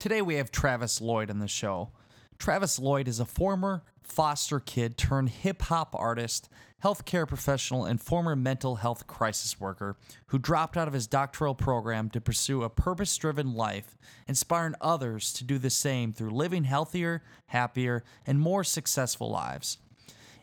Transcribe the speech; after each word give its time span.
Today 0.00 0.22
we 0.22 0.36
have 0.36 0.50
Travis 0.50 1.02
Lloyd 1.02 1.28
on 1.28 1.40
the 1.40 1.46
show. 1.46 1.90
Travis 2.38 2.78
Lloyd 2.78 3.06
is 3.06 3.20
a 3.20 3.26
former 3.26 3.82
foster 4.02 4.58
kid 4.58 4.96
turned 4.96 5.28
hip 5.28 5.60
hop 5.60 5.94
artist, 5.94 6.48
healthcare 6.82 7.28
professional, 7.28 7.84
and 7.84 8.00
former 8.00 8.34
mental 8.34 8.76
health 8.76 9.06
crisis 9.06 9.60
worker 9.60 9.98
who 10.28 10.38
dropped 10.38 10.78
out 10.78 10.88
of 10.88 10.94
his 10.94 11.06
doctoral 11.06 11.54
program 11.54 12.08
to 12.08 12.20
pursue 12.20 12.62
a 12.62 12.70
purpose 12.70 13.14
driven 13.18 13.52
life, 13.52 13.98
inspiring 14.26 14.74
others 14.80 15.34
to 15.34 15.44
do 15.44 15.58
the 15.58 15.68
same 15.68 16.14
through 16.14 16.30
living 16.30 16.64
healthier, 16.64 17.22
happier, 17.48 18.02
and 18.26 18.40
more 18.40 18.64
successful 18.64 19.30
lives. 19.30 19.76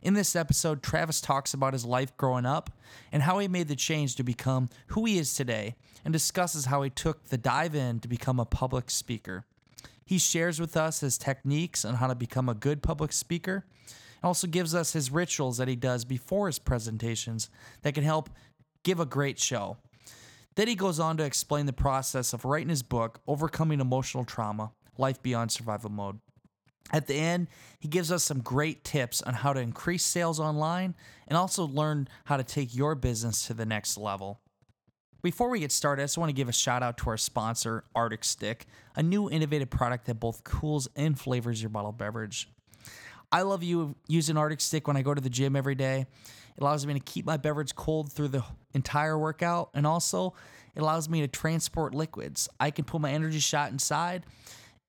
In 0.01 0.13
this 0.13 0.35
episode, 0.35 0.83
Travis 0.83 1.21
talks 1.21 1.53
about 1.53 1.73
his 1.73 1.85
life 1.85 2.15
growing 2.17 2.45
up 2.45 2.69
and 3.11 3.23
how 3.23 3.39
he 3.39 3.47
made 3.47 3.67
the 3.67 3.75
change 3.75 4.15
to 4.15 4.23
become 4.23 4.69
who 4.87 5.05
he 5.05 5.17
is 5.17 5.33
today 5.33 5.75
and 6.05 6.11
discusses 6.11 6.65
how 6.65 6.81
he 6.83 6.89
took 6.89 7.25
the 7.25 7.37
dive 7.37 7.75
in 7.75 7.99
to 7.99 8.07
become 8.07 8.39
a 8.39 8.45
public 8.45 8.89
speaker. 8.89 9.45
He 10.05 10.19
shares 10.19 10.59
with 10.59 10.77
us 10.77 11.01
his 11.01 11.17
techniques 11.17 11.83
on 11.83 11.95
how 11.95 12.07
to 12.07 12.15
become 12.15 12.47
a 12.47 12.53
good 12.53 12.81
public 12.81 13.11
speaker 13.11 13.65
and 13.87 14.23
also 14.23 14.47
gives 14.47 14.73
us 14.73 14.93
his 14.93 15.11
rituals 15.11 15.57
that 15.57 15.67
he 15.67 15.75
does 15.75 16.05
before 16.05 16.47
his 16.47 16.59
presentations 16.59 17.49
that 17.81 17.93
can 17.93 18.03
help 18.03 18.29
give 18.83 18.99
a 18.99 19.05
great 19.05 19.39
show. 19.39 19.77
Then 20.55 20.67
he 20.67 20.75
goes 20.75 20.99
on 20.99 21.17
to 21.17 21.23
explain 21.23 21.65
the 21.65 21.73
process 21.73 22.33
of 22.33 22.45
writing 22.45 22.69
his 22.69 22.83
book, 22.83 23.19
Overcoming 23.27 23.79
Emotional 23.79 24.25
Trauma 24.25 24.71
Life 24.97 25.21
Beyond 25.21 25.51
Survival 25.51 25.91
Mode. 25.91 26.19
At 26.91 27.07
the 27.07 27.15
end, 27.15 27.47
he 27.79 27.87
gives 27.87 28.11
us 28.11 28.23
some 28.23 28.39
great 28.39 28.83
tips 28.83 29.21
on 29.21 29.33
how 29.33 29.53
to 29.53 29.59
increase 29.59 30.05
sales 30.05 30.39
online 30.39 30.95
and 31.27 31.37
also 31.37 31.67
learn 31.67 32.07
how 32.25 32.37
to 32.37 32.43
take 32.43 32.75
your 32.75 32.95
business 32.95 33.47
to 33.47 33.53
the 33.53 33.65
next 33.65 33.97
level. 33.97 34.39
Before 35.21 35.49
we 35.49 35.59
get 35.59 35.71
started, 35.71 36.03
I 36.03 36.05
just 36.05 36.17
want 36.17 36.29
to 36.29 36.33
give 36.33 36.47
a 36.47 36.53
shout 36.53 36.83
out 36.83 36.97
to 36.99 37.09
our 37.09 37.17
sponsor, 37.17 37.83
Arctic 37.93 38.23
Stick, 38.23 38.65
a 38.95 39.03
new 39.03 39.29
innovative 39.29 39.69
product 39.69 40.05
that 40.05 40.15
both 40.15 40.43
cools 40.43 40.87
and 40.95 41.19
flavors 41.19 41.61
your 41.61 41.69
bottled 41.69 41.97
beverage. 41.97 42.47
I 43.31 43.41
love 43.41 43.61
you 43.61 43.95
using 44.07 44.37
Arctic 44.37 44.61
Stick 44.61 44.87
when 44.87 44.95
I 44.95 45.01
go 45.01 45.13
to 45.13 45.19
the 45.19 45.29
gym 45.29 45.55
every 45.55 45.75
day. 45.75 46.05
It 46.55 46.61
allows 46.61 46.85
me 46.87 46.93
to 46.93 46.99
keep 46.99 47.25
my 47.25 47.35
beverage 47.35 47.75
cold 47.75 48.11
through 48.11 48.29
the 48.29 48.43
entire 48.73 49.17
workout, 49.17 49.71
and 49.73 49.85
also 49.85 50.33
it 50.75 50.81
allows 50.81 51.09
me 51.09 51.21
to 51.21 51.27
transport 51.27 51.93
liquids. 51.93 52.47
I 52.59 52.71
can 52.71 52.85
put 52.85 53.01
my 53.01 53.11
energy 53.11 53.39
shot 53.39 53.71
inside, 53.71 54.23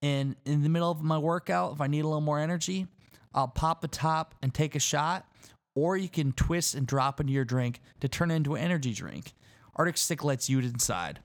and 0.02 0.36
in 0.44 0.62
the 0.62 0.68
middle 0.68 0.90
of 0.90 1.02
my 1.02 1.18
workout, 1.18 1.72
if 1.72 1.80
I 1.80 1.86
need 1.86 2.00
a 2.00 2.08
little 2.08 2.20
more 2.20 2.38
energy, 2.38 2.86
I'll 3.34 3.48
pop 3.48 3.80
the 3.80 3.88
top 3.88 4.34
and 4.42 4.54
take 4.54 4.74
a 4.74 4.80
shot, 4.80 5.26
or 5.74 5.96
you 5.96 6.08
can 6.08 6.32
twist 6.32 6.74
and 6.74 6.86
drop 6.86 7.20
into 7.20 7.32
your 7.32 7.44
drink 7.44 7.80
to 8.00 8.08
turn 8.08 8.30
into 8.30 8.54
an 8.54 8.62
energy 8.62 8.92
drink. 8.92 9.34
Arctic 9.76 9.96
Stick 9.96 10.24
lets 10.24 10.48
you 10.48 10.58
inside. 10.60 11.20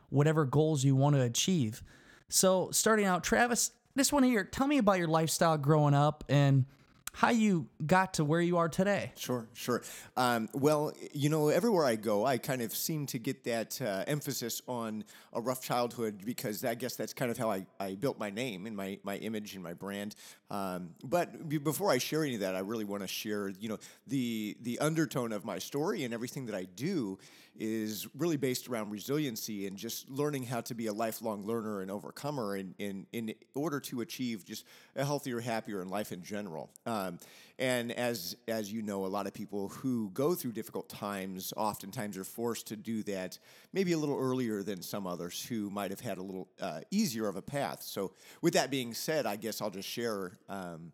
whatever 0.09 0.43
goals 0.43 0.83
you 0.83 0.95
want 0.95 1.15
to 1.15 1.21
achieve. 1.21 1.83
So, 2.29 2.69
starting 2.71 3.05
out, 3.05 3.25
Travis, 3.25 3.71
just 3.97 4.13
one 4.13 4.23
here, 4.23 4.43
tell 4.43 4.67
me 4.67 4.77
about 4.77 4.97
your 4.97 5.07
lifestyle 5.07 5.57
growing 5.57 5.93
up 5.93 6.23
and 6.29 6.65
how 7.13 7.29
you 7.29 7.67
got 7.85 8.13
to 8.15 8.23
where 8.23 8.39
you 8.39 8.57
are 8.57 8.69
today. 8.69 9.11
Sure, 9.17 9.45
sure. 9.53 9.81
Um, 10.15 10.47
well, 10.53 10.93
you 11.11 11.29
know, 11.29 11.49
everywhere 11.49 11.85
I 11.85 11.95
go, 11.95 12.25
I 12.25 12.37
kind 12.37 12.61
of 12.61 12.73
seem 12.73 13.05
to 13.07 13.19
get 13.19 13.43
that 13.43 13.81
uh, 13.81 14.05
emphasis 14.07 14.61
on 14.67 15.03
a 15.33 15.41
rough 15.41 15.61
childhood 15.61 16.21
because 16.25 16.63
I 16.63 16.75
guess 16.75 16.95
that's 16.95 17.13
kind 17.13 17.29
of 17.29 17.37
how 17.37 17.51
I, 17.51 17.65
I 17.79 17.95
built 17.95 18.17
my 18.17 18.29
name 18.29 18.65
and 18.65 18.75
my, 18.75 18.97
my 19.03 19.17
image 19.17 19.55
and 19.55 19.63
my 19.63 19.73
brand. 19.73 20.15
Um, 20.49 20.91
but 21.03 21.49
before 21.49 21.91
I 21.91 21.97
share 21.97 22.23
any 22.23 22.35
of 22.35 22.41
that, 22.41 22.55
I 22.55 22.59
really 22.59 22.85
want 22.85 23.01
to 23.01 23.07
share, 23.07 23.49
you 23.59 23.69
know, 23.69 23.77
the 24.07 24.57
the 24.61 24.79
undertone 24.79 25.31
of 25.31 25.45
my 25.45 25.59
story 25.59 26.03
and 26.03 26.13
everything 26.13 26.45
that 26.47 26.55
I 26.55 26.63
do 26.63 27.17
is 27.57 28.07
really 28.17 28.37
based 28.37 28.67
around 28.67 28.89
resiliency 28.89 29.67
and 29.67 29.77
just 29.77 30.09
learning 30.09 30.43
how 30.43 30.61
to 30.61 30.73
be 30.73 30.87
a 30.87 30.93
lifelong 30.93 31.45
learner 31.45 31.81
and 31.81 31.91
overcomer 31.91 32.55
in, 32.55 32.73
in, 32.79 33.05
in 33.11 33.33
order 33.53 33.79
to 33.79 34.01
achieve 34.01 34.45
just 34.45 34.65
a 34.95 35.05
healthier, 35.05 35.39
happier 35.39 35.81
in 35.81 35.89
life 35.89 36.11
in 36.11 36.23
general. 36.23 36.69
Um, 36.85 37.19
and 37.59 37.91
as 37.91 38.35
as 38.47 38.73
you 38.73 38.81
know, 38.81 39.05
a 39.05 39.07
lot 39.07 39.27
of 39.27 39.33
people 39.33 39.69
who 39.69 40.09
go 40.15 40.33
through 40.33 40.53
difficult 40.53 40.89
times 40.89 41.53
oftentimes 41.55 42.17
are 42.17 42.23
forced 42.23 42.67
to 42.67 42.75
do 42.75 43.03
that 43.03 43.37
maybe 43.71 43.91
a 43.91 43.97
little 43.97 44.17
earlier 44.17 44.63
than 44.63 44.81
some 44.81 45.05
others 45.05 45.45
who 45.45 45.69
might 45.69 45.91
have 45.91 45.99
had 45.99 46.17
a 46.17 46.23
little 46.23 46.47
uh, 46.59 46.81
easier 46.89 47.27
of 47.27 47.35
a 47.35 47.41
path. 47.41 47.83
So, 47.83 48.13
with 48.41 48.55
that 48.55 48.71
being 48.71 48.95
said, 48.95 49.27
I 49.27 49.35
guess 49.35 49.61
I'll 49.61 49.69
just 49.69 49.87
share. 49.87 50.39
Um, 50.49 50.91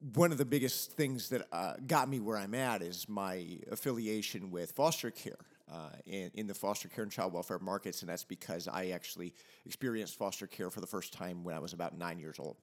one 0.00 0.32
of 0.32 0.38
the 0.38 0.44
biggest 0.44 0.92
things 0.92 1.30
that 1.30 1.46
uh, 1.52 1.74
got 1.86 2.08
me 2.08 2.20
where 2.20 2.36
I'm 2.36 2.54
at 2.54 2.82
is 2.82 3.08
my 3.08 3.46
affiliation 3.70 4.50
with 4.50 4.72
foster 4.72 5.10
care 5.10 5.38
uh, 5.72 5.90
in, 6.04 6.30
in 6.34 6.46
the 6.46 6.54
foster 6.54 6.88
care 6.88 7.02
and 7.02 7.12
child 7.12 7.32
welfare 7.32 7.58
markets, 7.58 8.02
and 8.02 8.08
that's 8.08 8.24
because 8.24 8.68
I 8.68 8.88
actually 8.88 9.34
experienced 9.64 10.16
foster 10.16 10.46
care 10.46 10.70
for 10.70 10.80
the 10.80 10.86
first 10.86 11.12
time 11.12 11.44
when 11.44 11.54
I 11.54 11.58
was 11.58 11.72
about 11.72 11.96
nine 11.96 12.18
years 12.18 12.36
old. 12.38 12.56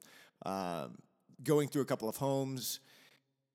Um, 0.46 0.98
going 1.42 1.68
through 1.68 1.82
a 1.82 1.86
couple 1.86 2.08
of 2.08 2.16
homes 2.16 2.80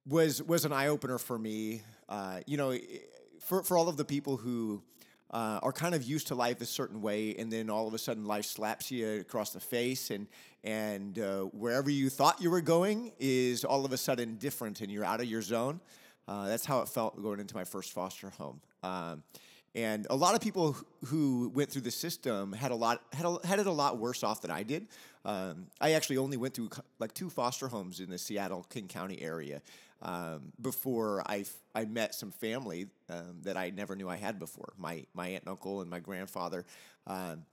was 0.06 0.44
was 0.44 0.66
an 0.66 0.73
eye 0.73 0.88
opener 0.88 1.17
for 1.17 1.40
me. 1.40 1.81
Uh, 2.07 2.41
you 2.46 2.57
know, 2.57 2.75
for 3.40 3.63
for 3.63 3.78
all 3.78 3.88
of 3.88 3.97
the 3.97 4.06
people 4.06 4.38
who 4.38 4.84
uh, 5.31 5.59
are 5.62 5.72
kind 5.72 5.94
of 5.94 6.03
used 6.03 6.28
to 6.28 6.35
life 6.35 6.62
a 6.62 6.66
certain 6.66 7.01
way, 7.01 7.35
and 7.38 7.51
then 7.51 7.69
all 7.69 7.88
of 7.88 7.94
a 7.94 7.97
sudden 7.97 8.25
life 8.25 8.45
slaps 8.45 8.90
you 8.91 9.19
across 9.19 9.51
the 9.51 9.59
face, 9.59 10.09
and 10.09 10.28
and 10.63 11.19
uh, 11.19 11.41
wherever 11.44 11.90
you 11.90 12.09
thought 12.09 12.41
you 12.41 12.50
were 12.50 12.62
going 12.62 13.13
is 13.19 13.63
all 13.63 13.85
of 13.85 13.94
a 13.94 13.97
sudden 13.97 14.35
different, 14.35 14.81
and 14.81 14.91
you're 14.91 15.06
out 15.06 15.19
of 15.19 15.28
your 15.28 15.41
zone. 15.41 15.79
Uh, 16.28 16.47
that's 16.47 16.66
how 16.66 16.81
it 16.81 16.88
felt 16.88 17.22
going 17.22 17.40
into 17.40 17.56
my 17.56 17.63
first 17.63 17.91
foster 17.91 18.29
home. 18.29 18.62
Um, 18.84 19.23
and 19.75 20.07
a 20.09 20.16
lot 20.16 20.35
of 20.35 20.41
people 20.41 20.75
who 21.06 21.51
went 21.53 21.69
through 21.72 21.84
the 21.84 21.91
system 21.91 22.53
had 22.53 22.72
a 22.72 22.75
lot 22.75 23.02
had, 23.14 23.25
a, 23.25 23.37
had 23.46 23.59
it 23.59 23.67
a 23.67 23.72
lot 23.72 23.97
worse 23.97 24.23
off 24.23 24.41
than 24.41 24.52
I 24.52 24.64
did. 24.64 24.87
Um, 25.25 25.67
I 25.79 25.91
actually 25.91 26.17
only 26.17 26.37
went 26.37 26.53
through 26.53 26.70
like 26.97 27.14
two 27.14 27.29
foster 27.29 27.67
homes 27.67 27.99
in 27.99 28.09
the 28.09 28.17
Seattle 28.17 28.66
King 28.70 28.87
County 28.87 29.22
area 29.22 29.61
um, 30.01 30.51
before 30.61 31.23
I, 31.25 31.46
I 31.75 31.85
met 31.85 32.16
some 32.16 32.31
family 32.31 32.87
um, 33.09 33.41
that 33.43 33.57
I 33.57 33.69
never 33.69 33.96
knew 33.96 34.09
I 34.09 34.16
had 34.16 34.40
before. 34.40 34.73
My 34.78 35.05
my 35.13 35.29
aunt 35.29 35.43
and 35.43 35.49
uncle 35.49 35.81
and 35.81 35.90
my 35.90 35.99
grandfather. 35.99 36.66
Um, 37.07 37.46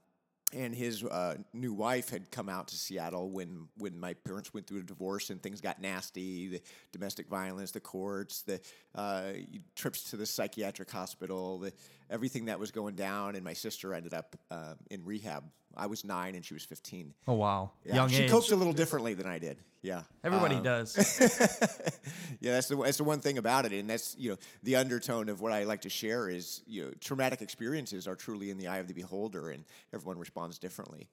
and 0.53 0.73
his 0.73 1.03
uh, 1.03 1.35
new 1.53 1.73
wife 1.73 2.09
had 2.09 2.31
come 2.31 2.47
out 2.47 2.69
to 2.69 2.75
Seattle 2.77 3.29
when, 3.29 3.67
when 3.77 3.99
my 3.99 4.13
parents 4.13 4.53
went 4.53 4.65
through 4.65 4.79
a 4.79 4.83
divorce 4.83 5.29
and 5.29 5.43
things 5.43 5.59
got 5.59 5.81
nasty 5.81 6.47
the 6.47 6.61
domestic 6.93 7.27
violence, 7.27 7.71
the 7.71 7.81
courts, 7.81 8.43
the 8.43 8.61
uh, 8.95 9.31
trips 9.75 10.09
to 10.11 10.15
the 10.15 10.25
psychiatric 10.25 10.89
hospital, 10.89 11.57
the, 11.57 11.73
everything 12.09 12.45
that 12.45 12.57
was 12.57 12.71
going 12.71 12.95
down, 12.95 13.35
and 13.35 13.43
my 13.43 13.53
sister 13.53 13.93
ended 13.93 14.13
up 14.13 14.37
uh, 14.49 14.75
in 14.89 15.03
rehab. 15.03 15.43
I 15.77 15.85
was 15.87 16.03
nine 16.03 16.35
and 16.35 16.43
she 16.43 16.53
was 16.53 16.63
15. 16.63 17.13
Oh 17.27 17.33
wow, 17.33 17.71
Yeah, 17.85 17.95
young 17.95 18.09
she 18.09 18.23
age. 18.23 18.29
coped 18.31 18.51
a 18.51 18.55
little 18.55 18.73
differently 18.73 19.13
than 19.13 19.27
I 19.27 19.39
did. 19.39 19.57
Yeah, 19.83 20.01
Everybody 20.23 20.55
Um, 20.55 20.63
does. 20.63 20.97
yeah, 22.41 22.53
that's 22.53 22.67
the 22.67 22.75
that's 22.75 22.97
the 22.97 23.03
one 23.03 23.19
thing 23.19 23.37
about 23.37 23.65
it, 23.65 23.73
and 23.73 23.89
that's 23.89 24.15
you 24.17 24.31
know 24.31 24.37
the 24.63 24.75
undertone 24.75 25.29
of 25.29 25.39
what 25.41 25.51
I 25.53 25.63
like 25.63 25.81
to 25.81 25.89
share 25.89 26.29
is 26.29 26.61
you 26.65 26.85
know 26.85 26.91
traumatic 26.99 27.41
experiences 27.41 28.07
are 28.07 28.15
truly 28.15 28.49
in 28.49 28.57
the 28.57 28.67
eye 28.67 28.77
of 28.77 28.87
the 28.87 28.93
beholder, 28.93 29.49
and 29.51 29.63
everyone 29.93 30.17
responds 30.17 30.57
differently. 30.57 31.07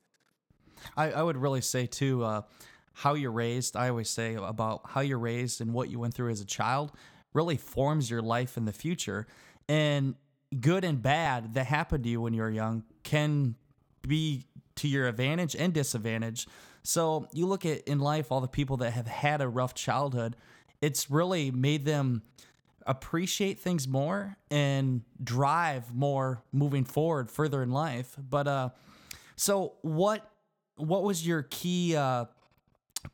I, 0.97 1.13
I 1.13 1.23
would 1.23 1.37
really 1.37 1.61
say 1.61 1.87
too, 1.87 2.25
uh, 2.25 2.43
how 2.95 3.15
you're 3.15 3.31
raised. 3.33 3.77
I 3.77 3.89
always 3.91 4.09
say 4.11 4.35
about 4.35 4.81
how 4.87 5.01
you're 5.03 5.19
raised 5.19 5.61
and 5.61 5.73
what 5.73 5.89
you 5.91 5.99
went 5.99 6.15
through 6.15 6.31
as 6.31 6.41
a 6.41 6.45
child 6.47 6.93
really 7.33 7.57
forms 7.57 8.11
your 8.11 8.23
life 8.23 8.57
in 8.57 8.65
the 8.65 8.73
future. 8.73 9.27
And 9.69 10.15
good 10.61 10.85
and 10.85 11.01
bad 11.03 11.55
that 11.55 11.67
happened 11.67 12.05
to 12.05 12.11
you 12.11 12.21
when 12.21 12.33
you 12.35 12.43
were 12.43 12.51
young 12.51 12.85
can 13.03 13.55
be 14.07 14.45
to 14.77 14.89
your 14.89 15.07
advantage 15.09 15.55
and 15.55 15.73
disadvantage. 15.73 16.47
So 16.83 17.29
you 17.33 17.47
look 17.47 17.65
at 17.65 17.83
in 17.83 17.99
life 17.99 18.31
all 18.31 18.41
the 18.41 18.49
people 18.49 18.77
that 18.79 18.93
have 18.93 19.07
had 19.07 19.41
a 19.41 19.49
rough 19.49 19.75
childhood, 19.75 20.37
it's 20.81 21.11
really 21.11 21.51
made 21.51 21.85
them 21.85 22.23
appreciate 22.87 23.59
things 23.59 23.89
more 23.89 24.37
and 24.51 25.03
drive 25.23 25.95
more 25.95 26.43
moving 26.53 26.85
forward 26.85 27.31
further 27.31 27.63
in 27.63 27.71
life. 27.71 28.15
But 28.19 28.47
uh 28.47 28.69
so 29.37 29.75
what 29.83 30.31
what 30.77 31.03
was 31.03 31.27
your 31.27 31.43
key 31.43 31.97
uh 31.97 32.27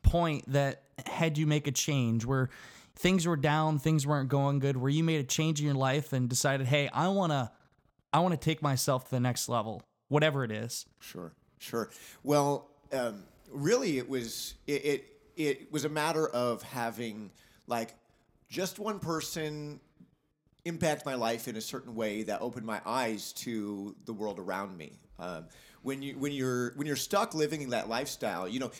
point 0.03 0.51
that 0.51 0.83
had 1.05 1.37
you 1.37 1.47
make 1.47 1.67
a 1.67 1.71
change 1.71 2.25
where 2.25 2.49
things 2.95 3.25
were 3.25 3.37
down, 3.37 3.79
things 3.79 4.05
weren't 4.05 4.29
going 4.29 4.59
good, 4.59 4.77
where 4.77 4.89
you 4.89 5.03
made 5.03 5.19
a 5.19 5.23
change 5.23 5.59
in 5.59 5.65
your 5.65 5.75
life 5.75 6.13
and 6.13 6.29
decided, 6.29 6.67
"Hey, 6.67 6.89
I 6.89 7.07
want 7.07 7.31
to 7.31 7.51
I 8.13 8.19
want 8.19 8.33
to 8.33 8.37
take 8.37 8.61
myself 8.61 9.05
to 9.05 9.11
the 9.11 9.19
next 9.19 9.49
level, 9.49 9.81
whatever 10.09 10.43
it 10.43 10.51
is." 10.51 10.85
Sure, 10.99 11.33
sure. 11.61 11.89
Well, 12.23 12.69
um, 12.91 13.23
really, 13.51 13.97
it 13.97 14.09
was 14.09 14.55
it, 14.67 14.85
it 14.85 15.07
it 15.37 15.71
was 15.71 15.85
a 15.85 15.89
matter 15.89 16.27
of 16.27 16.61
having 16.63 17.31
like 17.67 17.93
just 18.49 18.79
one 18.79 18.99
person 18.99 19.79
impact 20.65 21.05
my 21.05 21.15
life 21.15 21.47
in 21.47 21.55
a 21.55 21.61
certain 21.61 21.95
way 21.95 22.23
that 22.23 22.41
opened 22.41 22.65
my 22.65 22.81
eyes 22.85 23.33
to 23.33 23.95
the 24.05 24.13
world 24.13 24.39
around 24.39 24.77
me. 24.77 24.93
Um, 25.17 25.45
when 25.83 26.01
you 26.01 26.17
when 26.17 26.31
you're 26.31 26.73
when 26.75 26.85
you're 26.85 26.95
stuck 26.95 27.33
living 27.33 27.69
that 27.69 27.89
lifestyle, 27.89 28.47
you 28.47 28.59
know, 28.59 28.71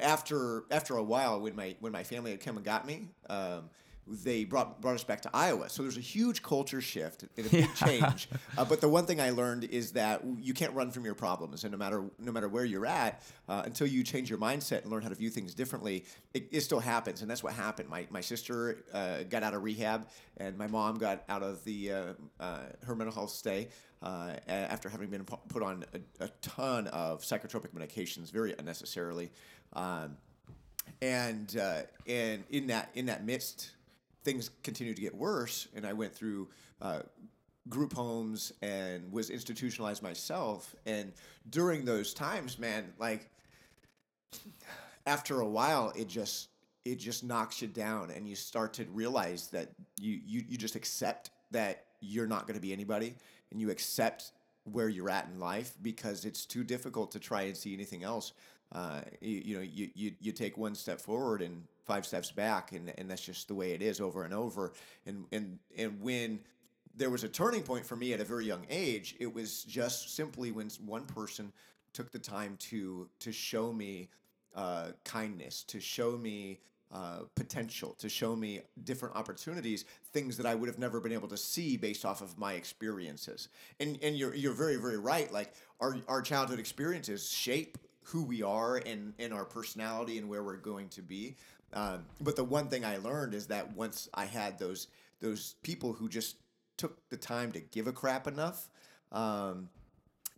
after 0.00 0.64
after 0.70 0.96
a 0.96 1.02
while, 1.02 1.40
when 1.40 1.54
my 1.54 1.76
when 1.80 1.92
my 1.92 2.02
family 2.02 2.30
had 2.30 2.40
come 2.40 2.56
and 2.56 2.64
got 2.64 2.86
me. 2.86 3.08
Um, 3.28 3.70
they 4.06 4.44
brought 4.44 4.80
brought 4.80 4.94
us 4.94 5.04
back 5.04 5.22
to 5.22 5.30
Iowa, 5.32 5.68
so 5.68 5.82
there's 5.82 5.96
a 5.96 6.00
huge 6.00 6.42
culture 6.42 6.80
shift 6.80 7.24
and 7.36 7.46
a 7.46 7.48
big 7.48 7.74
change. 7.76 8.28
Uh, 8.58 8.64
but 8.64 8.80
the 8.80 8.88
one 8.88 9.06
thing 9.06 9.20
I 9.20 9.30
learned 9.30 9.64
is 9.64 9.92
that 9.92 10.22
you 10.40 10.54
can't 10.54 10.72
run 10.74 10.90
from 10.90 11.04
your 11.04 11.14
problems, 11.14 11.64
and 11.64 11.72
no 11.72 11.78
matter 11.78 12.04
no 12.18 12.32
matter 12.32 12.48
where 12.48 12.64
you're 12.64 12.86
at, 12.86 13.22
uh, 13.48 13.62
until 13.64 13.86
you 13.86 14.02
change 14.02 14.28
your 14.28 14.38
mindset 14.38 14.82
and 14.82 14.90
learn 14.90 15.02
how 15.02 15.08
to 15.08 15.14
view 15.14 15.30
things 15.30 15.54
differently, 15.54 16.04
it, 16.34 16.48
it 16.50 16.60
still 16.62 16.80
happens, 16.80 17.22
and 17.22 17.30
that's 17.30 17.42
what 17.42 17.52
happened. 17.52 17.88
My 17.88 18.06
my 18.10 18.20
sister 18.20 18.84
uh, 18.92 19.22
got 19.24 19.42
out 19.42 19.54
of 19.54 19.62
rehab, 19.62 20.08
and 20.36 20.58
my 20.58 20.66
mom 20.66 20.98
got 20.98 21.22
out 21.28 21.42
of 21.42 21.62
the 21.64 21.92
uh, 21.92 22.02
uh, 22.40 22.58
her 22.84 22.96
mental 22.96 23.14
health 23.14 23.30
stay 23.30 23.68
uh, 24.02 24.34
after 24.48 24.88
having 24.88 25.10
been 25.10 25.24
put 25.24 25.62
on 25.62 25.84
a, 25.94 26.24
a 26.24 26.28
ton 26.40 26.88
of 26.88 27.22
psychotropic 27.22 27.68
medications 27.68 28.32
very 28.32 28.54
unnecessarily. 28.58 29.30
Um, 29.74 30.16
and 31.00 31.56
uh, 31.56 31.82
and 32.06 32.44
in 32.50 32.66
that 32.68 32.90
in 32.94 33.06
that 33.06 33.24
midst, 33.24 33.70
things 34.24 34.50
continued 34.62 34.96
to 34.96 35.02
get 35.02 35.14
worse, 35.14 35.68
and 35.74 35.86
I 35.86 35.92
went 35.92 36.14
through 36.14 36.48
uh, 36.80 37.00
group 37.68 37.92
homes 37.92 38.52
and 38.62 39.10
was 39.12 39.30
institutionalized 39.30 40.02
myself. 40.02 40.74
And 40.86 41.12
during 41.50 41.84
those 41.84 42.14
times, 42.14 42.58
man, 42.58 42.92
like 42.98 43.30
after 45.06 45.40
a 45.40 45.48
while, 45.48 45.92
it 45.96 46.08
just 46.08 46.48
it 46.84 46.96
just 46.96 47.22
knocks 47.22 47.62
you 47.62 47.68
down, 47.68 48.10
and 48.10 48.28
you 48.28 48.34
start 48.34 48.74
to 48.74 48.84
realize 48.92 49.48
that 49.48 49.70
you 50.00 50.20
you, 50.24 50.44
you 50.48 50.56
just 50.56 50.76
accept 50.76 51.30
that 51.50 51.86
you're 52.00 52.26
not 52.26 52.46
going 52.46 52.56
to 52.56 52.62
be 52.62 52.72
anybody, 52.72 53.14
and 53.50 53.60
you 53.60 53.70
accept 53.70 54.32
where 54.64 54.88
you're 54.88 55.10
at 55.10 55.28
in 55.32 55.40
life 55.40 55.72
because 55.82 56.24
it's 56.24 56.46
too 56.46 56.62
difficult 56.62 57.10
to 57.12 57.18
try 57.18 57.42
and 57.42 57.56
see 57.56 57.74
anything 57.74 58.04
else. 58.04 58.32
Uh, 58.70 59.00
you, 59.20 59.42
you 59.44 59.56
know, 59.56 59.62
you, 59.62 59.90
you 59.94 60.12
you 60.20 60.32
take 60.32 60.56
one 60.56 60.74
step 60.74 61.00
forward 61.00 61.42
and 61.42 61.64
five 61.84 62.06
steps 62.06 62.30
back, 62.30 62.72
and, 62.72 62.92
and 62.98 63.10
that's 63.10 63.24
just 63.24 63.48
the 63.48 63.54
way 63.54 63.72
it 63.72 63.82
is 63.82 64.00
over 64.00 64.24
and 64.24 64.34
over. 64.34 64.72
And 65.06 65.24
and 65.32 65.58
and 65.76 66.00
when 66.00 66.40
there 66.94 67.10
was 67.10 67.24
a 67.24 67.28
turning 67.28 67.62
point 67.62 67.86
for 67.86 67.96
me 67.96 68.12
at 68.12 68.20
a 68.20 68.24
very 68.24 68.44
young 68.44 68.66
age, 68.70 69.16
it 69.18 69.32
was 69.32 69.64
just 69.64 70.14
simply 70.14 70.52
when 70.52 70.68
one 70.84 71.04
person 71.04 71.52
took 71.92 72.10
the 72.10 72.18
time 72.18 72.56
to 72.58 73.08
to 73.20 73.32
show 73.32 73.72
me 73.72 74.08
uh, 74.54 74.88
kindness, 75.04 75.64
to 75.64 75.80
show 75.80 76.12
me 76.12 76.60
uh, 76.92 77.20
potential, 77.34 77.94
to 77.98 78.08
show 78.08 78.36
me 78.36 78.60
different 78.84 79.16
opportunities, 79.16 79.86
things 80.12 80.36
that 80.36 80.44
I 80.44 80.54
would 80.54 80.68
have 80.68 80.78
never 80.78 81.00
been 81.00 81.12
able 81.12 81.28
to 81.28 81.38
see 81.38 81.76
based 81.78 82.04
off 82.04 82.20
of 82.20 82.38
my 82.38 82.52
experiences. 82.52 83.48
And 83.80 83.98
and 84.02 84.16
you're 84.16 84.34
you're 84.34 84.54
very 84.54 84.76
very 84.76 84.98
right. 84.98 85.32
Like 85.32 85.54
our 85.80 85.96
our 86.08 86.22
childhood 86.22 86.58
experiences 86.58 87.30
shape 87.30 87.78
who 88.04 88.24
we 88.24 88.42
are 88.42 88.76
and 88.76 89.14
and 89.18 89.32
our 89.32 89.44
personality 89.44 90.18
and 90.18 90.28
where 90.28 90.42
we're 90.42 90.56
going 90.56 90.88
to 90.90 91.02
be. 91.02 91.36
Um, 91.74 92.04
but 92.20 92.36
the 92.36 92.44
one 92.44 92.68
thing 92.68 92.84
I 92.84 92.98
learned 92.98 93.34
is 93.34 93.46
that 93.46 93.74
once 93.74 94.08
I 94.14 94.26
had 94.26 94.58
those 94.58 94.88
those 95.20 95.54
people 95.62 95.92
who 95.92 96.08
just 96.08 96.36
took 96.76 97.08
the 97.10 97.16
time 97.16 97.52
to 97.52 97.60
give 97.60 97.86
a 97.86 97.92
crap 97.92 98.26
enough. 98.26 98.68
Um, 99.12 99.68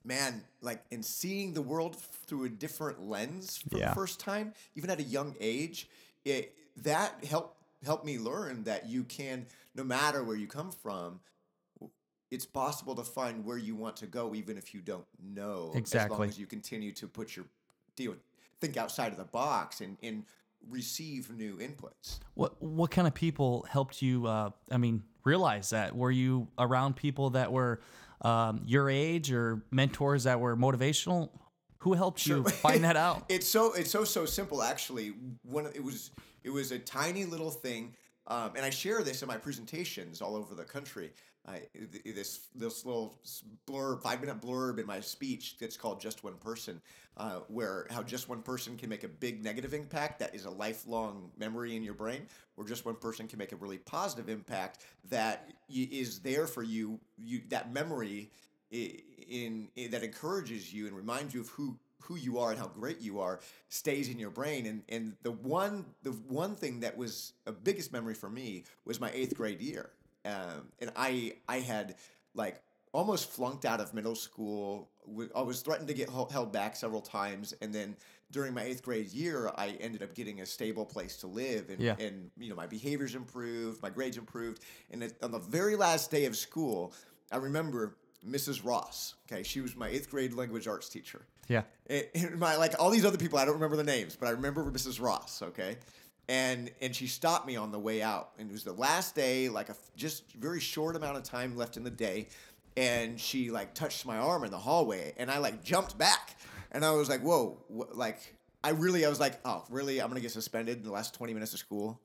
man, 0.04 0.42
like 0.60 0.82
in 0.90 1.02
seeing 1.02 1.54
the 1.54 1.62
world 1.62 1.96
through 1.96 2.44
a 2.44 2.48
different 2.48 3.00
lens 3.02 3.58
for 3.70 3.78
Yeah. 3.78 3.88
the 3.88 3.94
first 3.94 4.20
time, 4.20 4.52
even 4.74 4.90
at 4.90 4.98
a 5.00 5.04
young 5.04 5.34
age, 5.40 5.88
it 6.24 6.54
that 6.78 7.24
helped 7.24 7.56
helped 7.84 8.04
me 8.04 8.18
learn 8.18 8.64
that 8.64 8.88
you 8.88 9.04
can, 9.04 9.46
no 9.74 9.84
matter 9.84 10.22
where 10.24 10.36
you 10.36 10.46
come 10.46 10.70
from, 10.72 11.20
it's 12.34 12.44
possible 12.44 12.96
to 12.96 13.04
find 13.04 13.44
where 13.44 13.56
you 13.56 13.76
want 13.76 13.96
to 13.98 14.06
go, 14.06 14.34
even 14.34 14.58
if 14.58 14.74
you 14.74 14.80
don't 14.80 15.06
know. 15.22 15.70
As 15.72 15.78
Exactly. 15.78 16.18
long 16.18 16.28
as 16.28 16.36
you 16.36 16.46
continue 16.46 16.90
to 16.92 17.06
put 17.06 17.36
your 17.36 17.46
deal, 17.94 18.16
think 18.60 18.76
outside 18.76 19.12
of 19.12 19.18
the 19.18 19.24
box 19.24 19.80
and 19.80 19.96
and 20.02 20.24
receive 20.68 21.30
new 21.30 21.56
inputs. 21.58 22.18
What 22.34 22.60
what 22.60 22.90
kind 22.90 23.06
of 23.06 23.14
people 23.14 23.64
helped 23.70 24.02
you? 24.02 24.26
Uh, 24.26 24.50
I 24.68 24.78
mean, 24.78 25.04
realize 25.22 25.70
that? 25.70 25.94
Were 25.94 26.10
you 26.10 26.48
around 26.58 26.96
people 26.96 27.30
that 27.30 27.52
were 27.52 27.80
um, 28.22 28.62
your 28.66 28.90
age 28.90 29.30
or 29.30 29.62
mentors 29.70 30.24
that 30.24 30.40
were 30.40 30.56
motivational? 30.56 31.30
Who 31.78 31.92
helped 31.92 32.26
you 32.26 32.42
find 32.44 32.82
that 32.82 32.96
out? 32.96 33.26
It's 33.28 33.46
so 33.46 33.74
it's 33.74 33.90
so 33.90 34.04
so 34.04 34.26
simple 34.26 34.60
actually. 34.60 35.14
When 35.44 35.66
it 35.66 35.84
was 35.84 36.10
it 36.42 36.50
was 36.50 36.72
a 36.72 36.80
tiny 36.80 37.26
little 37.26 37.52
thing, 37.52 37.94
um, 38.26 38.52
and 38.56 38.64
I 38.64 38.70
share 38.70 39.04
this 39.04 39.22
in 39.22 39.28
my 39.28 39.36
presentations 39.36 40.20
all 40.20 40.34
over 40.34 40.56
the 40.56 40.64
country. 40.64 41.12
I, 41.46 41.62
this 42.04 42.48
this 42.54 42.86
little 42.86 43.18
blurb, 43.68 44.02
five 44.02 44.20
minute 44.20 44.40
blurb 44.40 44.78
in 44.78 44.86
my 44.86 45.00
speech 45.00 45.56
that's 45.58 45.76
called 45.76 46.00
"Just 46.00 46.24
One 46.24 46.34
Person," 46.34 46.80
uh, 47.18 47.40
where 47.48 47.86
how 47.90 48.02
just 48.02 48.28
one 48.28 48.40
person 48.40 48.78
can 48.78 48.88
make 48.88 49.04
a 49.04 49.08
big 49.08 49.44
negative 49.44 49.74
impact 49.74 50.18
that 50.20 50.34
is 50.34 50.46
a 50.46 50.50
lifelong 50.50 51.30
memory 51.36 51.76
in 51.76 51.82
your 51.82 51.94
brain, 51.94 52.22
or 52.56 52.64
just 52.64 52.86
one 52.86 52.96
person 52.96 53.28
can 53.28 53.38
make 53.38 53.52
a 53.52 53.56
really 53.56 53.78
positive 53.78 54.30
impact 54.30 54.86
that 55.10 55.52
is 55.68 56.20
there 56.20 56.46
for 56.46 56.62
you. 56.62 56.98
You 57.18 57.42
that 57.50 57.72
memory 57.72 58.30
in, 58.70 59.68
in 59.76 59.90
that 59.90 60.02
encourages 60.02 60.72
you 60.72 60.86
and 60.86 60.96
reminds 60.96 61.34
you 61.34 61.42
of 61.42 61.48
who 61.48 61.76
who 62.02 62.16
you 62.16 62.38
are 62.38 62.50
and 62.50 62.58
how 62.58 62.68
great 62.68 63.00
you 63.00 63.20
are 63.20 63.40
stays 63.68 64.08
in 64.08 64.18
your 64.18 64.30
brain 64.30 64.66
and 64.66 64.82
and 64.88 65.16
the 65.22 65.30
one 65.30 65.84
the 66.02 66.10
one 66.10 66.54
thing 66.54 66.80
that 66.80 66.96
was 66.96 67.32
a 67.46 67.52
biggest 67.52 67.92
memory 67.92 68.14
for 68.14 68.28
me 68.28 68.64
was 68.84 69.00
my 69.00 69.10
eighth 69.12 69.34
grade 69.36 69.60
year 69.60 69.90
um, 70.24 70.68
and 70.80 70.90
I 70.96 71.34
I 71.48 71.60
had 71.60 71.96
like 72.34 72.60
almost 72.92 73.30
flunked 73.30 73.64
out 73.64 73.80
of 73.80 73.92
middle 73.94 74.14
school 74.14 74.88
I 75.36 75.42
was 75.42 75.60
threatened 75.62 75.88
to 75.88 75.94
get 75.94 76.08
held 76.08 76.52
back 76.52 76.76
several 76.76 77.00
times 77.00 77.52
and 77.60 77.74
then 77.74 77.96
during 78.30 78.54
my 78.54 78.62
eighth 78.62 78.82
grade 78.82 79.08
year 79.12 79.50
I 79.56 79.70
ended 79.80 80.02
up 80.02 80.14
getting 80.14 80.40
a 80.40 80.46
stable 80.46 80.86
place 80.86 81.16
to 81.18 81.26
live 81.26 81.70
and, 81.70 81.80
Yeah. 81.80 81.96
and 81.98 82.30
you 82.38 82.50
know 82.50 82.54
my 82.56 82.66
behaviors 82.68 83.14
improved 83.16 83.82
my 83.82 83.90
grades 83.90 84.16
improved 84.16 84.62
and 84.92 85.02
it, 85.02 85.16
on 85.22 85.32
the 85.32 85.40
very 85.40 85.74
last 85.76 86.10
day 86.10 86.24
of 86.26 86.36
school 86.36 86.92
I 87.32 87.36
remember 87.38 87.96
Mrs. 88.26 88.64
Ross. 88.64 89.14
Okay, 89.30 89.42
she 89.42 89.60
was 89.60 89.76
my 89.76 89.88
eighth 89.88 90.08
grade 90.10 90.32
language 90.32 90.66
arts 90.66 90.88
teacher. 90.88 91.26
Yeah. 91.48 91.64
And- 91.88 92.06
and 92.14 92.38
my 92.38 92.56
like 92.56 92.74
all 92.78 92.88
these 92.90 93.04
other 93.04 93.18
people, 93.18 93.38
I 93.38 93.44
don't 93.44 93.54
remember 93.54 93.76
the 93.76 93.84
names, 93.84 94.16
but 94.16 94.28
I 94.28 94.30
remember 94.30 94.64
Mrs. 94.70 94.98
Ross. 95.00 95.42
Okay, 95.42 95.76
and 96.28 96.70
and 96.80 96.94
she 96.94 97.06
stopped 97.06 97.46
me 97.46 97.56
on 97.56 97.70
the 97.72 97.78
way 97.78 98.02
out, 98.02 98.30
and 98.38 98.48
it 98.48 98.52
was 98.52 98.64
the 98.64 98.72
last 98.72 99.14
day, 99.14 99.48
like 99.48 99.68
a 99.68 99.76
just 99.96 100.32
very 100.34 100.60
short 100.60 100.96
amount 100.96 101.16
of 101.16 101.22
time 101.22 101.56
left 101.56 101.76
in 101.76 101.84
the 101.84 101.90
day, 101.90 102.28
and 102.76 103.20
she 103.20 103.50
like 103.50 103.74
touched 103.74 104.06
my 104.06 104.16
arm 104.18 104.44
in 104.44 104.50
the 104.50 104.58
hallway, 104.58 105.12
and 105.18 105.30
I 105.30 105.38
like 105.38 105.62
jumped 105.62 105.96
back, 105.98 106.36
and 106.72 106.84
I 106.84 106.92
was 106.92 107.08
like, 107.08 107.20
whoa, 107.20 107.58
wh- 107.68 107.96
like 107.96 108.34
I 108.62 108.70
really, 108.70 109.04
I 109.04 109.08
was 109.08 109.20
like, 109.20 109.38
oh, 109.44 109.64
really, 109.68 110.00
I'm 110.00 110.08
gonna 110.08 110.20
get 110.20 110.30
suspended 110.30 110.78
in 110.78 110.84
the 110.84 110.92
last 110.92 111.14
20 111.14 111.34
minutes 111.34 111.52
of 111.52 111.58
school. 111.58 112.00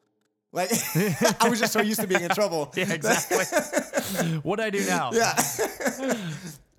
Like 0.52 0.70
I 1.42 1.48
was 1.48 1.60
just 1.60 1.74
so 1.74 1.82
used 1.82 2.02
to 2.02 2.08
being 2.08 2.24
in 2.24 2.30
trouble. 2.30 2.74
Yeah, 2.76 2.92
exactly. 2.92 3.38
what 4.44 4.58
do 4.58 4.64
I 4.64 4.70
do 4.70 4.86
now? 4.86 5.12
Yeah. 5.14 5.34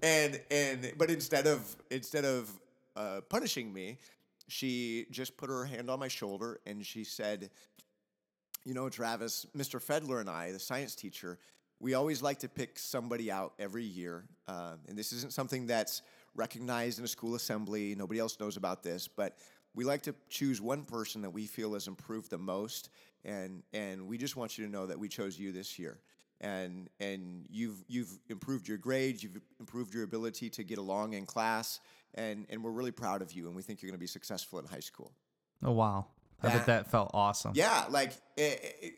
and 0.03 0.41
and 0.51 0.93
but 0.99 1.11
instead 1.11 1.47
of 1.47 1.77
instead 1.91 2.25
of 2.25 2.51
uh, 2.97 3.21
punishing 3.29 3.73
me, 3.73 3.99
she 4.51 5.07
just 5.11 5.37
put 5.37 5.51
her 5.51 5.65
hand 5.65 5.91
on 5.91 5.99
my 5.99 6.09
shoulder 6.09 6.61
and 6.67 6.85
she 6.85 7.05
said, 7.05 7.51
"You 8.65 8.75
know, 8.75 8.89
Travis, 8.89 9.47
Mr. 9.57 9.83
Fedler 9.83 10.21
and 10.21 10.29
I, 10.29 10.53
the 10.53 10.59
science 10.59 10.95
teacher, 10.95 11.39
we 11.79 11.95
always 11.95 12.23
like 12.23 12.41
to 12.41 12.49
pick 12.49 12.79
somebody 12.79 13.31
out 13.31 13.55
every 13.59 13.85
year, 13.85 14.25
uh, 14.49 14.75
and 14.89 14.99
this 14.99 15.13
isn't 15.13 15.33
something 15.33 15.67
that's 15.67 16.03
recognized 16.35 16.99
in 16.99 17.05
a 17.05 17.09
school 17.09 17.35
assembly. 17.35 17.95
Nobody 17.95 18.21
else 18.21 18.39
knows 18.41 18.57
about 18.57 18.83
this, 18.83 19.09
but." 19.09 19.37
We 19.73 19.85
like 19.85 20.03
to 20.03 20.17
choose 20.29 20.61
one 20.61 20.85
person 20.85 21.23
that 21.23 21.31
we 21.31 21.47
feel 21.47 21.75
has 21.75 21.87
improved 21.87 22.29
the 22.29 22.39
most, 22.39 22.91
and 23.25 23.63
and 23.73 24.09
we 24.09 24.19
just 24.19 24.35
want 24.35 24.59
you 24.59 24.67
to 24.67 24.73
know 24.73 24.85
that 24.87 24.99
we 24.99 25.09
chose 25.09 25.39
you 25.39 25.53
this 25.53 25.79
year 25.79 26.01
and 26.41 26.89
and 27.01 27.47
you've 27.51 27.85
you've 27.87 28.19
improved 28.29 28.67
your 28.67 28.79
grades, 28.79 29.23
you've 29.23 29.39
improved 29.59 29.95
your 29.95 30.05
ability 30.05 30.49
to 30.51 30.65
get 30.65 30.79
along 30.79 31.13
in 31.13 31.27
class, 31.27 31.81
and 32.15 32.47
and 32.51 32.63
we're 32.65 32.71
really 32.71 32.91
proud 32.93 33.23
of 33.23 33.33
you, 33.33 33.47
and 33.47 33.55
we 33.57 33.63
think 33.63 33.83
you're 33.83 33.91
going 33.91 33.99
to 33.99 34.03
be 34.03 34.07
successful 34.07 34.59
in 34.59 34.67
high 34.67 34.81
school. 34.81 35.13
Oh 35.63 35.73
wow. 35.73 36.07
I 36.43 36.49
bet 36.49 36.67
That- 36.67 36.91
felt 36.91 37.11
awesome. 37.13 37.53
Yeah, 37.55 37.85
like 37.91 38.13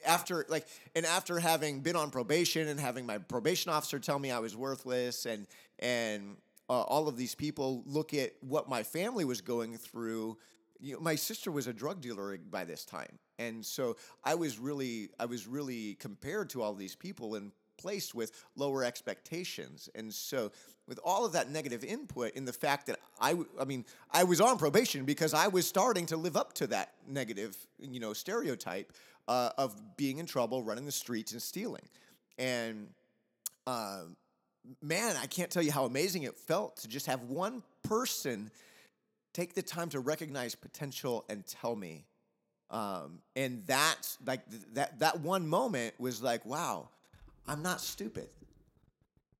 after 0.07 0.47
like 0.49 0.67
and 0.95 1.05
after 1.05 1.39
having 1.41 1.81
been 1.81 1.97
on 1.97 2.11
probation 2.11 2.69
and 2.69 2.79
having 2.79 3.05
my 3.07 3.19
probation 3.19 3.73
officer 3.73 3.99
tell 3.99 4.19
me 4.19 4.31
I 4.31 4.39
was 4.39 4.57
worthless, 4.57 5.27
and 5.27 5.47
and 5.81 6.37
uh, 6.71 6.83
all 6.83 7.09
of 7.09 7.17
these 7.17 7.35
people 7.35 7.83
look 7.85 8.15
at 8.15 8.33
what 8.41 8.69
my 8.69 8.83
family 8.83 9.25
was 9.25 9.41
going 9.41 9.77
through. 9.77 10.39
You 10.79 10.95
know, 10.95 11.01
my 11.01 11.15
sister 11.17 11.51
was 11.51 11.67
a 11.67 11.73
drug 11.73 12.01
dealer 12.01 12.37
by 12.39 12.65
this 12.65 12.85
time, 12.85 13.19
and 13.39 13.65
so 13.67 13.97
I 14.25 14.35
was 14.37 14.59
really 14.59 15.11
I 15.19 15.27
was 15.27 15.47
really 15.47 15.95
compared 15.95 16.51
to 16.51 16.63
all 16.63 16.75
these 16.75 16.95
people 16.95 17.35
and 17.35 17.51
placed 17.83 18.15
with 18.15 18.33
lower 18.57 18.85
expectations, 18.85 19.89
and 19.95 20.13
so 20.13 20.51
with 20.89 20.99
all 21.05 21.25
of 21.25 21.33
that 21.33 21.51
negative 21.51 21.85
input 21.85 22.33
in 22.35 22.45
the 22.45 22.53
fact 22.53 22.87
that 22.87 22.99
I, 23.21 23.37
I 23.61 23.65
mean, 23.65 23.85
I 24.11 24.25
was 24.25 24.41
on 24.41 24.59
probation 24.59 25.05
because 25.05 25.33
I 25.33 25.49
was 25.49 25.67
starting 25.67 26.07
to 26.07 26.17
live 26.17 26.37
up 26.37 26.53
to 26.55 26.67
that 26.69 26.93
negative, 27.07 27.57
you 27.79 28.01
know, 28.01 28.13
stereotype 28.13 28.93
uh, 29.29 29.51
of 29.57 29.75
being 29.97 30.19
in 30.19 30.27
trouble, 30.27 30.63
running 30.63 30.87
the 30.87 30.93
streets, 30.93 31.33
and 31.33 31.41
stealing. 31.41 31.89
And 32.39 32.89
uh, 33.67 34.03
man, 34.81 35.17
I 35.23 35.27
can't 35.27 35.51
tell 35.51 35.63
you 35.63 35.73
how 35.73 35.85
amazing 35.85 36.25
it 36.25 36.37
felt 36.37 36.77
to 36.79 36.89
just 36.89 37.07
have 37.07 37.23
one 37.23 37.63
person 37.83 38.51
take 39.33 39.55
the 39.55 39.63
time 39.63 39.89
to 39.91 40.01
recognize 40.01 40.55
potential 40.55 41.25
and 41.29 41.47
tell 41.47 41.75
me. 41.75 42.05
Um, 42.71 43.21
and 43.37 43.63
that's 43.67 44.19
like 44.27 44.49
th- 44.51 44.63
that 44.75 44.99
that 45.01 45.21
one 45.21 45.47
moment 45.47 45.95
was 45.99 46.23
like, 46.23 46.45
wow, 46.47 46.89
I'm 47.47 47.63
not 47.63 47.81
stupid. 47.81 48.29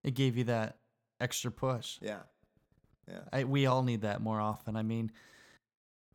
It 0.05 0.15
gave 0.15 0.37
you 0.37 0.45
that 0.45 0.79
extra 1.21 1.51
push. 1.51 1.99
Yeah. 2.01 2.21
Yeah. 3.09 3.21
I, 3.33 3.45
we 3.45 3.67
all 3.67 3.83
need 3.83 4.03
that 4.03 4.21
more 4.21 4.41
often. 4.41 4.77
I 4.77 4.83
mean, 4.83 5.13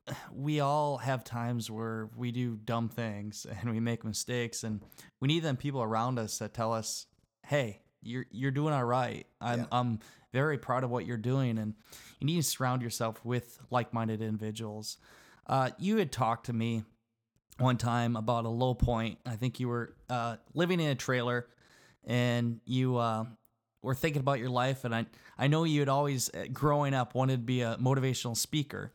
we 0.34 0.60
all 0.60 0.98
have 0.98 1.24
times 1.24 1.70
where 1.70 2.10
we 2.16 2.32
do 2.32 2.56
dumb 2.56 2.90
things 2.90 3.46
and 3.62 3.72
we 3.72 3.80
make 3.80 4.04
mistakes, 4.04 4.64
and 4.64 4.82
we 5.20 5.28
need 5.28 5.44
them 5.44 5.58
people 5.58 5.82
around 5.82 6.20
us 6.20 6.38
that 6.40 6.54
tell 6.54 6.74
us, 6.74 7.08
"Hey, 7.46 7.82
you're 8.02 8.26
you're 8.32 8.52
doing 8.52 8.74
all 8.74 8.86
right. 8.86 9.26
I'm 9.42 9.60
Yeah. 9.60 9.66
I'm 9.72 10.00
very 10.34 10.58
proud 10.58 10.84
of 10.84 10.90
what 10.90 11.06
you're 11.06 11.18
doing." 11.18 11.58
And 11.58 11.76
you 12.20 12.26
need 12.26 12.38
to 12.38 12.44
surround 12.44 12.82
yourself 12.82 13.24
with 13.24 13.60
like-minded 13.70 14.22
individuals. 14.22 14.98
Uh, 15.46 15.70
you 15.78 15.98
had 15.98 16.12
talked 16.12 16.48
to 16.48 16.54
me 16.54 16.84
one 17.58 17.78
time 17.78 18.16
about 18.16 18.46
a 18.46 18.50
low 18.50 18.74
point. 18.74 19.18
I 19.26 19.36
think 19.36 19.60
you 19.60 19.68
were 19.70 19.96
uh, 20.10 20.38
living 20.54 20.80
in 20.80 20.90
a 20.90 20.96
trailer, 20.96 21.48
and 22.08 22.60
you 22.66 22.98
uh, 22.98 23.26
were 23.84 23.94
thinking 23.94 24.22
about 24.22 24.40
your 24.40 24.50
life. 24.50 24.84
And 24.86 24.96
I 24.96 25.06
I 25.38 25.46
know 25.48 25.66
you 25.66 25.82
had 25.82 25.90
always, 25.90 26.34
uh, 26.34 26.46
growing 26.52 26.96
up, 26.96 27.14
wanted 27.14 27.34
to 27.34 27.44
be 27.46 27.62
a 27.62 27.78
motivational 27.80 28.36
speaker. 28.36 28.92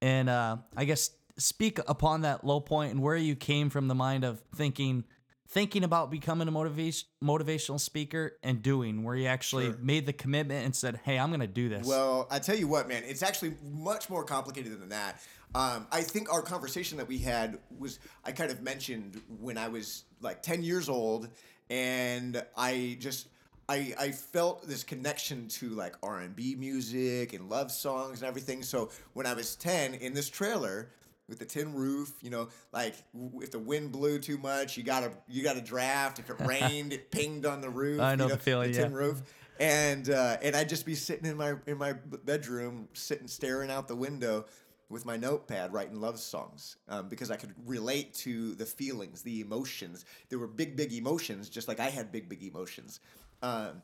And 0.00 0.30
uh, 0.30 0.56
I 0.76 0.84
guess 0.86 1.10
speak 1.36 1.78
upon 1.86 2.22
that 2.22 2.44
low 2.44 2.60
point 2.60 2.92
and 2.92 3.02
where 3.02 3.16
you 3.16 3.34
came 3.36 3.68
from 3.68 3.88
the 3.88 3.94
mind 3.94 4.24
of 4.24 4.40
thinking 4.54 5.04
thinking 5.48 5.84
about 5.84 6.10
becoming 6.10 6.48
a 6.48 6.50
motivation 6.50 7.06
motivational 7.22 7.78
speaker 7.78 8.38
and 8.42 8.62
doing 8.62 9.02
where 9.02 9.14
you 9.14 9.26
actually 9.26 9.66
Sure. 9.66 9.76
made 9.80 10.06
the 10.06 10.12
commitment 10.12 10.64
and 10.64 10.74
said 10.74 11.00
hey 11.04 11.18
i'm 11.18 11.30
gonna 11.30 11.46
do 11.46 11.68
this 11.68 11.86
Well, 11.86 12.26
I 12.30 12.38
tell 12.38 12.56
you 12.56 12.66
what, 12.68 12.88
man, 12.88 13.02
it's 13.04 13.22
actually 13.22 13.54
much 13.62 14.08
more 14.08 14.24
complicated 14.24 14.80
than 14.80 14.88
that. 14.90 15.20
Um, 15.54 15.86
I 15.92 16.02
think 16.02 16.32
our 16.32 16.42
conversation 16.42 16.98
that 16.98 17.06
we 17.08 17.18
had 17.18 17.58
was 17.78 17.98
I 18.24 18.32
kind 18.32 18.50
of 18.50 18.62
mentioned 18.62 19.20
when 19.40 19.58
I 19.58 19.68
was 19.68 20.04
like 20.20 20.42
ten 20.42 20.62
years 20.62 20.88
old, 20.88 21.28
and 21.70 22.42
I 22.56 22.96
just 23.00 23.28
I 23.68 23.94
I 23.98 24.10
felt 24.10 24.66
this 24.66 24.84
connection 24.84 25.48
to 25.48 25.70
like 25.70 25.94
R 26.02 26.20
and 26.20 26.34
B 26.34 26.54
music 26.54 27.32
and 27.32 27.48
love 27.48 27.70
songs 27.70 28.20
and 28.20 28.28
everything. 28.28 28.62
So 28.62 28.90
when 29.12 29.26
I 29.26 29.34
was 29.34 29.56
ten 29.56 29.94
in 29.94 30.14
this 30.14 30.28
trailer. 30.28 30.90
With 31.26 31.38
the 31.38 31.46
tin 31.46 31.72
roof, 31.72 32.12
you 32.20 32.28
know, 32.28 32.50
like 32.70 32.96
w- 33.14 33.40
if 33.40 33.50
the 33.50 33.58
wind 33.58 33.92
blew 33.92 34.18
too 34.18 34.36
much, 34.36 34.76
you 34.76 34.82
got 34.82 35.04
a 35.04 35.10
you 35.26 35.42
gotta 35.42 35.62
draft. 35.62 36.18
If 36.18 36.28
it 36.28 36.36
rained, 36.40 36.92
it 36.92 37.10
pinged 37.10 37.46
on 37.46 37.62
the 37.62 37.70
roof. 37.70 37.98
I 37.98 38.14
know 38.14 38.26
you 38.26 38.32
the 38.32 38.36
feeling, 38.36 38.72
tin 38.72 38.92
yeah. 38.92 38.98
roof 38.98 39.22
and 39.60 40.10
uh, 40.10 40.36
and 40.42 40.56
I'd 40.56 40.68
just 40.68 40.84
be 40.84 40.94
sitting 40.94 41.26
in 41.26 41.36
my 41.36 41.54
in 41.66 41.78
my 41.78 41.92
bedroom, 41.92 42.88
sitting 42.92 43.28
staring 43.28 43.70
out 43.70 43.88
the 43.88 43.96
window 43.96 44.46
with 44.88 45.06
my 45.06 45.16
notepad, 45.16 45.72
writing 45.72 46.00
love 46.00 46.18
songs 46.18 46.76
um, 46.88 47.08
because 47.08 47.30
I 47.30 47.36
could 47.36 47.54
relate 47.66 48.14
to 48.14 48.54
the 48.54 48.66
feelings, 48.66 49.22
the 49.22 49.40
emotions. 49.40 50.04
There 50.28 50.38
were 50.38 50.46
big, 50.46 50.76
big 50.76 50.92
emotions, 50.92 51.48
just 51.48 51.68
like 51.68 51.80
I 51.80 51.90
had 51.90 52.12
big, 52.12 52.28
big 52.28 52.42
emotions 52.42 53.00
um, 53.42 53.82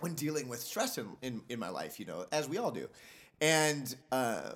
when 0.00 0.14
dealing 0.14 0.48
with 0.48 0.60
stress 0.60 0.98
in, 0.98 1.08
in 1.22 1.42
in 1.48 1.58
my 1.58 1.68
life. 1.68 1.98
You 1.98 2.06
know, 2.06 2.26
as 2.32 2.48
we 2.48 2.58
all 2.58 2.70
do, 2.70 2.88
and. 3.40 3.94
Uh, 4.10 4.52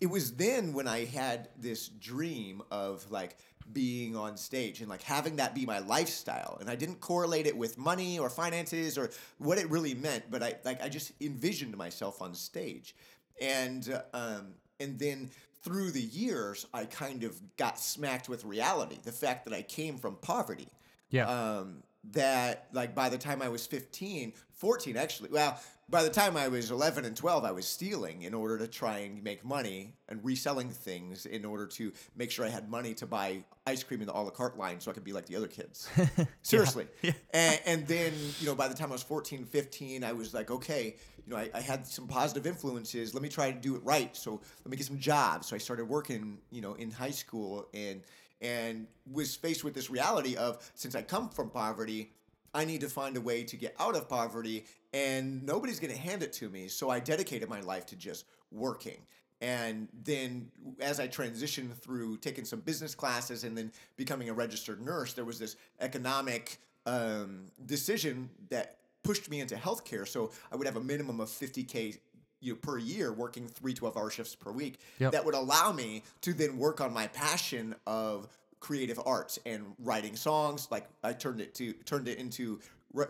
it 0.00 0.10
was 0.10 0.32
then 0.32 0.72
when 0.74 0.86
I 0.86 1.06
had 1.06 1.48
this 1.58 1.88
dream 1.88 2.62
of 2.70 3.10
like 3.10 3.36
being 3.72 4.16
on 4.16 4.36
stage 4.36 4.80
and 4.80 4.88
like 4.88 5.02
having 5.02 5.36
that 5.36 5.54
be 5.54 5.66
my 5.66 5.78
lifestyle. 5.80 6.58
And 6.60 6.70
I 6.70 6.76
didn't 6.76 7.00
correlate 7.00 7.46
it 7.46 7.56
with 7.56 7.78
money 7.78 8.18
or 8.18 8.30
finances 8.30 8.96
or 8.98 9.10
what 9.38 9.58
it 9.58 9.68
really 9.70 9.94
meant, 9.94 10.24
but 10.30 10.42
I 10.42 10.54
like 10.64 10.82
I 10.82 10.88
just 10.88 11.12
envisioned 11.20 11.76
myself 11.76 12.22
on 12.22 12.34
stage. 12.34 12.94
And 13.40 14.02
um 14.12 14.54
and 14.80 14.98
then 14.98 15.30
through 15.62 15.90
the 15.90 16.02
years 16.02 16.66
I 16.72 16.84
kind 16.84 17.24
of 17.24 17.38
got 17.56 17.78
smacked 17.78 18.28
with 18.28 18.44
reality, 18.44 18.98
the 19.02 19.12
fact 19.12 19.44
that 19.44 19.54
I 19.54 19.62
came 19.62 19.98
from 19.98 20.16
poverty. 20.16 20.68
Yeah. 21.10 21.28
Um, 21.28 21.82
that 22.12 22.68
like 22.72 22.94
by 22.94 23.08
the 23.08 23.18
time 23.18 23.42
I 23.42 23.48
was 23.48 23.66
15, 23.66 24.32
14 24.52 24.96
actually, 24.96 25.30
well, 25.30 25.58
by 25.88 26.02
the 26.02 26.10
time 26.10 26.36
I 26.36 26.48
was 26.48 26.72
11 26.72 27.04
and 27.04 27.16
12, 27.16 27.44
I 27.44 27.52
was 27.52 27.66
stealing 27.66 28.22
in 28.22 28.34
order 28.34 28.58
to 28.58 28.66
try 28.66 28.98
and 28.98 29.22
make 29.22 29.44
money 29.44 29.94
and 30.08 30.24
reselling 30.24 30.68
things 30.68 31.26
in 31.26 31.44
order 31.44 31.64
to 31.66 31.92
make 32.16 32.32
sure 32.32 32.44
I 32.44 32.48
had 32.48 32.68
money 32.68 32.92
to 32.94 33.06
buy 33.06 33.44
ice 33.68 33.84
cream 33.84 34.00
in 34.00 34.08
the 34.08 34.16
a 34.16 34.18
la 34.18 34.30
carte 34.30 34.58
line 34.58 34.80
so 34.80 34.90
I 34.90 34.94
could 34.94 35.04
be 35.04 35.12
like 35.12 35.26
the 35.26 35.36
other 35.36 35.46
kids. 35.46 35.88
Seriously. 36.42 36.88
And, 37.32 37.60
and 37.66 37.86
then, 37.86 38.12
you 38.40 38.46
know, 38.46 38.56
by 38.56 38.66
the 38.66 38.74
time 38.74 38.88
I 38.88 38.92
was 38.92 39.04
14, 39.04 39.44
15, 39.44 40.02
I 40.02 40.12
was 40.12 40.34
like, 40.34 40.50
okay, 40.50 40.96
you 41.24 41.32
know, 41.32 41.36
I, 41.36 41.50
I 41.54 41.60
had 41.60 41.86
some 41.86 42.08
positive 42.08 42.46
influences. 42.46 43.14
Let 43.14 43.22
me 43.22 43.28
try 43.28 43.52
to 43.52 43.58
do 43.58 43.76
it 43.76 43.82
right. 43.84 44.16
So 44.16 44.40
let 44.64 44.70
me 44.70 44.76
get 44.76 44.86
some 44.86 44.98
jobs. 44.98 45.46
So 45.46 45.54
I 45.54 45.60
started 45.60 45.84
working, 45.84 46.38
you 46.50 46.62
know, 46.62 46.74
in 46.74 46.90
high 46.90 47.10
school 47.10 47.68
and 47.74 48.02
and 48.40 48.86
was 49.10 49.34
faced 49.34 49.64
with 49.64 49.74
this 49.74 49.90
reality 49.90 50.36
of 50.36 50.70
since 50.74 50.94
I 50.94 51.02
come 51.02 51.28
from 51.28 51.50
poverty, 51.50 52.12
I 52.54 52.64
need 52.64 52.80
to 52.80 52.88
find 52.88 53.16
a 53.16 53.20
way 53.20 53.44
to 53.44 53.56
get 53.56 53.74
out 53.78 53.96
of 53.96 54.08
poverty, 54.08 54.64
and 54.92 55.44
nobody's 55.44 55.78
going 55.78 55.92
to 55.92 56.00
hand 56.00 56.22
it 56.22 56.32
to 56.34 56.48
me. 56.48 56.68
So 56.68 56.88
I 56.90 57.00
dedicated 57.00 57.48
my 57.48 57.60
life 57.60 57.86
to 57.86 57.96
just 57.96 58.24
working. 58.50 58.98
And 59.42 59.88
then, 60.04 60.50
as 60.80 60.98
I 60.98 61.08
transitioned 61.08 61.74
through 61.74 62.16
taking 62.18 62.46
some 62.46 62.60
business 62.60 62.94
classes 62.94 63.44
and 63.44 63.56
then 63.56 63.70
becoming 63.96 64.30
a 64.30 64.32
registered 64.32 64.80
nurse, 64.80 65.12
there 65.12 65.26
was 65.26 65.38
this 65.38 65.56
economic 65.80 66.58
um, 66.86 67.48
decision 67.66 68.30
that 68.48 68.78
pushed 69.02 69.28
me 69.28 69.40
into 69.40 69.56
healthcare. 69.56 70.08
So 70.08 70.30
I 70.50 70.56
would 70.56 70.66
have 70.66 70.76
a 70.76 70.80
minimum 70.80 71.20
of 71.20 71.28
50K 71.28 71.98
you 72.46 72.52
know, 72.52 72.58
per 72.62 72.78
year 72.78 73.12
working 73.12 73.46
three 73.48 73.74
12 73.74 73.96
hour 73.96 74.10
shifts 74.10 74.34
per 74.34 74.52
week 74.52 74.78
Yep. 74.98 75.12
that 75.12 75.24
would 75.24 75.34
allow 75.34 75.72
me 75.72 76.02
to 76.22 76.32
then 76.32 76.56
work 76.58 76.80
on 76.80 76.92
my 76.92 77.06
passion 77.08 77.74
of 77.86 78.28
creative 78.60 79.00
arts 79.04 79.38
and 79.44 79.62
writing 79.80 80.16
songs 80.16 80.68
like 80.70 80.86
i 81.04 81.12
turned 81.12 81.40
it 81.40 81.54
to 81.54 81.72
turned 81.84 82.08
it 82.08 82.18
into 82.18 82.58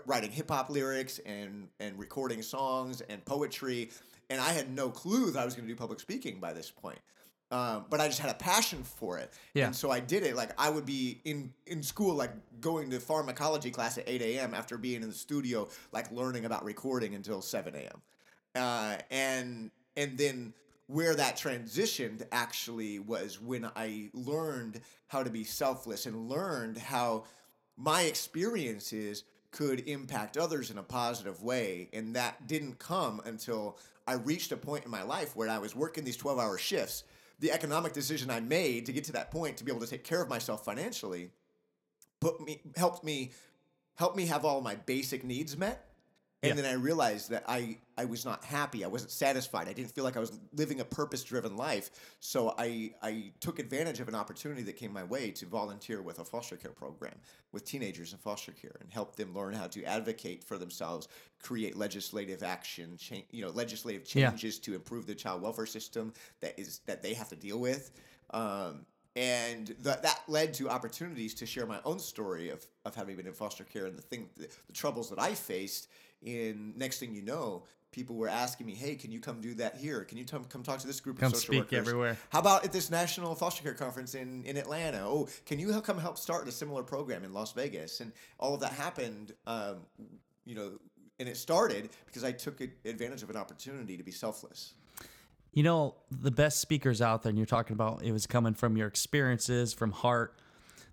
writing 0.07 0.31
hip-hop 0.33 0.71
lyrics 0.71 1.21
and 1.25 1.69
and 1.81 1.97
recording 1.99 2.43
songs 2.43 3.01
and 3.09 3.25
poetry 3.25 3.91
and 4.31 4.41
i 4.41 4.51
had 4.53 4.69
no 4.71 4.91
clue 4.91 5.31
that 5.31 5.41
i 5.41 5.45
was 5.45 5.55
going 5.55 5.67
to 5.69 5.73
do 5.73 5.79
public 5.79 6.01
speaking 6.01 6.41
by 6.41 6.53
this 6.53 6.71
point 6.71 6.99
um, 7.53 7.85
but 7.89 8.01
I 8.01 8.09
just 8.09 8.19
had 8.19 8.29
a 8.33 8.35
passion 8.35 8.83
for 8.83 9.19
it, 9.19 9.33
Yeah. 9.55 9.67
and 9.67 9.77
so 9.77 9.89
I 9.89 10.01
did 10.01 10.25
it. 10.25 10.35
Like 10.35 10.51
I 10.61 10.69
would 10.69 10.85
be 10.85 11.21
in 11.25 11.53
in 11.69 11.81
school, 11.81 12.13
like 12.17 12.33
going 12.61 12.91
to 12.91 12.99
pharmacology 12.99 13.71
class 13.71 13.99
at 13.99 14.09
eight 14.09 14.21
a.m. 14.21 14.53
after 14.53 14.77
being 14.77 15.01
in 15.03 15.09
the 15.09 15.15
studio, 15.15 15.69
like 15.93 16.11
learning 16.11 16.45
about 16.45 16.65
recording 16.65 17.15
until 17.15 17.41
seven 17.41 17.77
a.m 17.77 18.03
uh, 18.57 18.97
and 19.11 19.71
and 19.97 20.19
then 20.19 20.53
where 20.89 21.15
that 21.15 21.37
transitioned 21.37 22.25
actually 22.31 22.99
was 22.99 23.41
when 23.41 23.69
I 23.77 24.11
learned 24.13 24.81
how 25.09 25.23
to 25.23 25.31
be 25.31 25.45
selfless 25.45 26.07
and 26.07 26.29
learned 26.29 26.79
how 26.79 27.25
my 27.77 28.03
experiences 28.03 29.25
could 29.51 29.89
impact 29.89 30.37
others 30.37 30.71
in 30.71 30.79
a 30.79 30.83
positive 30.83 31.43
way. 31.43 31.89
And 31.93 32.15
that 32.15 32.47
didn't 32.47 32.79
come 32.79 33.21
until 33.25 33.79
I 34.07 34.15
reached 34.15 34.53
a 34.53 34.57
point 34.57 34.85
in 34.85 34.91
my 34.91 35.03
life 35.03 35.35
where 35.35 35.49
I 35.49 35.59
was 35.59 35.75
working 35.75 36.05
these 36.05 36.17
12 36.17 36.39
hour 36.39 36.59
shifts. 36.59 37.05
The 37.41 37.53
economic 37.53 37.93
decision 37.93 38.31
I 38.31 38.41
made 38.41 38.87
to 38.87 38.93
get 38.93 39.05
to 39.05 39.13
that 39.13 39.31
point 39.31 39.57
to 39.57 39.65
be 39.65 39.73
able 39.73 39.81
to 39.81 39.87
take 39.87 40.05
care 40.05 40.23
of 40.23 40.29
myself 40.29 40.65
financially 40.65 41.31
put 42.21 42.41
me 42.41 42.61
helped 42.77 43.05
me 43.05 43.33
helped 43.97 44.17
me 44.17 44.27
have 44.27 44.45
all 44.45 44.61
my 44.61 44.75
basic 44.75 45.25
needs 45.25 45.57
met. 45.57 45.87
And 46.43 46.55
Yeah. 46.55 46.63
then 46.63 46.71
I 46.71 46.75
realized 46.75 47.31
that 47.31 47.45
I, 47.49 47.79
I 47.97 48.05
was 48.05 48.27
not 48.27 48.45
happy. 48.45 48.85
I 48.85 48.89
wasn't 48.89 49.11
satisfied. 49.11 49.69
I 49.69 49.73
didn't 49.73 49.93
feel 49.93 50.05
like 50.05 50.19
I 50.19 50.21
was 50.21 50.39
living 50.53 50.81
a 50.81 50.85
purpose 50.85 51.25
driven 51.25 51.57
life. 51.57 51.91
So 52.21 52.55
I, 52.59 52.93
I 53.03 53.33
took 53.41 53.59
advantage 53.59 54.01
of 54.01 54.09
an 54.09 54.15
opportunity 54.15 54.63
that 54.65 54.75
came 54.77 54.93
my 54.93 55.03
way 55.05 55.31
to 55.31 55.47
volunteer 55.47 56.03
with 56.03 56.19
a 56.19 56.25
foster 56.25 56.57
care 56.57 56.73
program 56.73 57.15
with 57.53 57.65
teenagers 57.65 58.13
in 58.13 58.19
foster 58.19 58.53
care 58.53 58.77
and 58.83 58.93
help 58.93 59.17
them 59.17 59.35
learn 59.35 59.55
how 59.55 59.67
to 59.69 59.83
advocate 59.85 60.45
for 60.45 60.59
themselves, 60.59 61.09
create 61.43 61.75
legislative 61.75 62.43
action, 62.43 62.99
change, 62.99 63.25
you 63.31 63.43
know, 63.43 63.51
legislative 63.51 64.03
Yeah. 64.15 64.29
changes 64.31 64.59
to 64.61 64.75
improve 64.75 65.07
the 65.07 65.15
child 65.15 65.41
welfare 65.41 65.65
system 65.67 66.13
that 66.43 66.59
is 66.61 66.81
that 66.87 67.03
they 67.03 67.15
have 67.15 67.31
to 67.31 67.37
deal 67.37 67.59
with. 67.59 67.93
Um, 68.31 68.85
and 69.17 69.69
th- 69.69 70.03
that 70.03 70.21
led 70.29 70.53
to 70.55 70.69
opportunities 70.69 71.33
to 71.37 71.47
share 71.47 71.65
my 71.65 71.81
own 71.87 71.99
story 71.99 72.51
of, 72.51 72.67
of 72.85 72.95
having 72.95 73.17
been 73.17 73.27
in 73.27 73.33
foster 73.33 73.65
care 73.65 73.87
and 73.87 73.97
the 73.97 74.03
thing 74.03 74.29
the, 74.37 74.49
the 74.67 74.73
troubles 74.75 75.09
that 75.09 75.19
I 75.19 75.33
faced. 75.35 75.89
In 76.23 76.75
next 76.77 76.99
thing 76.99 77.15
you 77.15 77.23
know, 77.23 77.65
people 77.93 78.17
were 78.17 78.29
asking 78.29 78.67
me, 78.67 78.75
"Hey, 78.75 78.95
can 78.95 79.13
you 79.13 79.21
come 79.21 79.41
do 79.41 79.55
that 79.55 79.77
here? 79.77 80.05
Can 80.05 80.19
you 80.19 80.25
come 80.25 80.45
come 80.45 80.63
talk 80.63 80.79
to 80.81 80.87
this 80.87 81.01
group 81.01 81.19
Come 81.19 81.29
of 81.29 81.33
social 81.35 81.55
speak 81.55 81.61
workers? 81.61 81.79
everywhere." 81.79 82.19
How 82.31 82.41
about 82.41 82.65
at 82.65 82.73
this 82.73 82.91
national 82.91 83.35
foster 83.35 83.63
care 83.63 83.75
conference 83.75 84.15
in 84.15 84.45
in 84.45 84.57
Atlanta? 84.57 85.01
Oh, 85.07 85.29
can 85.45 85.59
you 85.59 85.71
help 85.71 85.85
come 85.85 85.99
help 85.99 86.19
start 86.19 86.49
a 86.49 86.53
similar 86.53 86.83
program 86.83 87.25
in 87.25 87.33
Las 87.33 87.53
Vegas?" 87.53 88.01
And 88.01 88.13
all 88.39 88.55
of 88.55 88.61
that 88.61 88.73
happened. 88.73 89.35
Um, 89.47 89.87
you 90.45 90.55
know, 90.55 90.79
and 91.19 91.29
it 91.29 91.37
started 91.37 91.91
because 92.07 92.25
I 92.25 92.33
took 92.33 92.61
advantage 92.61 93.23
of 93.23 93.31
an 93.31 93.37
opportunity 93.37 93.97
to 93.97 94.03
be 94.03 94.13
selfless. 94.13 94.75
You 95.53 95.63
know, 95.63 95.95
the 96.11 96.31
best 96.31 96.61
speakers 96.61 97.01
out 97.01 97.23
there, 97.23 97.31
and 97.31 97.39
you're 97.39 97.47
talking 97.47 97.73
about 97.73 98.03
it 98.03 98.13
was 98.13 98.27
coming 98.27 98.53
from 98.53 98.77
your 98.77 98.89
experiences, 98.89 99.73
from 99.73 99.91
heart. 99.91 100.39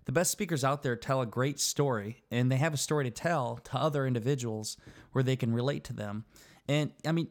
The 0.06 0.12
best 0.12 0.30
speakers 0.30 0.64
out 0.64 0.82
there 0.82 0.96
tell 0.96 1.20
a 1.20 1.26
great 1.26 1.58
story, 1.58 2.22
and 2.30 2.50
they 2.52 2.56
have 2.56 2.74
a 2.74 2.78
story 2.78 3.04
to 3.04 3.10
tell 3.10 3.56
to 3.64 3.76
other 3.76 4.06
individuals 4.06 4.76
where 5.12 5.24
they 5.24 5.36
can 5.36 5.52
relate 5.52 5.84
to 5.84 5.92
them. 5.92 6.24
And 6.68 6.92
I 7.06 7.12
mean, 7.12 7.28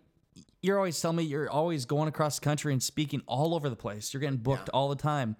you're 0.61 0.77
always 0.77 0.99
telling 0.99 1.17
me 1.17 1.23
you're 1.23 1.49
always 1.49 1.85
going 1.85 2.07
across 2.07 2.39
the 2.39 2.43
country 2.43 2.73
and 2.73 2.81
speaking 2.81 3.21
all 3.27 3.53
over 3.53 3.69
the 3.69 3.75
place. 3.75 4.13
You're 4.13 4.21
getting 4.21 4.37
booked 4.37 4.69
all 4.69 4.89
the 4.89 4.95
time. 4.95 5.35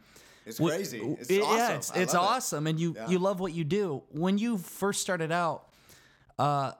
It's 0.45 0.59
crazy. 0.59 0.99
It's 0.99 1.29
it- 1.29 1.41
awesome. 1.41 1.57
Yeah, 1.57 1.75
it's, 1.75 1.91
it's 1.95 2.13
love 2.13 2.23
it. 2.23 2.27
awesome, 2.27 2.67
and 2.67 2.79
you 2.79 2.95
you 3.07 3.17
love 3.17 3.39
what 3.39 3.53
you 3.53 3.63
do. 3.63 4.03
When 4.09 4.37
you 4.37 4.57
first 4.57 5.01
started 5.01 5.31
out, 5.31 5.69
uh, 6.37 6.73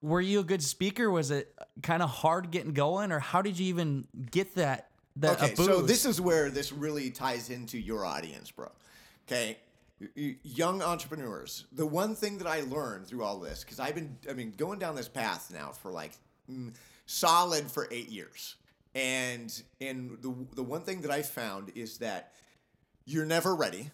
were 0.00 0.20
you 0.20 0.40
a 0.40 0.44
good 0.44 0.62
speaker? 0.62 1.10
Was 1.10 1.30
it 1.30 1.52
kind 1.82 2.02
of 2.02 2.10
hard 2.10 2.50
getting 2.50 2.72
going, 2.72 3.12
or 3.12 3.18
how 3.18 3.42
did 3.42 3.58
you 3.58 3.66
even 3.66 4.06
get 4.30 4.54
that? 4.54 4.88
That 5.16 5.42
Okay, 5.42 5.54
so 5.56 5.82
this 5.82 6.06
is 6.06 6.20
where 6.20 6.48
this 6.48 6.72
really 6.72 7.10
ties 7.10 7.50
into 7.50 7.78
your 7.78 8.06
audience, 8.06 8.50
bro. 8.50 8.70
Okay, 9.26 9.58
young 10.14 10.82
entrepreneurs. 10.82 11.66
The 11.72 11.86
one 11.86 12.14
thing 12.14 12.38
that 12.38 12.46
I 12.46 12.62
learned 12.62 13.06
through 13.06 13.24
all 13.24 13.38
this, 13.38 13.64
because 13.64 13.80
I've 13.80 13.94
been, 13.94 14.16
I 14.28 14.32
mean, 14.32 14.52
going 14.56 14.78
down 14.78 14.94
this 14.94 15.08
path 15.08 15.52
now 15.52 15.70
for 15.70 15.90
like 15.90 16.12
mm, 16.50 16.72
solid 17.06 17.70
for 17.70 17.88
eight 17.90 18.08
years, 18.08 18.56
and 18.94 19.62
and 19.80 20.18
the 20.20 20.34
the 20.54 20.62
one 20.62 20.82
thing 20.82 21.02
that 21.02 21.10
I 21.10 21.22
found 21.22 21.72
is 21.74 21.98
that 21.98 22.32
you're 23.04 23.26
never 23.26 23.54
ready, 23.54 23.90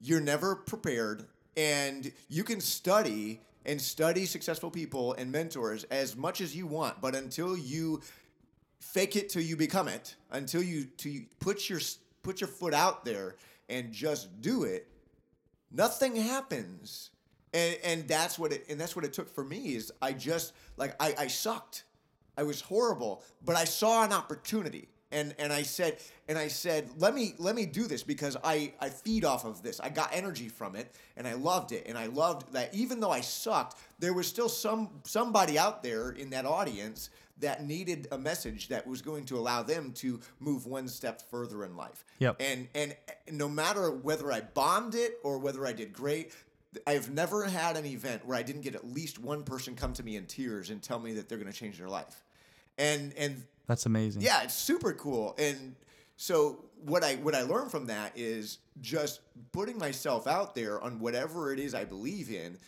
you're 0.00 0.20
never 0.20 0.56
prepared, 0.56 1.24
and 1.56 2.12
you 2.28 2.44
can 2.44 2.60
study 2.60 3.40
and 3.66 3.80
study 3.80 4.26
successful 4.26 4.70
people 4.70 5.14
and 5.14 5.32
mentors 5.32 5.84
as 5.84 6.16
much 6.16 6.40
as 6.40 6.54
you 6.54 6.66
want, 6.66 7.00
but 7.00 7.14
until 7.14 7.56
you 7.56 8.02
fake 8.84 9.16
it 9.16 9.30
till 9.30 9.42
you 9.42 9.56
become 9.56 9.88
it 9.88 10.14
until 10.32 10.62
you 10.62 10.84
to 10.84 11.24
put 11.40 11.70
your 11.70 11.80
put 12.22 12.40
your 12.40 12.48
foot 12.48 12.74
out 12.74 13.04
there 13.04 13.34
and 13.70 13.92
just 13.92 14.40
do 14.42 14.64
it 14.64 14.86
nothing 15.74 16.16
happens. 16.16 17.10
And 17.52 17.78
and 17.84 18.08
that's 18.08 18.38
what 18.38 18.52
it 18.52 18.66
and 18.68 18.80
that's 18.80 18.96
what 18.96 19.04
it 19.04 19.12
took 19.12 19.32
for 19.32 19.44
me 19.44 19.76
is 19.76 19.92
i 20.02 20.12
just 20.12 20.54
like 20.76 20.96
i 21.00 21.14
i 21.18 21.26
sucked. 21.26 21.84
I 22.36 22.42
was 22.42 22.60
horrible 22.60 23.22
but 23.44 23.56
i 23.56 23.64
saw 23.64 24.04
an 24.04 24.12
opportunity. 24.12 24.88
And 25.12 25.34
and 25.38 25.52
i 25.52 25.62
said 25.62 25.98
and 26.28 26.36
i 26.36 26.48
said 26.48 26.90
let 26.98 27.14
me 27.14 27.34
let 27.38 27.54
me 27.54 27.66
do 27.66 27.86
this 27.86 28.02
because 28.02 28.36
i 28.42 28.72
i 28.80 28.88
feed 28.88 29.24
off 29.24 29.44
of 29.44 29.62
this. 29.62 29.78
I 29.78 29.88
got 29.88 30.10
energy 30.12 30.48
from 30.48 30.74
it 30.74 30.92
and 31.16 31.28
i 31.28 31.34
loved 31.34 31.70
it. 31.70 31.84
And 31.86 31.96
i 31.96 32.06
loved 32.06 32.52
that 32.52 32.74
even 32.74 32.98
though 32.98 33.12
i 33.12 33.20
sucked 33.20 33.78
there 34.00 34.14
was 34.14 34.26
still 34.26 34.48
some 34.48 34.90
somebody 35.04 35.56
out 35.56 35.84
there 35.84 36.10
in 36.10 36.30
that 36.30 36.46
audience 36.46 37.10
that 37.40 37.64
needed 37.64 38.06
a 38.12 38.18
message 38.18 38.68
that 38.68 38.86
was 38.86 39.02
going 39.02 39.24
to 39.26 39.36
allow 39.36 39.62
them 39.62 39.92
to 39.92 40.20
move 40.38 40.66
one 40.66 40.86
step 40.88 41.20
further 41.30 41.64
in 41.64 41.76
life 41.76 42.04
Yep. 42.20 42.40
and 42.40 42.68
and 42.74 42.94
no 43.30 43.48
matter 43.48 43.90
whether 43.90 44.30
I 44.32 44.40
bombed 44.40 44.94
it 44.94 45.18
or 45.24 45.38
whether 45.38 45.66
I 45.66 45.72
did 45.72 45.92
great, 45.92 46.32
I've 46.86 47.10
never 47.10 47.44
had 47.44 47.76
an 47.76 47.86
event 47.86 48.24
where 48.26 48.36
I 48.38 48.42
didn't 48.42 48.62
get 48.62 48.74
at 48.74 48.86
least 48.86 49.18
one 49.18 49.42
person 49.44 49.74
come 49.74 49.92
to 49.94 50.02
me 50.02 50.16
in 50.16 50.26
tears 50.26 50.70
and 50.70 50.82
tell 50.82 50.98
me 50.98 51.12
that 51.14 51.28
they're 51.28 51.38
going 51.38 51.52
to 51.52 51.58
change 51.58 51.78
their 51.78 51.88
life. 51.88 52.22
And 52.78 53.12
and 53.16 53.44
That's 53.66 53.86
amazing. 53.86 54.22
yeah, 54.22 54.42
it's 54.42 54.54
super 54.54 54.92
cool. 54.92 55.34
And 55.38 55.74
so 56.16 56.64
what 56.84 57.02
I 57.04 57.14
what 57.16 57.34
I 57.34 57.42
learned 57.42 57.70
from 57.70 57.86
that 57.86 58.12
is 58.16 58.58
just 58.80 59.20
putting 59.52 59.78
myself 59.78 60.26
out 60.26 60.54
there 60.54 60.80
on 60.80 60.98
whatever 61.00 61.52
it 61.52 61.58
is 61.58 61.74
I 61.74 61.84
believe 61.84 62.30
in. 62.30 62.58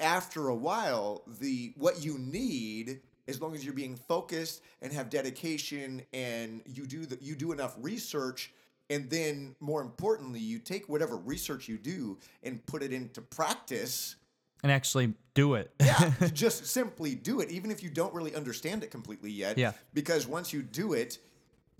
After 0.00 0.48
a 0.48 0.54
while, 0.54 1.22
the 1.40 1.72
what 1.76 2.04
you 2.04 2.18
need, 2.18 3.00
as 3.28 3.40
long 3.40 3.54
as 3.54 3.64
you're 3.64 3.74
being 3.74 3.96
focused 3.96 4.62
and 4.82 4.92
have 4.92 5.08
dedication, 5.10 6.02
and 6.12 6.60
you 6.66 6.86
do 6.86 7.06
the, 7.06 7.18
you 7.22 7.34
do 7.34 7.52
enough 7.52 7.76
research, 7.80 8.52
and 8.90 9.08
then 9.08 9.54
more 9.60 9.80
importantly, 9.80 10.40
you 10.40 10.58
take 10.58 10.88
whatever 10.88 11.16
research 11.16 11.68
you 11.68 11.78
do 11.78 12.18
and 12.42 12.64
put 12.66 12.82
it 12.82 12.92
into 12.92 13.22
practice 13.22 14.16
And 14.62 14.70
actually 14.72 15.14
do 15.34 15.54
it. 15.54 15.72
yeah, 15.80 16.12
just 16.34 16.66
simply 16.66 17.14
do 17.14 17.40
it, 17.40 17.50
even 17.50 17.70
if 17.70 17.82
you 17.82 17.88
don't 17.88 18.12
really 18.12 18.34
understand 18.34 18.82
it 18.82 18.90
completely 18.90 19.30
yet. 19.30 19.56
Yeah. 19.56 19.72
Because 19.94 20.26
once 20.26 20.52
you 20.52 20.60
do 20.62 20.92
it, 20.92 21.18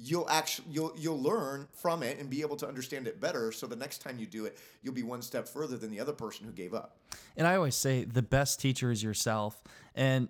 you'll 0.02 0.28
actually 0.28 0.68
you'll 0.70 0.92
you'll 0.96 1.20
learn 1.20 1.68
from 1.72 2.02
it 2.02 2.18
and 2.18 2.30
be 2.30 2.40
able 2.40 2.56
to 2.56 2.66
understand 2.66 3.06
it 3.06 3.20
better. 3.20 3.52
So 3.52 3.66
the 3.66 3.76
next 3.76 3.98
time 3.98 4.18
you 4.18 4.26
do 4.26 4.46
it, 4.46 4.58
you'll 4.82 4.94
be 4.94 5.02
one 5.02 5.22
step 5.22 5.48
further 5.48 5.76
than 5.76 5.90
the 5.90 6.00
other 6.00 6.12
person 6.12 6.46
who 6.46 6.52
gave 6.52 6.74
up. 6.74 6.96
And 7.36 7.46
I 7.46 7.56
always 7.56 7.74
say 7.74 8.04
the 8.04 8.22
best 8.22 8.60
teacher 8.60 8.90
is 8.90 9.02
yourself. 9.02 9.62
And 9.94 10.28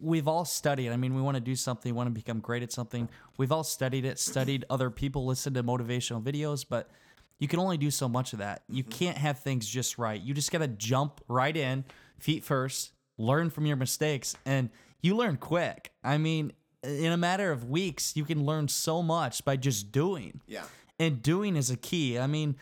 we've 0.00 0.28
all 0.28 0.44
studied. 0.44 0.90
I 0.90 0.96
mean, 0.96 1.14
we 1.14 1.22
want 1.22 1.36
to 1.36 1.40
do 1.40 1.56
something, 1.56 1.94
want 1.94 2.08
to 2.08 2.12
become 2.12 2.40
great 2.40 2.62
at 2.62 2.72
something. 2.72 3.08
We've 3.36 3.52
all 3.52 3.64
studied 3.64 4.04
it, 4.04 4.18
studied 4.18 4.64
other 4.70 4.90
people, 4.90 5.24
listened 5.26 5.56
to 5.56 5.62
motivational 5.62 6.22
videos, 6.22 6.64
but 6.68 6.90
you 7.38 7.48
can 7.48 7.60
only 7.60 7.76
do 7.76 7.90
so 7.90 8.08
much 8.08 8.32
of 8.32 8.40
that. 8.40 8.62
You 8.68 8.82
mm-hmm. 8.82 8.90
can't 8.90 9.18
have 9.18 9.40
things 9.40 9.66
just 9.66 9.98
right. 9.98 10.20
You 10.20 10.34
just 10.34 10.50
got 10.50 10.58
to 10.58 10.68
jump 10.68 11.20
right 11.28 11.56
in, 11.56 11.84
feet 12.18 12.44
first, 12.44 12.92
learn 13.16 13.50
from 13.50 13.66
your 13.66 13.76
mistakes, 13.76 14.36
and 14.44 14.70
you 15.00 15.16
learn 15.16 15.36
quick. 15.36 15.92
I 16.02 16.18
mean, 16.18 16.52
in 16.88 17.12
a 17.12 17.16
matter 17.16 17.50
of 17.50 17.68
weeks, 17.68 18.16
you 18.16 18.24
can 18.24 18.44
learn 18.44 18.68
so 18.68 19.02
much 19.02 19.44
by 19.44 19.56
just 19.56 19.92
doing. 19.92 20.40
Yeah. 20.46 20.64
And 20.98 21.22
doing 21.22 21.56
is 21.56 21.70
a 21.70 21.76
key. 21.76 22.18
I 22.18 22.26
mean, 22.26 22.56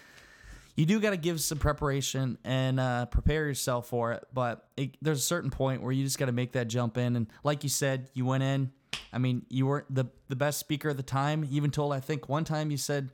you 0.77 0.85
do 0.85 1.01
got 1.01 1.11
to 1.11 1.17
give 1.17 1.41
some 1.41 1.59
preparation 1.59 2.37
and 2.45 2.79
uh, 2.79 3.07
prepare 3.07 3.47
yourself 3.47 3.89
for 3.89 4.12
it. 4.12 4.25
But 4.33 4.67
it, 4.77 4.97
there's 5.01 5.21
a 5.21 5.23
certain 5.23 5.51
point 5.51 5.83
where 5.83 5.93
you 5.93 6.05
just 6.05 6.19
got 6.19 6.27
to 6.27 6.33
make 6.33 6.53
that 6.53 6.69
jump 6.69 6.99
in. 6.99 7.17
And 7.17 7.27
like 7.45 7.62
you 7.62 7.71
said, 7.71 8.11
you 8.12 8.27
went 8.27 8.43
in. 8.43 8.73
I 9.12 9.19
mean, 9.19 9.47
you 9.49 9.67
weren't 9.67 9.93
the 9.95 10.07
the 10.29 10.37
best 10.37 10.59
speaker 10.59 10.91
at 10.91 10.97
the 10.97 11.03
time. 11.03 11.45
You 11.45 11.57
even 11.57 11.71
told 11.71 11.93
I 11.93 12.01
think 12.01 12.29
one 12.29 12.45
time 12.45 12.71
you 12.71 12.77
said 12.77 13.11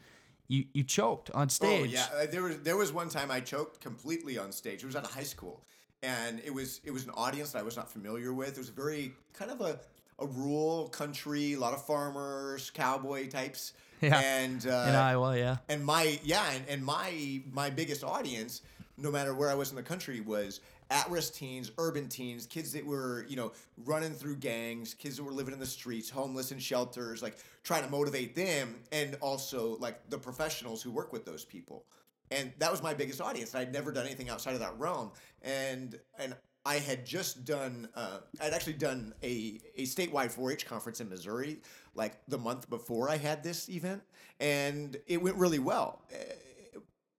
you 0.48 0.64
you 0.72 0.82
choked 0.82 1.30
on 1.30 1.48
stage. 1.48 1.80
Oh 1.80 1.84
yeah, 1.84 2.06
uh, 2.22 2.26
there 2.30 2.42
was 2.42 2.58
there 2.60 2.76
was 2.76 2.92
one 2.92 3.08
time 3.08 3.30
I 3.30 3.40
choked 3.40 3.80
completely 3.80 4.38
on 4.38 4.52
stage. 4.52 4.82
It 4.82 4.86
was 4.86 4.96
at 4.96 5.04
a 5.04 5.12
high 5.12 5.22
school, 5.22 5.62
and 6.02 6.40
it 6.44 6.52
was 6.52 6.80
it 6.84 6.90
was 6.90 7.04
an 7.04 7.10
audience 7.10 7.52
that 7.52 7.60
I 7.60 7.62
was 7.62 7.76
not 7.76 7.90
familiar 7.90 8.32
with. 8.32 8.50
It 8.50 8.58
was 8.58 8.68
a 8.68 8.72
very 8.72 9.12
kind 9.32 9.50
of 9.50 9.60
a 9.60 9.80
a 10.18 10.26
rural 10.26 10.88
country, 10.88 11.54
a 11.54 11.58
lot 11.58 11.72
of 11.74 11.84
farmers, 11.84 12.70
cowboy 12.70 13.28
types. 13.28 13.72
Yeah. 14.02 14.18
and 14.18 14.66
uh, 14.66 14.86
in 14.88 14.94
Iowa. 14.96 15.38
Yeah, 15.38 15.58
and 15.68 15.84
my 15.84 16.18
yeah 16.24 16.44
and, 16.50 16.64
and 16.68 16.84
my 16.84 17.40
my 17.52 17.70
biggest 17.70 18.02
audience 18.02 18.62
no 18.96 19.12
matter 19.12 19.32
where 19.32 19.48
i 19.48 19.54
was 19.54 19.70
in 19.70 19.76
the 19.76 19.82
country 19.82 20.20
was 20.20 20.58
at-risk 20.90 21.34
teens 21.34 21.70
urban 21.78 22.08
teens 22.08 22.44
kids 22.46 22.72
that 22.72 22.84
were 22.84 23.24
you 23.28 23.36
know 23.36 23.52
running 23.84 24.10
through 24.12 24.34
gangs 24.34 24.92
kids 24.94 25.18
that 25.18 25.22
were 25.22 25.30
living 25.30 25.54
in 25.54 25.60
the 25.60 25.66
streets 25.66 26.10
homeless 26.10 26.50
in 26.50 26.58
shelters 26.58 27.22
like 27.22 27.36
trying 27.62 27.84
to 27.84 27.90
motivate 27.90 28.34
them 28.34 28.74
and 28.90 29.16
also 29.20 29.76
like 29.78 30.00
the 30.10 30.18
professionals 30.18 30.82
who 30.82 30.90
work 30.90 31.12
with 31.12 31.24
those 31.24 31.44
people 31.44 31.84
and 32.32 32.52
that 32.58 32.72
was 32.72 32.82
my 32.82 32.92
biggest 32.92 33.20
audience 33.20 33.54
i'd 33.54 33.72
never 33.72 33.92
done 33.92 34.04
anything 34.04 34.28
outside 34.28 34.54
of 34.54 34.58
that 34.60 34.76
realm 34.80 35.12
and 35.42 35.96
and 36.18 36.34
I 36.64 36.76
had 36.76 37.04
just 37.04 37.44
done, 37.44 37.88
uh, 37.94 38.18
I'd 38.40 38.52
actually 38.52 38.74
done 38.74 39.14
a, 39.22 39.60
a 39.76 39.82
statewide 39.84 40.30
4 40.30 40.52
H 40.52 40.66
conference 40.66 41.00
in 41.00 41.08
Missouri 41.08 41.58
like 41.94 42.14
the 42.28 42.38
month 42.38 42.70
before 42.70 43.10
I 43.10 43.16
had 43.16 43.42
this 43.42 43.68
event, 43.68 44.02
and 44.40 44.96
it 45.06 45.20
went 45.20 45.36
really 45.36 45.58
well. 45.58 46.02
Uh, 46.12 46.16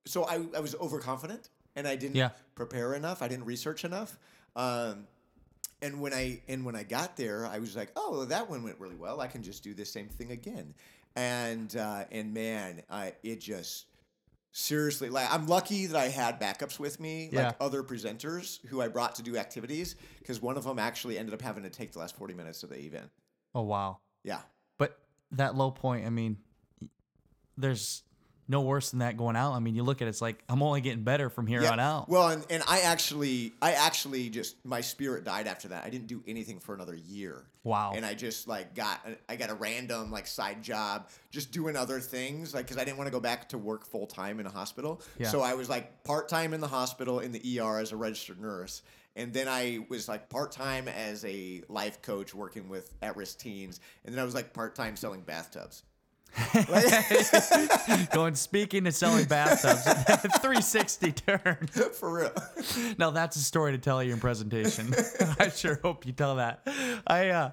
So 0.06 0.24
I, 0.26 0.36
I 0.56 0.60
was 0.60 0.76
overconfident 0.76 1.50
and 1.76 1.88
I 1.88 1.96
didn't 1.96 2.16
Yeah. 2.18 2.30
prepare 2.56 2.94
enough, 2.94 3.22
I 3.22 3.28
didn't 3.30 3.46
research 3.46 3.86
enough. 3.86 4.18
Um, 4.56 5.08
and 5.82 6.02
when 6.02 6.14
I 6.14 6.42
and 6.48 6.66
when 6.66 6.76
I 6.76 6.84
got 6.84 7.16
there, 7.18 7.46
I 7.46 7.60
was 7.60 7.76
like, 7.76 7.92
oh, 7.96 8.26
that 8.26 8.50
one 8.50 8.64
went 8.64 8.80
really 8.80 8.96
well. 8.96 9.20
I 9.22 9.28
can 9.28 9.44
just 9.44 9.64
do 9.64 9.74
the 9.74 9.86
same 9.86 10.08
thing 10.10 10.32
again. 10.32 10.74
And 11.16 11.76
uh, 11.76 12.06
and 12.12 12.34
man, 12.34 12.82
I, 12.90 13.14
it 13.24 13.40
just 13.42 13.86
seriously 14.54 15.10
like 15.10 15.28
I'm 15.34 15.48
lucky 15.48 15.88
that 15.88 15.98
I 15.98 16.08
had 16.10 16.40
backups 16.40 16.80
with 16.80 17.00
me, 17.00 17.30
Yeah. 17.32 17.48
like 17.48 17.56
other 17.60 17.84
presenters 17.84 18.66
who 18.68 18.82
I 18.82 18.88
brought 18.88 19.16
to 19.16 19.24
do 19.24 19.36
activities, 19.36 19.96
because 20.20 20.42
one 20.42 20.56
of 20.58 20.64
them 20.64 20.80
actually 20.80 21.18
ended 21.18 21.34
up 21.34 21.42
having 21.42 21.64
to 21.64 21.70
take 21.70 21.92
the 21.92 22.00
last 22.00 22.16
40 22.16 22.34
minutes 22.36 22.64
of 22.64 22.70
the 22.70 22.78
event. 22.80 23.10
Oh 23.56 23.64
wow. 23.64 23.98
Yeah. 24.24 24.42
But 24.78 24.98
that 25.32 25.56
low 25.56 25.72
point, 25.72 26.06
I 26.06 26.10
mean, 26.10 26.38
there's 27.58 28.04
no 28.48 28.62
worse 28.62 28.92
than 28.92 29.00
that 29.00 29.18
going 29.18 29.36
out. 29.36 29.54
I 29.54 29.60
mean, 29.60 29.76
you 29.76 29.84
look 29.84 30.02
at 30.02 30.08
it, 30.08 30.10
it's 30.10 30.22
like 30.22 30.44
I'm 30.50 30.62
only 30.62 30.82
getting 30.82 31.04
better 31.04 31.30
from 31.30 31.48
here 31.48 31.66
on 31.66 31.80
out. 31.80 32.10
Well, 32.10 32.30
and, 32.30 32.46
and 32.50 32.64
I 32.68 32.82
actually, 32.82 33.54
I 33.62 33.74
actually 33.74 34.30
just 34.30 34.64
my 34.66 34.82
spirit 34.82 35.24
died 35.24 35.48
after 35.48 35.70
that. 35.70 35.84
I 35.86 35.90
didn't 35.90 36.08
do 36.08 36.24
anything 36.28 36.60
for 36.60 36.76
another 36.76 36.96
year. 36.96 37.44
Wow. 37.64 37.94
And 37.96 38.06
I 38.06 38.14
just 38.14 38.48
like 38.48 38.76
got, 38.76 39.06
I 39.30 39.36
got 39.38 39.50
a 39.50 39.54
random 39.54 40.12
like 40.12 40.28
side 40.28 40.62
job, 40.62 41.10
just 41.32 41.52
doing 41.52 41.76
other 41.76 42.00
things, 42.00 42.54
like 42.54 42.66
because 42.66 42.78
I 42.78 42.84
didn't 42.84 42.98
want 42.98 43.08
to 43.08 43.12
go 43.12 43.22
back 43.22 43.50
to 43.50 43.58
work 43.58 43.86
full 43.86 44.08
time 44.08 44.40
in 44.40 44.46
a 44.46 44.52
hospital. 44.52 45.02
Yeah. 45.18 45.30
So 45.30 45.42
I 45.42 45.54
was 45.54 45.70
like 45.70 46.04
part 46.04 46.28
time 46.28 46.54
in 46.54 46.60
the 46.60 46.68
hospital 46.68 47.20
in 47.20 47.32
the 47.32 47.60
ER 47.60 47.80
as 47.80 47.92
a 47.92 47.96
registered 47.96 48.42
nurse. 48.42 48.82
And 49.16 49.32
then 49.32 49.48
I 49.48 49.86
was 49.90 50.10
like 50.10 50.28
part 50.30 50.52
time 50.52 50.88
as 50.88 51.24
a 51.24 51.62
life 51.70 52.02
coach 52.02 52.34
working 52.34 52.68
with 52.68 52.92
at 53.02 53.16
risk 53.16 53.40
teens. 53.40 53.80
And 54.04 54.14
then 54.14 54.20
I 54.20 54.26
was 54.26 54.34
like 54.34 54.54
part 54.54 54.76
time 54.76 54.96
selling 54.96 55.22
bathtubs. 55.22 55.84
Going 58.12 58.36
speaking 58.36 58.86
and 58.86 58.96
selling 58.96 59.26
bathtubs. 59.26 59.84
360 60.42 61.12
turn. 61.12 61.68
for 61.94 62.14
real. 62.14 62.32
Now 62.98 63.12
that's 63.12 63.36
a 63.36 63.42
story 63.42 63.74
to 63.74 63.78
tell 63.78 64.00
at 64.00 64.08
your 64.08 64.18
presentation. 64.18 64.94
I 65.40 65.50
sure 65.50 65.80
hope 65.84 66.06
you 66.06 66.12
tell 66.12 66.38
that. 66.38 66.68
I 67.06 67.30
uh 67.30 67.52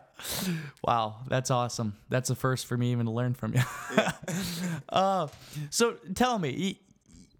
wow, 0.82 1.16
that's 1.28 1.50
awesome. 1.50 1.96
That's 2.08 2.28
the 2.28 2.34
first 2.34 2.66
for 2.66 2.76
me 2.76 2.92
even 2.92 3.06
to 3.06 3.12
learn 3.12 3.34
from 3.34 3.54
you. 3.54 3.62
uh 4.88 5.28
so 5.70 5.96
tell 6.14 6.38
me, 6.38 6.50
you, 6.50 6.74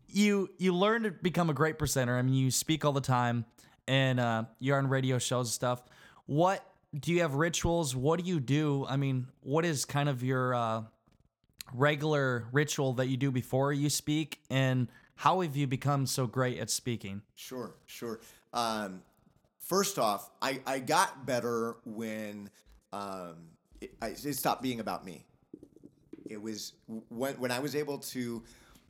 you 0.09 0.51
you 0.59 0.75
learn 0.75 1.05
to 1.05 1.11
become 1.11 1.49
a 1.49 1.55
great 1.55 1.79
presenter. 1.79 2.17
I 2.17 2.23
mean, 2.23 2.35
you 2.35 2.51
speak 2.51 2.85
all 2.85 2.93
the 2.93 3.01
time 3.01 3.47
and 3.89 4.21
uh 4.21 4.45
you're 4.59 4.77
on 4.79 4.89
radio 4.89 5.19
shows 5.19 5.49
and 5.49 5.55
stuff. 5.55 5.83
What 6.27 6.65
do 6.99 7.13
you 7.13 7.21
have 7.23 7.35
rituals? 7.35 7.97
What 7.97 8.21
do 8.21 8.29
you 8.29 8.41
do? 8.41 8.85
I 8.89 8.97
mean, 8.97 9.29
what 9.43 9.65
is 9.65 9.85
kind 9.85 10.09
of 10.09 10.23
your 10.23 10.55
uh 10.55 10.83
regular 11.75 12.47
ritual 12.53 12.93
that 12.95 13.09
you 13.09 13.17
do 13.17 13.31
before 13.31 13.73
you 13.73 13.91
speak 13.91 14.41
and 14.51 14.89
how 15.17 15.41
have 15.41 15.55
you 15.55 15.67
become 15.67 16.07
so 16.07 16.27
great 16.27 16.59
at 16.59 16.71
speaking? 16.71 17.21
Sure, 17.35 17.75
sure. 17.85 18.21
Um, 18.55 19.03
first 19.59 19.99
off, 19.99 20.31
I, 20.41 20.61
I 20.67 20.79
got 20.79 21.27
better 21.27 21.77
when 21.85 22.49
um, 22.93 23.37
it, 23.83 23.93
I, 24.01 24.09
it 24.09 24.35
stopped 24.35 24.63
being 24.63 24.81
about 24.81 25.05
me. 25.05 25.27
It 26.29 26.41
was 26.41 26.73
when, 27.11 27.35
when 27.35 27.51
I 27.51 27.59
was 27.59 27.77
able 27.77 27.99
to 27.99 28.43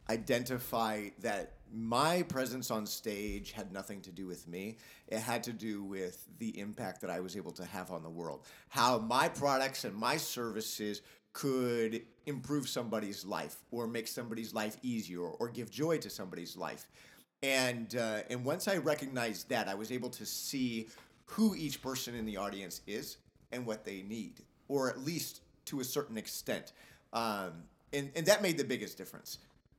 identify 0.09 1.09
that 1.21 1.55
my 1.73 2.23
presence 2.23 2.71
on 2.71 2.85
stage 2.87 3.53
had 3.53 3.73
nothing 3.73 4.01
to 4.03 4.11
do 4.11 4.27
with 4.27 4.49
me. 4.49 4.77
It 5.09 5.21
had 5.21 5.43
to 5.45 5.53
do 5.53 5.85
with 5.85 6.27
the 6.38 6.59
impact 6.59 7.01
that 7.03 7.11
I 7.11 7.21
was 7.21 7.37
able 7.37 7.53
to 7.53 7.64
have 7.64 7.90
on 7.90 8.03
the 8.03 8.11
world. 8.11 8.45
How 8.69 8.99
my 8.99 9.29
products 9.29 9.85
and 9.85 9.95
my 9.95 10.16
services 10.16 11.03
could 11.33 12.03
improve 12.27 12.69
somebody's 12.69 13.25
life 13.25 13.57
or 13.71 13.87
make 13.87 14.09
somebody's 14.09 14.53
life 14.55 14.77
easier 14.83 15.23
or 15.23 15.49
give 15.49 15.71
joy 15.71 15.99
to 15.99 16.11
somebody's 16.11 16.57
life. 16.57 16.88
And 17.43 17.97
uh, 17.97 18.21
and 18.29 18.45
once 18.45 18.69
I 18.69 18.77
recognized 18.77 19.49
that, 19.49 19.69
I 19.69 19.75
was 19.75 19.90
able 19.90 20.11
to 20.11 20.27
see 20.27 20.88
who 21.25 21.55
each 21.55 21.81
person 21.81 22.14
in 22.14 22.27
the 22.27 22.37
audience 22.37 22.83
is 22.87 23.16
and 23.53 23.64
what 23.64 23.85
they 23.85 24.03
need, 24.03 24.43
or 24.69 24.90
at 24.90 25.01
least 25.01 25.40
to 25.66 25.81
a 25.81 25.85
certain 25.85 26.19
extent. 26.19 26.73
Um, 27.12 27.64
and 27.93 28.11
and 28.14 28.27
that 28.27 28.43
made 28.43 28.59
the 28.59 28.64
biggest 28.64 28.99
difference. 28.99 29.38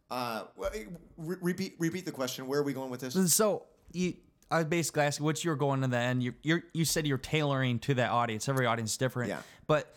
Uh, 0.09 0.45
well, 0.57 0.71
re- 1.17 1.37
repeat 1.41 1.75
repeat 1.77 2.05
the 2.05 2.11
question. 2.11 2.47
Where 2.47 2.59
are 2.59 2.63
we 2.63 2.73
going 2.73 2.89
with 2.89 3.01
this? 3.01 3.33
So 3.33 3.63
you, 3.93 4.15
I 4.49 4.57
was 4.57 4.65
basically 4.65 5.03
asking 5.03 5.25
what 5.25 5.43
you 5.43 5.51
were 5.51 5.55
going 5.55 5.81
to 5.81 5.87
the 5.87 5.97
end. 5.97 6.21
You, 6.21 6.33
you're, 6.43 6.63
you 6.73 6.83
said 6.83 7.07
you're 7.07 7.17
tailoring 7.17 7.79
to 7.79 7.93
that 7.95 8.11
audience. 8.11 8.49
Every 8.49 8.65
audience 8.65 8.91
is 8.91 8.97
different. 8.97 9.29
Yeah. 9.29 9.39
But 9.67 9.95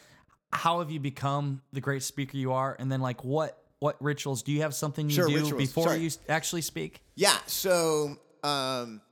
how 0.55 0.79
have 0.79 0.91
you 0.91 1.01
become 1.01 1.61
the 1.73 1.81
great 1.81 2.03
speaker 2.03 2.37
you 2.37 2.53
are? 2.53 2.77
And 2.79 2.91
then 2.91 3.01
like 3.01 3.25
what 3.25 3.59
what 3.81 3.97
rituals 4.01 4.43
do 4.43 4.53
you 4.53 4.63
have 4.63 4.75
something 4.75 5.11
you 5.11 5.17
Sure, 5.17 5.29
do 5.29 5.35
rituals. 5.35 5.63
before 5.63 5.89
Sorry. 5.89 6.01
you 6.01 6.11
actually 6.29 6.63
speak? 6.63 7.01
Yeah. 7.17 7.37
So 7.47 8.17
um, 8.43 9.03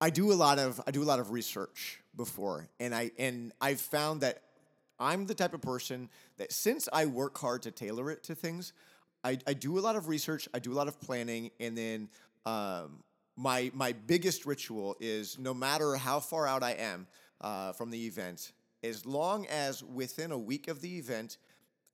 I 0.00 0.10
do 0.10 0.32
a 0.32 0.34
lot 0.34 0.58
of 0.58 0.80
I 0.86 0.90
do 0.90 1.02
a 1.02 1.04
lot 1.04 1.18
of 1.20 1.30
research 1.30 2.00
before, 2.14 2.68
and 2.78 2.94
I 2.94 3.10
and 3.18 3.52
I've 3.60 3.80
found 3.80 4.20
that 4.20 4.42
I'm 5.00 5.26
the 5.26 5.34
type 5.34 5.54
of 5.54 5.62
person 5.62 6.10
that 6.36 6.52
since 6.52 6.88
I 6.92 7.06
work 7.06 7.38
hard 7.38 7.62
to 7.62 7.70
tailor 7.70 8.10
it 8.10 8.22
to 8.24 8.34
things, 8.34 8.72
I, 9.24 9.38
I 9.46 9.54
do 9.54 9.78
a 9.78 9.80
lot 9.80 9.96
of 9.96 10.08
research, 10.08 10.48
I 10.54 10.58
do 10.58 10.72
a 10.72 10.74
lot 10.74 10.86
of 10.86 11.00
planning, 11.00 11.50
and 11.58 11.76
then 11.76 12.08
um, 12.46 13.02
my 13.36 13.70
my 13.74 13.92
biggest 13.92 14.46
ritual 14.46 14.96
is 15.00 15.38
no 15.38 15.54
matter 15.54 15.96
how 15.96 16.20
far 16.20 16.46
out 16.46 16.62
I 16.62 16.72
am 16.72 17.06
uh, 17.40 17.72
from 17.72 17.90
the 17.90 18.06
event, 18.06 18.52
as 18.84 19.06
long 19.06 19.46
as 19.46 19.82
within 19.82 20.30
a 20.30 20.38
week 20.38 20.68
of 20.68 20.80
the 20.82 20.98
event, 20.98 21.38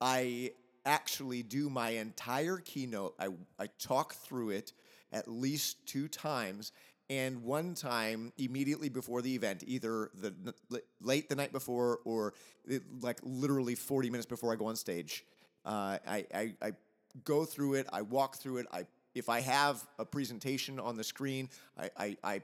I 0.00 0.52
actually 0.84 1.42
do 1.42 1.70
my 1.70 1.90
entire 1.90 2.56
keynote. 2.56 3.14
I, 3.18 3.28
I 3.58 3.68
talk 3.78 4.14
through 4.14 4.50
it 4.50 4.72
at 5.12 5.28
least 5.28 5.86
two 5.86 6.08
times. 6.08 6.72
And 7.08 7.42
one 7.42 7.74
time 7.74 8.32
immediately 8.38 8.88
before 8.88 9.22
the 9.22 9.34
event, 9.34 9.64
either 9.66 10.10
the 10.14 10.34
late 11.00 11.28
the 11.28 11.34
night 11.34 11.52
before 11.52 12.00
or 12.04 12.34
it, 12.66 12.82
like 13.00 13.18
literally 13.22 13.74
40 13.74 14.10
minutes 14.10 14.26
before 14.26 14.52
I 14.52 14.56
go 14.56 14.66
on 14.66 14.76
stage, 14.76 15.24
uh, 15.64 15.98
I, 16.06 16.24
I, 16.32 16.54
I 16.62 16.72
go 17.24 17.44
through 17.44 17.74
it. 17.74 17.88
I 17.92 18.02
walk 18.02 18.36
through 18.36 18.58
it. 18.58 18.66
I 18.72 18.86
if 19.14 19.28
I 19.28 19.40
have 19.40 19.84
a 19.98 20.04
presentation 20.04 20.78
on 20.78 20.96
the 20.96 21.02
screen, 21.02 21.48
I, 21.76 21.90
I, 21.96 22.16
I 22.22 22.42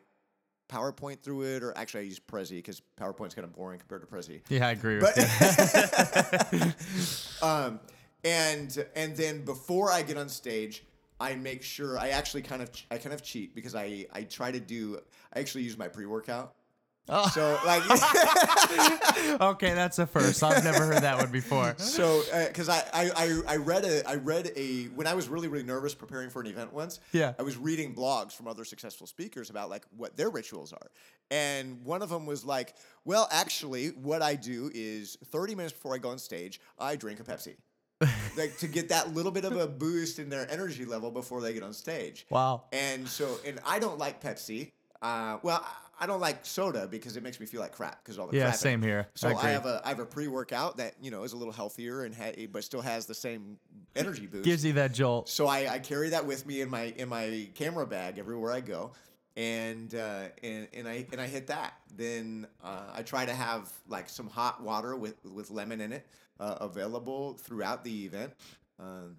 PowerPoint 0.69 1.21
through 1.21 1.43
it, 1.43 1.63
or 1.63 1.77
actually 1.77 2.01
I 2.01 2.05
use 2.05 2.21
Prezi 2.21 2.51
because 2.51 2.83
PowerPoint's 3.01 3.35
kind 3.35 3.45
of 3.45 3.55
boring 3.55 3.79
compared 3.79 4.03
to 4.03 4.07
Prezi. 4.07 4.41
Yeah, 4.49 4.69
I 4.69 4.71
agree 4.73 4.99
But 5.01 5.17
um, 7.43 7.81
and 8.25 8.87
and 8.95 9.17
then 9.17 9.45
before 9.45 9.91
I 9.91 10.03
get 10.03 10.17
on 10.17 10.29
stage, 10.29 10.85
I 11.21 11.35
make 11.35 11.63
sure 11.63 11.99
I 11.99 12.09
actually 12.09 12.43
kind 12.43 12.63
of 12.63 12.71
I 12.91 12.99
kind 12.99 13.15
of 13.15 13.23
cheat 13.23 13.55
because 13.55 13.75
I 13.75 14.07
I 14.13 14.23
try 14.23 14.51
to 14.51 14.61
do 14.61 15.01
I 15.33 15.41
actually 15.41 15.65
use 15.65 15.79
my 15.79 15.89
pre 15.89 16.07
workout. 16.07 16.55
Oh. 17.09 17.29
So 17.29 17.59
like 17.65 17.83
okay, 19.41 19.75
that's 19.75 19.99
a 19.99 20.07
first. 20.07 20.43
I've 20.43 20.65
never 20.65 20.85
heard 20.85 21.03
that 21.03 21.19
one 21.19 21.31
before. 21.31 21.75
so 21.79 22.23
because 22.49 22.69
I, 22.69 22.83
I 22.93 23.11
I 23.17 23.41
I 23.47 23.57
read 23.57 23.85
a 23.85 24.09
I 24.09 24.17
read 24.17 24.51
a 24.57 24.85
when 24.87 25.07
I 25.07 25.15
was 25.15 25.29
really 25.29 25.49
really 25.49 25.65
nervous 25.65 25.95
preparing 25.95 26.31
for 26.31 26.41
an 26.41 26.49
event 26.49 26.73
once. 26.73 27.01
Yeah. 27.13 27.35
I 27.39 27.43
was 27.43 27.57
reading 27.57 27.95
blogs 27.95 28.33
from 28.33 28.49
other 28.49 28.65
successful 28.65 29.07
speakers 29.07 29.51
about 29.51 29.71
like 29.71 29.85
what 29.97 30.17
their 30.17 30.31
rituals 30.31 30.73
are, 30.73 30.91
and 31.31 31.85
one 31.85 32.03
of 32.03 32.09
them 32.09 32.27
was 32.27 32.45
like, 32.45 32.75
well, 33.05 33.29
actually, 33.31 33.89
what 33.89 34.23
I 34.23 34.35
do 34.35 34.71
is 34.75 35.17
30 35.27 35.55
minutes 35.55 35.73
before 35.73 35.95
I 35.95 35.99
go 35.99 36.11
on 36.11 36.19
stage, 36.19 36.61
I 36.79 36.97
drink 36.97 37.21
a 37.21 37.25
Pepsi. 37.25 37.57
like 38.37 38.57
to 38.59 38.67
get 38.67 38.91
that 38.91 39.15
little 39.15 39.33
bit 39.33 39.45
of 39.45 39.57
a 39.57 39.67
boost 39.67 40.19
in 40.19 40.29
their 40.29 40.51
energy 40.51 40.85
level 40.85 41.11
before 41.11 41.41
they 41.41 41.55
get 41.55 41.63
on 41.63 41.73
stage. 41.73 42.27
Wow. 42.29 42.65
And 42.73 43.09
so, 43.09 43.39
and 43.47 43.59
I 43.65 43.79
don't 43.79 43.97
like 43.97 44.23
Pepsi. 44.23 44.73
Uh, 45.01 45.39
well, 45.43 45.67
I- 45.99 46.07
don't 46.07 46.21
like 46.21 46.45
soda 46.45 46.87
because 46.87 47.17
it 47.17 47.23
makes 47.23 47.41
me 47.41 47.47
feel 47.47 47.61
like 47.61 47.73
crap 47.73 48.03
because 48.05 48.19
all 48.19 48.27
the 48.27 48.37
Yeah, 48.37 48.45
crap 48.45 48.57
same 48.57 48.83
here. 48.83 49.09
So 49.15 49.29
I 49.29 49.33
I, 49.33 49.51
have 49.51 49.67
a 49.67 49.81
I 49.85 49.89
have 49.89 50.01
a 50.01 50.07
pre 50.07 50.29
workout 50.29 50.77
that 50.77 50.95
you 51.01 51.11
know 51.11 51.23
is 51.25 51.33
a 51.33 51.37
little 51.37 51.53
healthier 51.53 52.05
and 52.05 52.15
ha- 52.15 52.47
but 52.53 52.65
still 52.65 52.83
has 52.83 53.07
the 53.07 53.15
same 53.15 53.59
energy 53.95 54.27
boost. 54.27 54.45
Gives 54.45 54.65
you 54.65 54.73
that 54.75 54.93
jolt. 54.93 55.29
so 55.29 55.47
I, 55.47 55.75
I 55.75 55.79
carry 55.79 56.11
that 56.11 56.27
with 56.27 56.47
me 56.47 56.61
in 56.61 56.69
my 56.71 56.95
in 56.97 57.09
my 57.09 57.49
camera 57.55 57.87
bag 57.87 58.19
everywhere 58.19 58.53
I 58.53 58.61
go, 58.61 58.93
and 59.37 59.95
uh, 59.95 60.25
and 60.43 60.69
and 60.73 60.87
I 60.89 61.07
and 61.13 61.21
I 61.21 61.27
hit 61.27 61.47
that. 61.49 61.75
Then 61.95 62.47
uh, 62.63 62.93
I 62.95 63.03
try 63.03 63.25
to 63.27 63.35
have 63.35 63.73
like 63.89 64.09
some 64.09 64.29
hot 64.29 64.63
water 64.63 64.97
with 64.97 65.17
with 65.25 65.51
lemon 65.51 65.81
in 65.81 65.93
it 65.93 66.07
uh, 66.41 66.57
available 66.61 67.35
throughout 67.35 67.85
the 67.85 68.05
event. 68.05 68.33
Um, 68.79 69.17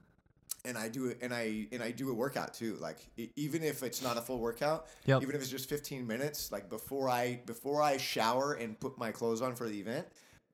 and 0.68 0.78
I 0.78 0.90
do 0.90 1.08
it, 1.08 1.18
and 1.22 1.34
I 1.34 1.68
and 1.72 1.82
I 1.82 1.92
do 1.92 2.10
a 2.12 2.14
workout 2.14 2.54
too. 2.54 2.76
Like 2.80 2.98
e- 3.18 3.30
even 3.36 3.64
if 3.64 3.82
it's 3.82 4.02
not 4.04 4.18
a 4.18 4.22
full 4.22 4.40
workout, 4.40 4.88
Yep. 5.06 5.22
even 5.24 5.36
if 5.36 5.42
it's 5.42 5.50
just 5.50 5.70
15 5.70 6.06
minutes, 6.06 6.52
like 6.52 6.70
before 6.70 7.10
I 7.10 7.40
before 7.46 7.82
I 7.82 7.98
shower 7.98 8.54
and 8.54 8.80
put 8.80 8.98
my 8.98 9.12
clothes 9.12 9.42
on 9.42 9.56
for 9.56 9.68
the 9.70 9.80
event, 9.80 10.06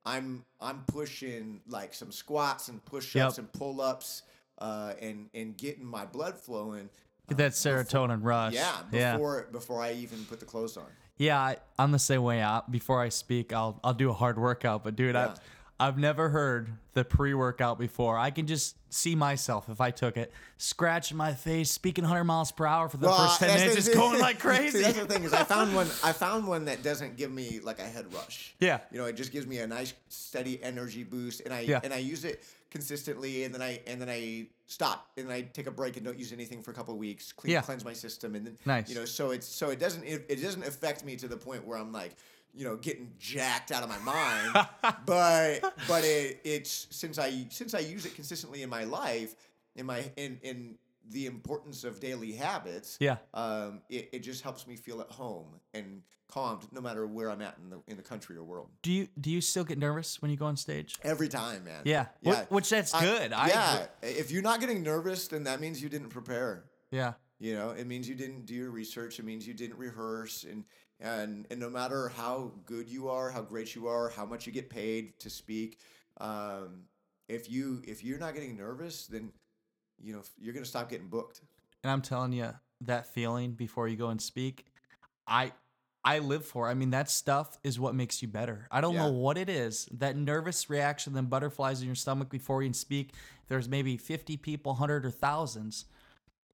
I'm 0.05 0.45
I'm 0.61 0.83
pushing 0.87 1.61
like 1.67 1.93
some 1.93 2.11
squats 2.11 2.67
and 2.69 2.83
push-ups 2.85 3.37
Yep. 3.37 3.39
and 3.39 3.51
pull-ups, 3.53 4.23
uh, 4.59 4.93
and 5.01 5.29
and 5.33 5.57
getting 5.57 5.85
my 5.85 6.05
blood 6.05 6.39
flowing. 6.39 6.89
Get 7.29 7.37
that 7.37 7.51
serotonin 7.53 8.19
rush. 8.21 8.53
Yeah, 8.53 8.77
Yeah. 8.91 9.13
before 9.13 9.47
before 9.51 9.81
I 9.81 9.93
even 9.93 10.23
put 10.25 10.39
the 10.39 10.45
clothes 10.45 10.77
on. 10.77 10.85
Yeah, 11.17 11.39
I, 11.39 11.57
I'm 11.77 11.91
the 11.91 11.99
same 11.99 12.23
way. 12.23 12.41
I, 12.43 12.61
before 12.69 13.01
I 13.01 13.09
speak, 13.09 13.51
I'll 13.53 13.79
I'll 13.83 13.93
do 13.93 14.09
a 14.09 14.13
hard 14.13 14.37
workout. 14.37 14.83
But 14.83 14.95
dude, 14.95 15.15
Yeah. 15.15 15.35
I've 15.79 15.97
never 15.97 16.29
heard 16.29 16.69
the 16.93 17.03
pre 17.03 17.33
workout 17.33 17.79
before. 17.79 18.17
I 18.17 18.29
can 18.31 18.47
just 18.47 18.75
see 18.89 19.15
myself 19.15 19.69
if 19.69 19.81
I 19.81 19.89
took 19.91 20.17
it, 20.17 20.31
scratching 20.57 21.17
my 21.17 21.33
face, 21.33 21.71
speaking 21.71 22.03
100 22.03 22.23
miles 22.23 22.51
per 22.51 22.65
hour 22.65 22.87
for 22.87 22.97
the 22.97 23.07
Well, 23.07 23.27
first 23.27 23.39
10 23.39 23.55
minutes, 23.59 23.75
just 23.75 23.93
going 23.93 24.19
like 24.21 24.35
See, 24.35 24.41
crazy. 24.47 24.81
that's 24.83 24.97
the 24.99 25.05
thing 25.05 25.23
is 25.23 25.33
I 25.33 25.43
found 25.43 25.75
one. 25.75 25.87
I 26.03 26.11
found 26.13 26.47
one 26.47 26.65
that 26.65 26.83
doesn't 26.83 27.17
give 27.17 27.31
me 27.31 27.59
like 27.63 27.79
a 27.79 27.83
head 27.85 28.05
rush. 28.13 28.53
Yeah. 28.59 28.79
You 28.91 28.99
know, 28.99 29.05
it 29.05 29.15
just 29.15 29.31
gives 29.31 29.47
me 29.47 29.57
a 29.59 29.67
nice 29.67 29.93
steady 30.09 30.61
energy 30.63 31.03
boost, 31.03 31.41
and 31.41 31.53
I 31.53 31.61
Yeah. 31.61 31.79
and 31.83 31.91
I 31.91 31.97
use 31.97 32.23
it 32.23 32.43
consistently, 32.69 33.43
and 33.43 33.53
then 33.53 33.61
I 33.61 33.81
and 33.87 33.99
then 33.99 34.09
I 34.09 34.47
stop, 34.67 35.09
and 35.17 35.27
then 35.27 35.35
I 35.35 35.41
take 35.41 35.67
a 35.67 35.71
break 35.71 35.97
and 35.97 36.05
don't 36.05 36.17
use 36.19 36.31
anything 36.31 36.61
for 36.61 36.69
a 36.71 36.73
couple 36.75 36.93
of 36.93 36.99
weeks, 36.99 37.31
clean, 37.31 37.53
Yeah. 37.53 37.61
cleanse 37.61 37.83
my 37.83 37.93
system, 37.93 38.35
and 38.35 38.45
then 38.45 38.57
Nice. 38.65 38.89
You 38.89 38.95
know, 38.95 39.05
so 39.05 39.31
it's 39.31 39.47
so 39.47 39.69
it 39.71 39.79
doesn't 39.79 40.03
it, 40.03 40.25
it 40.29 40.41
doesn't 40.41 40.63
affect 40.65 41.03
me 41.03 41.15
to 41.17 41.27
the 41.27 41.37
point 41.37 41.65
where 41.65 41.77
I'm 41.79 41.91
like. 41.91 42.15
You 42.55 42.65
know, 42.65 42.75
getting 42.75 43.11
jacked 43.17 43.71
out 43.71 43.81
of 43.83 43.89
my 43.89 43.97
mind, 43.99 44.67
but 45.05 45.73
but 45.87 46.03
it 46.03 46.39
it's 46.43 46.87
since 46.91 47.17
I 47.17 47.47
since 47.49 47.73
I 47.73 47.79
use 47.79 48.05
it 48.05 48.13
consistently 48.15 48.61
in 48.61 48.69
my 48.69 48.83
life, 48.83 49.35
in 49.75 49.85
my 49.87 50.03
in 50.17 50.39
in 50.43 50.75
the 51.09 51.25
importance 51.25 51.83
of 51.83 51.99
daily 51.99 52.31
habits, 52.31 52.97
Yeah. 53.01 53.17
um, 53.33 53.81
it, 53.89 54.09
it 54.13 54.19
just 54.19 54.41
helps 54.41 54.65
me 54.67 54.75
feel 54.77 55.01
at 55.01 55.09
home 55.11 55.47
and 55.73 56.01
calmed 56.31 56.63
no 56.71 56.79
matter 56.79 57.05
where 57.05 57.29
I'm 57.29 57.41
at 57.41 57.57
in 57.61 57.69
the 57.71 57.81
in 57.87 57.97
the 57.97 58.03
country 58.03 58.37
or 58.37 58.43
world. 58.43 58.69
do 58.83 58.91
you 58.91 59.07
do 59.19 59.29
you 59.31 59.41
still 59.41 59.63
get 59.63 59.77
nervous 59.79 60.21
when 60.21 60.29
you 60.31 60.37
go 60.37 60.45
on 60.45 60.55
stage? 60.55 60.95
Every 61.03 61.27
time, 61.29 61.63
man. 61.65 61.81
Yeah. 61.85 62.05
Yeah. 62.21 62.45
which 62.49 62.69
that's 62.69 62.93
I- 62.93 63.01
good. 63.03 63.33
I, 63.33 63.47
yeah. 63.47 63.85
If 64.03 64.29
you're 64.31 64.43
not 64.43 64.59
getting 64.59 64.83
nervous, 64.83 65.27
then 65.27 65.43
that 65.45 65.59
means 65.59 65.81
you 65.81 65.89
didn't 65.89 66.09
prepare. 66.09 66.65
Yeah. 66.91 67.13
You 67.39 67.55
know, 67.55 67.71
it 67.71 67.87
means 67.87 68.07
you 68.07 68.15
didn't 68.15 68.45
do 68.45 68.53
your 68.53 68.69
research. 68.71 69.19
It 69.19 69.25
means 69.25 69.45
you 69.45 69.53
didn't 69.53 69.77
rehearse, 69.77 70.45
and 70.49 70.63
and 70.99 71.47
and 71.49 71.59
no 71.59 71.69
matter 71.69 72.09
how 72.09 72.51
good 72.65 72.89
you 72.89 73.09
are, 73.09 73.29
how 73.29 73.41
great 73.41 73.75
you 73.75 73.87
are, 73.87 74.09
how 74.09 74.25
much 74.25 74.45
you 74.47 74.53
get 74.53 74.69
paid 74.69 75.19
to 75.19 75.29
speak, 75.29 75.79
um, 76.19 76.83
if 77.27 77.49
you 77.49 77.81
if 77.87 78.03
you're 78.03 78.19
not 78.19 78.33
getting 78.33 78.57
nervous, 78.57 79.07
then 79.07 79.31
you 80.01 80.13
know 80.13 80.21
you're 80.39 80.53
gonna 80.53 80.65
stop 80.65 80.89
getting 80.89 81.07
booked. 81.07 81.41
And 81.83 81.91
I'm 81.91 82.01
telling 82.01 82.33
you, 82.33 82.51
that 82.81 83.13
feeling 83.13 83.51
before 83.53 83.87
you 83.87 83.95
go 83.97 84.09
and 84.09 84.21
speak, 84.21 84.65
I 85.27 85.53
I 86.05 86.19
live 86.19 86.45
for. 86.45 86.67
I 86.67 86.73
mean, 86.73 86.89
that 86.91 87.09
stuff 87.09 87.57
is 87.63 87.79
what 87.79 87.95
makes 87.95 88.21
you 88.21 88.27
better. 88.27 88.67
I 88.71 88.81
don't 88.81 88.95
know 88.95 89.11
what 89.11 89.37
it 89.37 89.49
is. 89.49 89.87
That 89.91 90.17
nervous 90.17 90.69
reaction, 90.69 91.13
then 91.13 91.25
butterflies 91.25 91.79
in 91.81 91.87
your 91.87 91.95
stomach 91.95 92.29
before 92.29 92.61
you 92.61 92.73
speak. 92.73 93.13
There's 93.47 93.69
maybe 93.69 93.95
50 93.97 94.35
people, 94.37 94.73
100 94.73 95.05
or 95.05 95.11
thousands. 95.11 95.85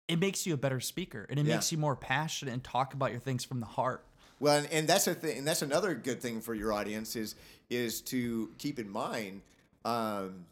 It 0.07 0.19
makes 0.19 0.45
you 0.45 0.53
a 0.53 0.57
better 0.57 0.79
speaker 0.79 1.25
and 1.29 1.39
it 1.39 1.45
Yeah. 1.45 1.55
makes 1.55 1.71
you 1.71 1.77
more 1.77 1.95
passionate 1.95 2.53
and 2.53 2.63
talk 2.63 2.93
about 2.93 3.11
your 3.11 3.19
things 3.19 3.43
from 3.43 3.59
the 3.59 3.65
heart. 3.67 4.05
Well, 4.39 4.57
and, 4.57 4.71
and 4.71 4.87
that's 4.87 5.07
a 5.07 5.13
thing, 5.13 5.39
and 5.39 5.47
that's 5.47 5.61
another 5.61 5.93
good 5.93 6.21
thing 6.21 6.41
for 6.41 6.53
your 6.53 6.71
audience 6.71 7.15
is 7.15 7.35
is 7.69 8.01
to 8.01 8.51
keep 8.57 8.79
in 8.79 8.89
mind, 8.89 9.41
um, 9.85 10.45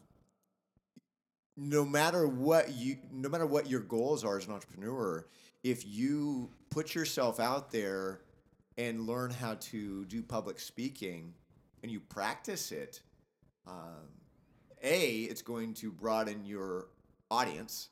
no 1.56 1.84
matter 1.84 2.28
what 2.28 2.72
you, 2.72 2.98
no 3.12 3.28
matter 3.28 3.46
what 3.46 3.68
your 3.68 3.80
goals 3.80 4.24
are 4.24 4.38
as 4.38 4.46
an 4.46 4.52
entrepreneur, 4.52 5.26
if 5.64 5.86
you 5.86 6.50
put 6.70 6.94
yourself 6.94 7.40
out 7.40 7.72
there 7.72 8.20
and 8.76 9.06
learn 9.06 9.30
how 9.30 9.54
to 9.54 10.04
do 10.04 10.22
public 10.22 10.60
speaking, 10.60 11.32
and 11.82 11.90
you 11.90 11.98
practice 11.98 12.70
it, 12.70 13.00
um, 13.66 14.06
a 14.82 15.22
it's 15.22 15.42
going 15.42 15.74
to 15.74 15.90
broaden 15.90 16.44
your 16.44 16.88
audience 17.30 17.88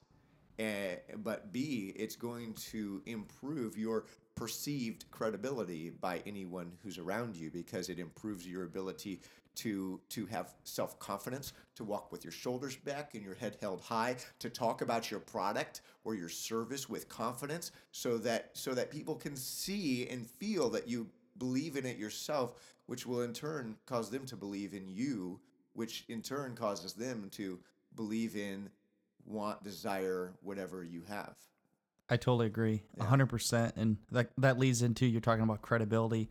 uh, 0.59 0.96
but 1.18 1.52
B, 1.52 1.92
it's 1.96 2.16
going 2.16 2.54
to 2.54 3.02
improve 3.06 3.76
your 3.76 4.06
perceived 4.37 5.11
credibility 5.11 5.90
by 5.90 6.22
anyone 6.27 6.70
who's 6.83 6.99
around 6.99 7.35
you 7.35 7.51
because 7.51 7.88
it 7.88 7.99
improves 7.99 8.46
your 8.46 8.64
ability 8.64 9.20
to 9.57 9.99
to 10.11 10.27
have 10.27 10.55
self 10.64 10.99
confidence, 10.99 11.55
to 11.75 11.83
walk 11.83 12.12
with 12.12 12.22
your 12.25 12.33
shoulders 12.33 12.77
back 12.77 13.14
and 13.14 13.25
your 13.25 13.35
head 13.35 13.57
held 13.61 13.81
high, 13.81 14.16
to 14.38 14.51
talk 14.51 14.83
about 14.83 15.11
your 15.11 15.20
product 15.20 15.81
or 16.05 16.14
your 16.14 16.29
service 16.29 16.88
with 16.88 17.09
confidence, 17.09 17.72
so 17.90 18.18
that 18.18 18.51
so 18.53 18.75
that 18.75 18.90
people 18.90 19.16
can 19.16 19.35
see 19.35 20.07
and 20.09 20.27
feel 20.27 20.68
that 20.70 20.87
you 20.87 21.09
believe 21.38 21.77
in 21.77 21.87
it 21.87 21.96
yourself, 21.96 22.55
which 22.87 23.07
will 23.07 23.22
in 23.22 23.33
turn 23.33 23.77
cause 23.87 24.11
them 24.11 24.27
to 24.27 24.37
believe 24.37 24.75
in 24.75 24.87
you, 24.88 25.40
which 25.72 26.05
in 26.09 26.22
turn 26.22 26.55
causes 26.55 26.92
them 26.92 27.29
to 27.33 27.59
believe 27.94 28.37
in 28.37 28.68
want, 29.25 29.64
desire, 29.64 30.35
whatever 30.42 30.85
you 30.85 31.03
have. 31.09 31.35
I 32.08 32.16
totally 32.16 32.46
agree, 32.46 32.82
a 33.00 33.04
hundred 33.04 33.26
percent, 33.26 33.74
and 33.76 33.96
that 34.12 34.30
that 34.38 34.58
leads 34.58 34.82
into 34.82 35.06
you're 35.06 35.20
talking 35.20 35.42
about 35.42 35.62
credibility. 35.62 36.28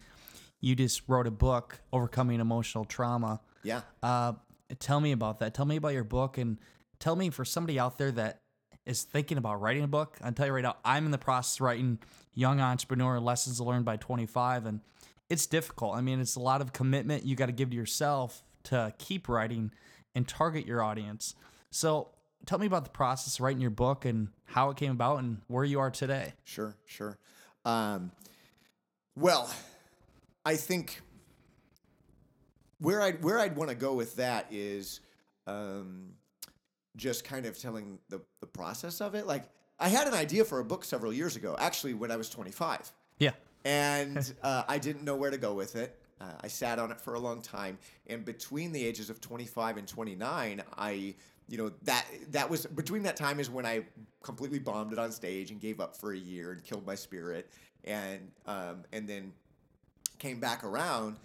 You 0.62 0.76
just 0.76 1.04
wrote 1.08 1.28
a 1.28 1.32
book, 1.32 1.82
overcoming 1.92 2.40
emotional 2.40 2.86
trauma. 2.86 3.42
Yeah. 3.64 3.82
Uh, 4.02 4.34
tell 4.80 5.00
me 5.00 5.12
about 5.12 5.40
that. 5.40 5.54
Tell 5.54 5.66
me 5.66 5.76
about 5.76 5.94
your 5.94 6.06
book, 6.06 6.38
and 6.38 6.58
tell 7.00 7.16
me 7.16 7.30
for 7.30 7.44
somebody 7.44 7.78
out 7.78 7.98
there 7.98 8.12
that 8.12 8.40
is 8.86 9.04
thinking 9.04 9.38
about 9.38 9.60
writing 9.62 9.84
a 9.84 9.88
book. 9.88 10.18
I'll 10.24 10.32
tell 10.32 10.46
you 10.46 10.54
right 10.54 10.64
now, 10.64 10.78
I'm 10.86 11.06
in 11.06 11.12
the 11.12 11.18
process 11.18 11.58
of 11.58 11.62
writing 11.62 12.00
Young 12.34 12.62
Entrepreneur 12.62 13.20
Lessons 13.20 13.60
Learned 13.60 13.86
by 13.86 13.98
25, 13.98 14.66
and 14.66 14.80
it's 15.30 15.46
difficult. 15.46 15.96
I 15.96 16.02
mean, 16.02 16.20
it's 16.20 16.36
a 16.36 16.40
lot 16.40 16.62
of 16.62 16.72
commitment 16.72 17.26
you 17.26 17.36
got 17.36 17.48
to 17.48 17.52
give 17.52 17.72
to 17.72 17.76
yourself 17.76 18.44
to 18.66 18.94
keep 18.98 19.28
writing 19.28 19.72
and 20.14 20.28
target 20.28 20.66
your 20.66 20.84
audience. 20.84 21.36
So, 21.72 22.10
tell 22.46 22.60
me 22.60 22.68
about 22.68 22.84
the 22.84 22.92
process 22.92 23.36
of 23.36 23.42
writing 23.42 23.62
your 23.62 23.72
book 23.72 24.06
and 24.06 24.30
how 24.46 24.70
it 24.70 24.78
came 24.78 24.92
about 24.92 25.20
and 25.20 25.42
where 25.48 25.64
you 25.64 25.80
are 25.80 25.92
today. 25.92 26.34
Sure, 26.44 26.76
sure. 26.86 27.18
Um, 27.64 28.12
well, 29.16 29.50
I 30.46 30.56
think 30.56 31.02
where 32.80 33.02
I'd 33.02 33.24
where 33.24 33.40
I'd 33.40 33.56
want 33.56 33.70
to 33.70 33.76
go 33.76 33.94
with 33.94 34.16
that 34.18 34.48
is 34.52 35.00
um, 35.48 36.12
just 36.96 37.24
kind 37.24 37.46
of 37.46 37.58
telling 37.58 38.00
the 38.10 38.22
the 38.42 38.48
process 38.48 39.02
of 39.02 39.16
it. 39.16 39.26
Like 39.26 39.44
I 39.80 39.90
had 39.90 40.08
an 40.08 40.14
idea 40.14 40.46
for 40.46 40.60
a 40.60 40.66
book 40.66 40.84
several 40.86 41.12
years 41.14 41.36
ago, 41.36 41.56
actually 41.60 41.94
when 41.94 42.12
I 42.12 42.16
was 42.18 42.30
25. 42.30 42.92
Yeah. 43.20 43.32
and 43.64 44.34
uh, 44.44 44.64
I 44.68 44.78
didn't 44.78 45.04
know 45.04 45.16
where 45.16 45.32
to 45.32 45.38
go 45.38 45.54
with 45.54 45.76
it. 45.76 46.00
Uh, 46.22 46.26
I 46.42 46.48
sat 46.48 46.80
on 46.80 46.92
it 46.92 47.02
for 47.02 47.16
a 47.16 47.20
long 47.20 47.42
time, 47.42 47.78
and 48.08 48.24
between 48.24 48.72
the 48.72 48.86
ages 48.86 49.10
of 49.10 49.20
25 49.20 49.76
and 49.78 49.86
29, 49.88 50.64
I, 50.78 51.16
you 51.48 51.58
know, 51.58 51.72
that 51.84 52.06
that 52.32 52.50
was 52.50 52.66
between 52.66 53.04
that 53.04 53.16
time 53.18 53.40
is 53.40 53.50
when 53.50 53.66
I 53.66 53.84
completely 54.24 54.60
bombed 54.60 54.94
it 54.94 55.00
on 55.00 55.12
stage 55.12 55.52
and 55.52 55.60
gave 55.62 55.80
up 55.80 55.96
for 55.96 56.12
a 56.14 56.18
year 56.18 56.52
and 56.52 56.64
killed 56.64 56.86
my 56.86 56.96
spirit, 56.96 57.50
and 57.84 58.32
um, 58.48 58.84
and 58.94 59.08
then 59.08 59.32
came 60.20 60.40
back 60.40 60.64
around, 60.64 61.18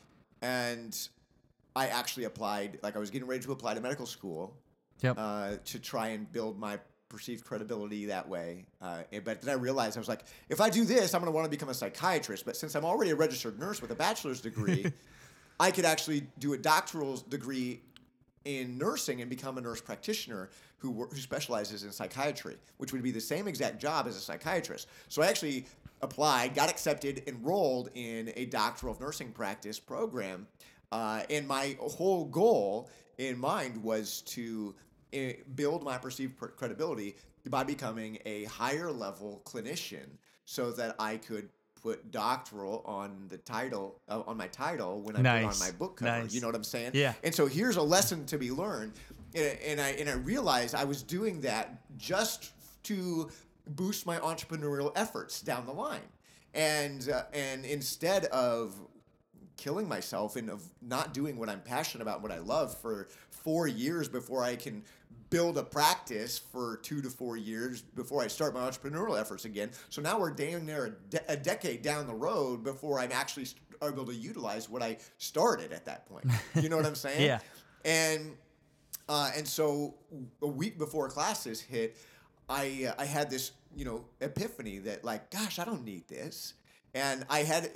and 0.42 0.96
I 1.74 1.87
actually 1.88 2.24
applied. 2.24 2.78
Like 2.83 2.96
I 2.96 2.98
was 2.98 3.11
getting 3.11 3.28
ready 3.28 3.42
to 3.44 3.52
apply 3.52 3.74
to 3.74 3.80
medical 3.80 4.06
school, 4.06 4.54
Yep. 5.02 5.16
uh, 5.18 5.50
to 5.64 5.78
try 5.78 6.09
and 6.09 6.30
build 6.30 6.59
my 6.59 6.78
perceived 7.09 7.44
credibility 7.44 8.06
that 8.06 8.28
way. 8.28 8.66
Uh, 8.80 9.02
and- 9.12 9.24
but 9.24 9.40
then 9.40 9.50
I 9.52 9.59
realized 9.59 9.96
I 9.96 10.00
was 10.00 10.09
like, 10.09 10.24
if 10.48 10.61
I 10.61 10.70
do 10.70 10.85
this, 10.85 11.12
I'm 11.12 11.20
going 11.20 11.33
to 11.33 11.35
want 11.35 11.44
to 11.46 11.50
become 11.50 11.68
a 11.68 11.74
psychiatrist. 11.74 12.44
But 12.44 12.56
since 12.56 12.76
I'm 12.76 12.85
already 12.85 13.11
a 13.11 13.16
registered 13.16 13.59
nurse 13.59 13.83
with 13.83 13.90
a 13.90 13.96
bachelor's 13.96 14.40
degree, 14.40 14.92
I 15.59 15.72
could 15.72 15.85
actually 15.85 16.28
do 16.38 16.52
a 16.52 16.59
doctoral 16.59 17.16
degree 17.28 17.80
in 18.44 18.79
nursing 18.79 19.20
and 19.20 19.29
become 19.29 19.59
a 19.59 19.61
nurse 19.61 19.81
practitioner 19.81 20.48
who, 20.79 21.05
who 21.05 21.16
specializes 21.16 21.85
in 21.85 21.92
psychiatry, 21.92 22.57
which 22.79 22.92
would 22.92 23.03
be 23.03 23.11
the 23.11 23.20
same 23.20 23.46
exact 23.46 23.81
job 23.81 24.07
as 24.07 24.16
a 24.16 24.20
psychiatrist. 24.20 24.88
So 25.09 25.22
I 25.22 25.26
actually 25.26 25.66
applied, 26.03 26.55
got 26.55 26.70
accepted, 26.70 27.22
enrolled 27.26 27.90
in 27.94 28.33
a 28.37 28.46
doctoral 28.46 28.94
of 28.94 29.00
nursing 29.00 29.33
practice 29.33 29.79
program. 29.79 30.46
Uh, 30.90 31.22
and 31.29 31.46
my 31.46 31.76
whole 31.81 32.24
goal 32.24 32.90
in 33.18 33.38
mind 33.38 33.83
was 33.83 34.22
to 34.22 34.74
uh, 35.14 35.18
build 35.55 35.85
my 35.85 35.98
perceived 35.98 36.38
credibility 36.57 37.16
by 37.48 37.62
becoming 37.62 38.18
a 38.24 38.44
higher 38.44 38.90
level 38.90 39.42
clinician 39.44 40.07
so 40.44 40.72
that 40.72 40.96
I 40.98 41.16
could 41.16 41.48
put 41.83 42.11
doctoral 42.11 42.83
on 42.85 43.27
the 43.29 43.38
title 43.38 44.01
uh, 44.09 44.23
on 44.27 44.37
my 44.37 44.47
title 44.49 45.01
when 45.03 45.16
I 45.16 45.40
put 45.40 45.49
on 45.49 45.59
my 45.59 45.71
book 45.73 45.97
cover. 45.97 46.23
Nice. 46.23 46.35
You 46.35 46.40
know 46.40 46.47
what 46.47 46.57
I'm 46.57 46.64
saying? 46.64 46.93
Yeah. 46.95 47.14
And 47.23 47.35
so 47.35 47.47
here's 47.47 47.77
a 47.77 47.83
lesson 47.83 48.27
to 48.27 48.38
be 48.38 48.51
learned, 48.51 48.93
and, 49.35 49.59
and 49.66 49.81
I 49.81 49.90
and 49.90 50.09
I 50.09 50.14
realized 50.14 50.75
I 50.75 50.85
was 50.85 51.03
doing 51.03 51.40
that 51.43 51.81
just 51.97 52.53
to 52.85 53.31
boost 53.66 54.07
my 54.07 54.19
entrepreneurial 54.19 54.93
efforts 54.97 55.40
down 55.40 55.66
the 55.66 55.73
line, 55.73 56.01
and 56.55 57.09
uh, 57.09 57.25
and 57.33 57.64
instead 57.64 58.27
of 58.27 58.75
killing 59.57 59.87
myself 59.87 60.37
and 60.37 60.49
of 60.49 60.62
not 60.81 61.12
doing 61.12 61.37
what 61.37 61.49
I'm 61.51 61.61
passionate 61.61 62.03
about, 62.03 62.23
what 62.23 62.33
I 62.33 62.38
love 62.38 62.77
for 62.79 63.09
four 63.31 63.69
years 63.69 64.09
before 64.09 64.43
I 64.43 64.57
can 64.57 64.83
build 65.31 65.57
a 65.57 65.62
practice 65.62 66.38
for 66.38 66.77
two 66.83 67.01
to 67.01 67.09
four 67.09 67.37
years 67.37 67.83
before 67.83 68.23
I 68.23 68.27
start 68.27 68.53
my 68.53 68.61
entrepreneurial 68.69 69.19
efforts 69.19 69.45
again. 69.45 69.71
So 69.88 70.03
now 70.03 70.19
we're 70.19 70.33
damn 70.33 70.66
near 70.66 70.87
a, 70.87 70.90
de- 70.90 71.33
a 71.33 71.37
decade 71.37 71.83
down 71.83 72.07
the 72.07 72.14
road 72.14 72.64
before 72.64 72.99
I'm 72.99 73.12
actually 73.12 73.47
st- 73.47 73.62
able 73.83 74.05
to 74.07 74.14
utilize 74.14 74.69
what 74.69 74.83
I 74.83 74.99
started 75.19 75.73
at 75.73 75.87
that 75.87 76.07
point. 76.07 76.27
You 76.61 76.69
know 76.69 76.77
what 76.77 76.85
I'm 76.87 76.95
saying? 76.97 77.23
Yeah. 77.23 77.38
And 77.85 78.37
uh, 79.09 79.31
and 79.37 79.47
so 79.47 79.95
a 80.43 80.47
week 80.47 80.79
before 80.79 81.09
classes 81.09 81.61
hit, 81.61 81.97
I 82.49 82.88
uh, 82.90 83.01
I 83.01 83.05
had 83.07 83.31
this 83.31 83.53
you 83.75 83.85
know 83.85 84.05
epiphany 84.21 84.79
that 84.79 85.05
like, 85.05 85.31
gosh, 85.31 85.59
I 85.59 85.64
don't 85.64 85.85
need 85.85 86.07
this. 86.09 86.55
And 86.94 87.24
I 87.31 87.40
had 87.40 87.70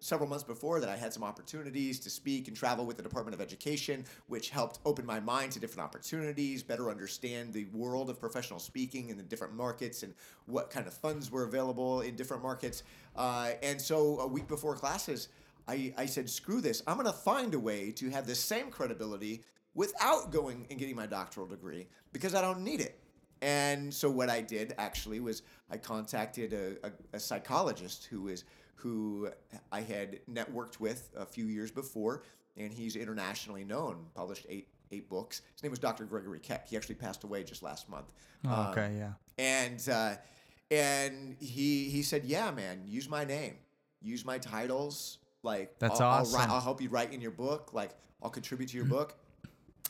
several 0.00 0.28
months 0.28 0.42
before 0.42 0.80
that, 0.80 0.88
I 0.88 0.96
had 0.96 1.12
some 1.12 1.22
opportunities 1.22 2.00
to 2.00 2.10
speak 2.10 2.48
and 2.48 2.56
travel 2.56 2.84
with 2.84 2.96
the 2.96 3.02
Department 3.02 3.34
of 3.34 3.40
Education, 3.40 4.04
which 4.26 4.50
helped 4.50 4.80
open 4.84 5.06
my 5.06 5.20
mind 5.20 5.52
to 5.52 5.60
different 5.60 5.84
opportunities, 5.84 6.62
better 6.62 6.90
understand 6.90 7.52
the 7.52 7.66
world 7.66 8.10
of 8.10 8.18
professional 8.18 8.58
speaking 8.58 9.08
in 9.08 9.16
the 9.16 9.22
different 9.22 9.54
markets 9.54 10.02
and 10.02 10.14
what 10.46 10.70
kind 10.70 10.86
of 10.86 10.94
funds 10.94 11.30
were 11.30 11.44
available 11.44 12.00
in 12.00 12.16
different 12.16 12.42
markets. 12.42 12.82
Uh, 13.14 13.52
and 13.62 13.80
so 13.80 14.18
a 14.20 14.26
week 14.26 14.48
before 14.48 14.74
classes, 14.74 15.28
I, 15.68 15.92
I 15.96 16.06
said, 16.06 16.28
screw 16.28 16.60
this. 16.60 16.82
I'm 16.86 16.96
going 16.96 17.06
to 17.06 17.12
find 17.12 17.54
a 17.54 17.60
way 17.60 17.92
to 17.92 18.10
have 18.10 18.26
the 18.26 18.34
same 18.34 18.70
credibility 18.70 19.44
without 19.74 20.32
going 20.32 20.66
and 20.70 20.78
getting 20.78 20.96
my 20.96 21.06
doctoral 21.06 21.46
degree 21.46 21.86
because 22.12 22.34
I 22.34 22.40
don't 22.40 22.62
need 22.62 22.80
it. 22.80 22.98
And 23.42 23.92
so 23.92 24.10
what 24.10 24.30
I 24.30 24.40
did 24.40 24.74
actually 24.78 25.20
was 25.20 25.42
I 25.70 25.76
contacted 25.76 26.52
a, 26.52 26.86
a, 26.86 26.92
a 27.14 27.20
psychologist 27.20 28.06
who 28.10 28.28
is 28.28 28.44
who 28.76 29.30
I 29.72 29.80
had 29.80 30.20
networked 30.30 30.80
with 30.80 31.10
a 31.16 31.24
few 31.26 31.46
years 31.46 31.70
before, 31.70 32.22
and 32.56 32.72
he's 32.72 32.94
internationally 32.96 33.64
known, 33.64 34.06
published 34.14 34.46
eight 34.48 34.68
eight 34.92 35.08
books. 35.08 35.42
His 35.54 35.62
name 35.62 35.70
was 35.70 35.78
Dr. 35.78 36.04
Gregory 36.04 36.38
Keck. 36.40 36.68
He 36.68 36.76
actually 36.76 36.94
passed 36.94 37.24
away 37.24 37.42
just 37.42 37.62
last 37.62 37.88
month. 37.88 38.06
Oh, 38.46 38.52
Um, 38.52 38.66
okay, 38.68 38.94
yeah. 38.98 39.12
and 39.38 39.86
uh, 39.88 40.14
and 40.70 41.36
he 41.40 41.88
he 41.90 42.02
said, 42.02 42.24
"Yeah, 42.24 42.50
man, 42.50 42.82
use 42.86 43.08
my 43.08 43.24
name, 43.24 43.54
use 44.00 44.24
my 44.24 44.38
titles. 44.38 45.18
Like 45.42 45.78
That's 45.78 46.00
I'll, 46.00 46.08
I'll, 46.08 46.20
awesome. 46.22 46.50
I'll 46.50 46.60
help 46.60 46.80
you 46.80 46.88
write 46.88 47.12
in 47.12 47.20
your 47.20 47.30
book. 47.30 47.72
Like 47.72 47.90
I'll 48.22 48.30
contribute 48.30 48.68
to 48.70 48.76
your 48.76 48.86
book." 48.86 49.14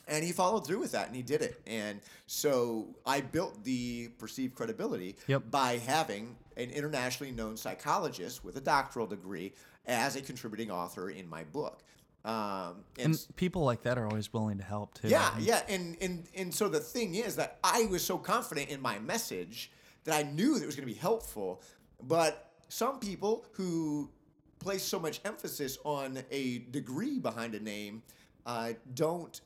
And 0.09 0.25
he 0.25 0.31
followed 0.33 0.64
through 0.66 0.79
with 0.79 0.92
that, 0.92 1.09
and 1.09 1.16
he 1.16 1.23
did 1.23 1.42
it. 1.42 1.61
And 1.66 2.01
so 2.27 2.95
I 3.05 3.21
built 3.21 3.64
the 3.64 4.09
perceived 4.19 4.55
credibility 4.55 5.16
Yep. 5.27 5.51
by 5.51 5.79
having 5.79 6.37
an 6.57 6.71
internationally 6.71 7.33
known 7.33 7.57
psychologist 7.57 8.45
with 8.45 8.57
a 8.57 8.61
doctoral 8.61 9.07
degree 9.09 9.53
as 9.87 10.14
a 10.16 10.21
contributing 10.23 10.71
author 10.71 11.11
in 11.11 11.29
my 11.29 11.42
book. 11.45 11.83
Um, 12.25 12.85
and 12.99 13.07
And 13.14 13.27
people 13.37 13.62
like 13.64 13.83
that 13.83 13.99
are 13.99 14.07
always 14.07 14.33
willing 14.33 14.59
to 14.59 14.64
help 14.64 14.95
too. 14.95 15.09
yeah, 15.09 15.37
yeah, 15.38 15.62
and 15.69 15.97
and 16.01 16.27
and 16.37 16.53
so 16.55 16.69
the 16.69 16.81
thing 16.81 17.14
is 17.14 17.37
that 17.37 17.59
I 17.62 17.87
was 17.87 18.05
so 18.05 18.19
confident 18.19 18.69
in 18.71 18.81
my 18.81 18.99
message 18.99 19.71
that 20.05 20.14
I 20.14 20.23
knew 20.29 20.55
that 20.55 20.62
it 20.62 20.66
was 20.66 20.75
going 20.77 20.88
to 20.88 20.92
be 20.92 20.99
helpful, 20.99 21.62
but 22.03 22.53
some 22.69 22.99
people 22.99 23.45
who 23.53 24.11
place 24.59 24.83
so 24.83 24.99
much 24.99 25.21
emphasis 25.25 25.79
on 25.85 26.19
a 26.33 26.59
degree 26.71 27.19
behind 27.21 27.55
a 27.55 27.61
name 27.61 28.03
uh, 28.45 28.73
don't 28.95 29.40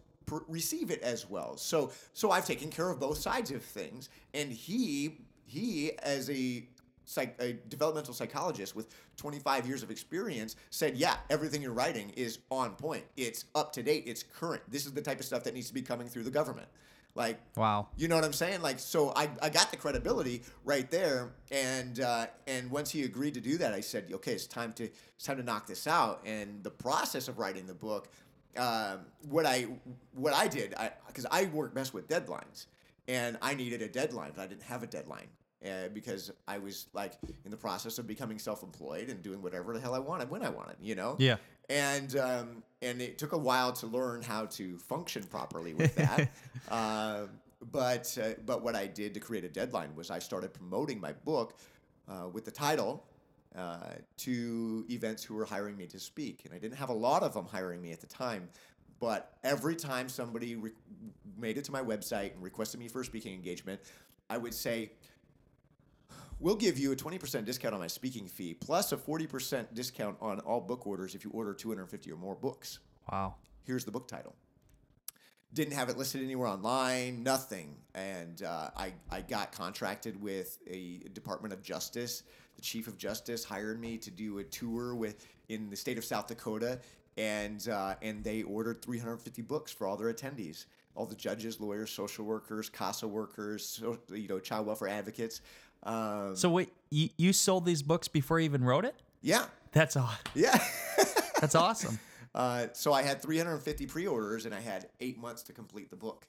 receive 0.48 0.90
it 0.90 1.00
as 1.02 1.28
well. 1.28 1.56
So 1.56 1.92
so 2.12 2.30
I've 2.30 2.46
taken 2.46 2.70
care 2.70 2.90
of 2.90 3.00
both 3.00 3.18
sides 3.18 3.50
of 3.50 3.62
things, 3.62 4.08
and 4.34 4.52
he 4.52 5.18
he 5.46 5.98
as 5.98 6.30
a 6.30 6.66
psych, 7.04 7.34
a 7.40 7.54
developmental 7.68 8.14
psychologist 8.14 8.76
with 8.76 8.94
25 9.16 9.66
years 9.66 9.82
of 9.82 9.90
experience 9.90 10.56
said, 10.70 10.96
"Yeah, 10.96 11.16
everything 11.28 11.60
you're 11.62 11.72
writing 11.72 12.10
is 12.10 12.38
on 12.50 12.76
point. 12.76 13.04
It's 13.16 13.46
up 13.54 13.72
to 13.72 13.82
date. 13.82 14.04
It's 14.06 14.22
current. 14.22 14.62
This 14.68 14.86
is 14.86 14.92
the 14.92 15.02
type 15.02 15.18
of 15.18 15.24
stuff 15.26 15.44
that 15.44 15.54
needs 15.54 15.68
to 15.68 15.74
be 15.74 15.82
coming 15.82 16.08
through 16.08 16.24
the 16.24 16.30
government." 16.30 16.68
Like, 17.16 17.40
Wow. 17.56 17.88
you 17.96 18.06
know 18.06 18.14
what 18.14 18.24
I'm 18.24 18.32
saying? 18.32 18.62
Like, 18.62 18.78
so 18.78 19.12
I, 19.16 19.28
I 19.42 19.50
got 19.50 19.72
the 19.72 19.76
credibility 19.76 20.42
right 20.64 20.88
there, 20.90 21.32
and 21.50 21.98
uh, 21.98 22.26
and 22.46 22.70
once 22.70 22.90
he 22.90 23.02
agreed 23.02 23.34
to 23.34 23.40
do 23.40 23.58
that, 23.58 23.74
I 23.74 23.80
said, 23.80 24.10
okay, 24.12 24.32
it's 24.32 24.46
time 24.46 24.72
to 24.74 24.84
it's 24.84 25.24
time 25.24 25.36
to 25.38 25.42
knock 25.42 25.66
this 25.66 25.88
out. 25.88 26.22
And 26.24 26.62
the 26.62 26.70
process 26.70 27.26
of 27.26 27.38
writing 27.38 27.66
the 27.66 27.74
book, 27.74 28.08
um, 28.56 29.00
what 29.28 29.46
I 29.46 29.66
what 30.14 30.34
I 30.34 30.48
did, 30.48 30.74
I 30.74 30.90
because 31.06 31.26
I 31.30 31.46
work 31.46 31.74
best 31.74 31.94
with 31.94 32.08
deadlines, 32.08 32.66
and 33.08 33.38
I 33.42 33.54
needed 33.54 33.82
a 33.82 33.88
deadline, 33.88 34.32
but 34.34 34.42
I 34.42 34.46
didn't 34.46 34.62
have 34.62 34.82
a 34.82 34.86
deadline. 34.86 35.28
Uh, 35.62 35.88
because 35.92 36.32
I 36.48 36.56
was 36.56 36.86
like 36.94 37.12
in 37.44 37.50
the 37.50 37.56
process 37.56 37.98
of 37.98 38.06
becoming 38.06 38.38
self-employed 38.38 39.10
and 39.10 39.22
doing 39.22 39.42
whatever 39.42 39.74
the 39.74 39.80
hell 39.80 39.92
I 39.92 39.98
wanted 39.98 40.30
when 40.30 40.42
I 40.42 40.48
wanted, 40.48 40.76
you 40.80 40.94
know. 40.94 41.16
Yeah. 41.18 41.36
And 41.68 42.16
um, 42.16 42.62
and 42.80 43.02
it 43.02 43.18
took 43.18 43.32
a 43.32 43.38
while 43.38 43.70
to 43.74 43.86
learn 43.86 44.22
how 44.22 44.46
to 44.46 44.78
function 44.78 45.22
properly 45.24 45.74
with 45.74 45.94
that. 45.96 46.30
uh, 46.70 47.26
but 47.72 48.16
uh, 48.22 48.40
but 48.46 48.62
what 48.62 48.74
I 48.74 48.86
did 48.86 49.12
to 49.14 49.20
create 49.20 49.44
a 49.44 49.50
deadline 49.50 49.94
was 49.94 50.10
I 50.10 50.18
started 50.18 50.54
promoting 50.54 50.98
my 50.98 51.12
book 51.12 51.58
uh, 52.08 52.28
with 52.32 52.46
the 52.46 52.50
title 52.50 53.04
uh, 53.56 53.94
to 54.18 54.84
events 54.90 55.24
who 55.24 55.34
were 55.34 55.44
hiring 55.44 55.76
me 55.76 55.86
to 55.86 55.98
speak, 55.98 56.42
and 56.44 56.54
I 56.54 56.58
didn't 56.58 56.76
have 56.76 56.88
a 56.88 56.94
lot 56.94 57.22
of 57.22 57.34
them 57.34 57.46
hiring 57.46 57.82
me 57.82 57.92
at 57.92 58.00
the 58.00 58.06
time. 58.06 58.48
But 59.00 59.32
every 59.42 59.76
time 59.76 60.08
somebody 60.08 60.56
re- 60.56 60.72
made 61.38 61.56
it 61.56 61.64
to 61.64 61.72
my 61.72 61.80
website 61.80 62.34
and 62.34 62.42
requested 62.42 62.78
me 62.78 62.88
for 62.88 63.00
a 63.00 63.04
speaking 63.04 63.32
engagement, 63.32 63.80
I 64.28 64.36
would 64.36 64.54
say, 64.54 64.92
We'll 66.40 66.56
give 66.56 66.78
you 66.78 66.90
a 66.92 66.96
20% 66.96 67.44
discount 67.44 67.74
on 67.74 67.80
my 67.80 67.86
speaking 67.86 68.26
fee, 68.26 68.54
plus 68.54 68.92
a 68.92 68.96
40% 68.96 69.74
discount 69.74 70.16
on 70.22 70.40
all 70.40 70.62
book 70.62 70.86
orders 70.86 71.14
if 71.14 71.22
you 71.22 71.30
order 71.32 71.52
250 71.52 72.10
or 72.10 72.16
more 72.16 72.34
books. 72.34 72.78
Wow. 73.12 73.34
Here's 73.64 73.84
the 73.84 73.90
book 73.90 74.08
title. 74.08 74.34
Didn't 75.52 75.74
have 75.74 75.90
it 75.90 75.98
listed 75.98 76.22
anywhere 76.22 76.48
online, 76.48 77.22
nothing. 77.22 77.76
And 77.94 78.42
uh, 78.42 78.70
I, 78.74 78.94
I 79.10 79.20
got 79.20 79.52
contracted 79.52 80.20
with 80.22 80.56
a 80.66 81.02
Department 81.12 81.52
of 81.52 81.60
Justice. 81.62 82.22
The 82.60 82.66
Chief 82.66 82.88
of 82.88 82.98
Justice 82.98 83.42
hired 83.42 83.80
me 83.80 83.96
to 83.96 84.10
do 84.10 84.36
a 84.38 84.44
tour 84.44 84.94
with 84.94 85.26
in 85.48 85.70
the 85.70 85.76
state 85.76 85.96
of 85.96 86.04
South 86.04 86.26
Dakota, 86.26 86.78
and 87.16 87.66
uh, 87.66 87.94
and 88.02 88.22
they 88.22 88.42
ordered 88.42 88.82
350 88.82 89.40
books 89.40 89.72
for 89.72 89.86
all 89.86 89.96
their 89.96 90.12
attendees, 90.12 90.66
all 90.94 91.06
the 91.06 91.14
judges, 91.14 91.58
lawyers, 91.58 91.90
social 91.90 92.26
workers, 92.26 92.68
CASA 92.68 93.08
workers, 93.08 93.64
so, 93.66 93.98
you 94.12 94.28
know, 94.28 94.38
child 94.38 94.66
welfare 94.66 94.88
advocates. 94.88 95.40
Um, 95.84 96.36
So 96.36 96.50
wait, 96.50 96.68
you, 96.90 97.08
you 97.16 97.32
sold 97.32 97.64
these 97.64 97.82
books 97.82 98.08
before 98.08 98.38
you 98.38 98.44
even 98.44 98.62
wrote 98.62 98.84
it? 98.84 98.94
yeah, 99.22 99.46
That's 99.72 99.96
aw- 99.96 100.18
yeah. 100.34 100.58
that's 101.40 101.54
awesome. 101.54 101.98
Uh, 102.34 102.66
so 102.74 102.92
I 102.92 103.00
had 103.02 103.22
350 103.22 103.86
pre-orders, 103.86 104.44
and 104.44 104.54
I 104.54 104.60
had 104.60 104.90
eight 105.00 105.18
months 105.18 105.42
to 105.44 105.54
complete 105.54 105.88
the 105.88 105.96
book 105.96 106.26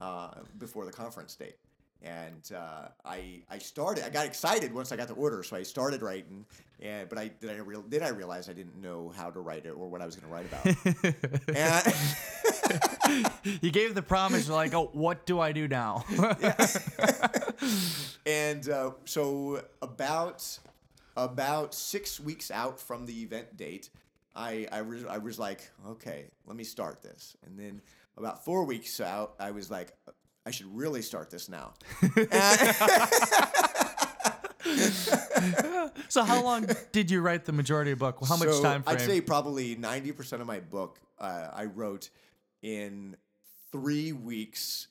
uh, 0.00 0.34
before 0.56 0.84
the 0.84 0.92
conference 0.92 1.34
date. 1.34 1.56
And 2.02 2.50
uh, 2.54 2.88
I 3.04 3.42
I 3.50 3.58
started. 3.58 4.04
I 4.04 4.10
got 4.10 4.26
excited 4.26 4.74
once 4.74 4.92
I 4.92 4.96
got 4.96 5.08
the 5.08 5.14
order, 5.14 5.42
so 5.42 5.56
I 5.56 5.62
started 5.62 6.02
writing. 6.02 6.44
And 6.80 7.08
but 7.08 7.18
I 7.18 7.28
did 7.28 7.50
I 7.50 7.56
real 7.56 7.82
did 7.82 8.02
I 8.02 8.08
realize 8.08 8.48
I 8.48 8.52
didn't 8.52 8.80
know 8.80 9.12
how 9.16 9.30
to 9.30 9.40
write 9.40 9.64
it 9.64 9.70
or 9.70 9.88
what 9.88 10.02
I 10.02 10.06
was 10.06 10.16
going 10.16 10.28
to 10.28 10.34
write 10.34 10.46
about. 10.46 10.66
and 11.56 11.94
you 13.62 13.70
gave 13.70 13.94
the 13.94 14.02
promise, 14.02 14.48
like, 14.48 14.74
oh, 14.74 14.90
what 14.92 15.26
do 15.26 15.40
I 15.40 15.52
do 15.52 15.68
now? 15.68 16.04
and 18.26 18.68
uh, 18.68 18.90
so 19.04 19.62
about 19.82 20.58
about 21.16 21.74
six 21.74 22.18
weeks 22.18 22.50
out 22.50 22.80
from 22.80 23.06
the 23.06 23.22
event 23.22 23.56
date, 23.56 23.90
I 24.34 24.66
I 24.72 24.82
was, 24.82 25.04
I 25.04 25.18
was 25.18 25.38
like, 25.38 25.70
okay, 25.88 26.26
let 26.46 26.56
me 26.56 26.64
start 26.64 27.02
this. 27.02 27.36
And 27.46 27.58
then 27.58 27.80
about 28.16 28.44
four 28.44 28.64
weeks 28.64 29.00
out, 29.00 29.34
I 29.38 29.50
was 29.50 29.70
like, 29.70 29.92
I 30.46 30.50
should 30.50 30.74
really 30.76 31.02
start 31.02 31.30
this 31.30 31.48
now. 31.48 31.74
so 36.08 36.22
how 36.24 36.42
long 36.42 36.66
did 36.92 37.10
you 37.10 37.20
write 37.20 37.44
the 37.44 37.52
majority 37.52 37.92
of 37.92 37.98
the 37.98 38.04
book? 38.04 38.18
How 38.26 38.36
much 38.36 38.48
So 38.48 38.62
time 38.62 38.82
frame? 38.82 38.96
I'd 38.96 39.02
say 39.02 39.20
probably 39.20 39.74
ninety 39.76 40.12
percent 40.12 40.42
of 40.42 40.48
my 40.48 40.60
book 40.60 40.98
uh, 41.18 41.48
I 41.52 41.64
wrote 41.66 42.10
in 42.62 43.16
three 43.72 44.12
weeks. 44.12 44.88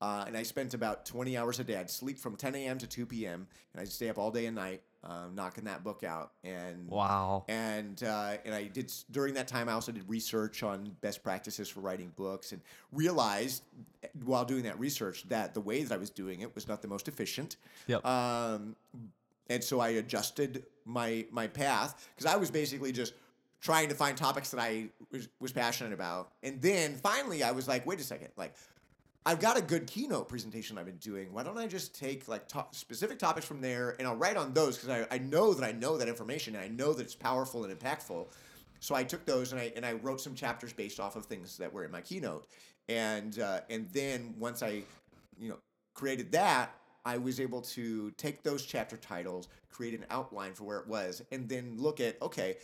Uh, 0.00 0.24
and 0.26 0.36
I 0.36 0.42
spent 0.42 0.74
about 0.74 1.06
20 1.06 1.36
hours 1.36 1.60
a 1.60 1.64
day. 1.64 1.76
I'd 1.76 1.88
sleep 1.88 2.18
from 2.18 2.34
10 2.34 2.56
a.m. 2.56 2.76
to 2.78 2.88
2 2.88 3.06
p.m. 3.06 3.46
and 3.72 3.80
I'd 3.80 3.88
stay 3.88 4.08
up 4.08 4.18
all 4.18 4.32
day 4.32 4.46
and 4.46 4.56
night, 4.56 4.82
um, 5.04 5.34
knocking 5.34 5.64
that 5.64 5.82
book 5.82 6.04
out. 6.04 6.32
And 6.44 6.88
wow. 6.88 7.44
and 7.48 8.02
uh, 8.02 8.36
and 8.44 8.54
I 8.54 8.64
did 8.64 8.92
during 9.10 9.34
that 9.34 9.48
time. 9.48 9.68
I 9.68 9.72
also 9.72 9.92
did 9.92 10.08
research 10.08 10.62
on 10.62 10.96
best 11.00 11.22
practices 11.22 11.68
for 11.68 11.80
writing 11.80 12.12
books, 12.16 12.52
and 12.52 12.60
realized 12.92 13.62
eh, 14.02 14.08
while 14.24 14.44
doing 14.44 14.62
that 14.64 14.78
research 14.78 15.24
that 15.28 15.54
the 15.54 15.60
way 15.60 15.82
that 15.82 15.92
I 15.92 15.98
was 15.98 16.10
doing 16.10 16.40
it 16.40 16.54
was 16.54 16.68
not 16.68 16.82
the 16.82 16.88
most 16.88 17.08
efficient. 17.08 17.56
Yep. 17.86 18.04
Um, 18.06 18.76
and 19.50 19.62
so 19.62 19.80
I 19.80 19.90
adjusted 19.90 20.64
my 20.84 21.26
my 21.30 21.46
path 21.46 22.08
because 22.14 22.32
I 22.32 22.36
was 22.36 22.50
basically 22.50 22.92
just 22.92 23.14
trying 23.60 23.88
to 23.88 23.94
find 23.94 24.16
topics 24.16 24.50
that 24.50 24.60
I 24.60 24.88
was, 25.10 25.28
was 25.40 25.52
passionate 25.52 25.92
about, 25.92 26.32
and 26.42 26.60
then 26.60 26.94
finally 26.96 27.42
I 27.42 27.52
was 27.52 27.66
like, 27.66 27.86
wait 27.86 28.00
a 28.00 28.04
second, 28.04 28.28
like. 28.36 28.54
I've 29.24 29.40
got 29.40 29.56
a 29.56 29.62
good 29.62 29.86
keynote 29.86 30.28
presentation 30.28 30.78
I've 30.78 30.86
been 30.86 30.96
doing. 30.96 31.32
Why 31.32 31.44
don't 31.44 31.58
I 31.58 31.68
just 31.68 31.98
take 31.98 32.26
like 32.26 32.48
to- 32.48 32.66
specific 32.72 33.18
topics 33.18 33.46
from 33.46 33.60
there 33.60 33.94
and 33.98 34.08
I'll 34.08 34.16
write 34.16 34.36
on 34.36 34.52
those 34.52 34.76
because 34.78 35.06
I, 35.10 35.14
I 35.14 35.18
know 35.18 35.54
that 35.54 35.64
I 35.64 35.72
know 35.72 35.96
that 35.96 36.08
information 36.08 36.56
and 36.56 36.64
I 36.64 36.68
know 36.68 36.92
that 36.92 37.02
it's 37.02 37.14
powerful 37.14 37.64
and 37.64 37.78
impactful. 37.78 38.26
So 38.80 38.96
I 38.96 39.04
took 39.04 39.24
those 39.24 39.52
and 39.52 39.60
I 39.60 39.72
and 39.76 39.86
I 39.86 39.92
wrote 39.92 40.20
some 40.20 40.34
chapters 40.34 40.72
based 40.72 40.98
off 40.98 41.14
of 41.14 41.26
things 41.26 41.56
that 41.58 41.72
were 41.72 41.84
in 41.84 41.92
my 41.92 42.00
keynote. 42.00 42.48
And 42.88 43.38
uh, 43.38 43.60
and 43.70 43.88
then 43.92 44.34
once 44.38 44.60
I, 44.60 44.82
you 45.38 45.48
know, 45.50 45.58
created 45.94 46.32
that, 46.32 46.74
I 47.04 47.16
was 47.16 47.38
able 47.38 47.60
to 47.62 48.10
take 48.12 48.42
those 48.42 48.66
chapter 48.66 48.96
titles, 48.96 49.46
create 49.70 49.94
an 49.94 50.04
outline 50.10 50.52
for 50.54 50.64
where 50.64 50.78
it 50.78 50.88
was, 50.88 51.22
and 51.30 51.48
then 51.48 51.76
look 51.78 52.00
at 52.00 52.20
okay, 52.22 52.56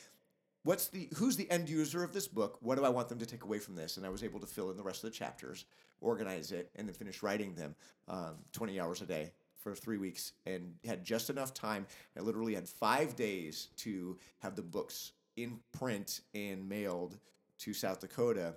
what's 0.68 0.88
the 0.88 1.08
who's 1.16 1.34
the 1.34 1.50
end 1.50 1.66
user 1.66 2.04
of 2.04 2.12
this 2.12 2.28
book? 2.28 2.58
What 2.60 2.76
do 2.76 2.84
I 2.84 2.90
want 2.90 3.08
them 3.08 3.18
to 3.20 3.26
take 3.26 3.42
away 3.42 3.58
from 3.58 3.74
this? 3.74 3.96
And 3.96 4.04
I 4.04 4.10
was 4.10 4.22
able 4.22 4.38
to 4.40 4.46
fill 4.46 4.70
in 4.70 4.76
the 4.76 4.82
rest 4.82 5.02
of 5.02 5.10
the 5.10 5.16
chapters, 5.16 5.64
organize 6.02 6.52
it, 6.52 6.70
and 6.76 6.86
then 6.86 6.94
finish 6.94 7.22
writing 7.22 7.54
them 7.54 7.74
um, 8.06 8.34
20 8.52 8.78
hours 8.78 9.00
a 9.00 9.06
day 9.06 9.32
for 9.56 9.74
three 9.74 9.96
weeks 9.96 10.32
and 10.44 10.74
had 10.86 11.02
just 11.06 11.30
enough 11.30 11.54
time. 11.54 11.86
I 12.18 12.20
literally 12.20 12.54
had 12.54 12.68
five 12.68 13.16
days 13.16 13.68
to 13.78 14.18
have 14.40 14.56
the 14.56 14.62
books 14.62 15.12
in 15.38 15.58
print 15.72 16.20
and 16.34 16.68
mailed 16.68 17.16
to 17.60 17.72
South 17.72 18.00
Dakota. 18.00 18.54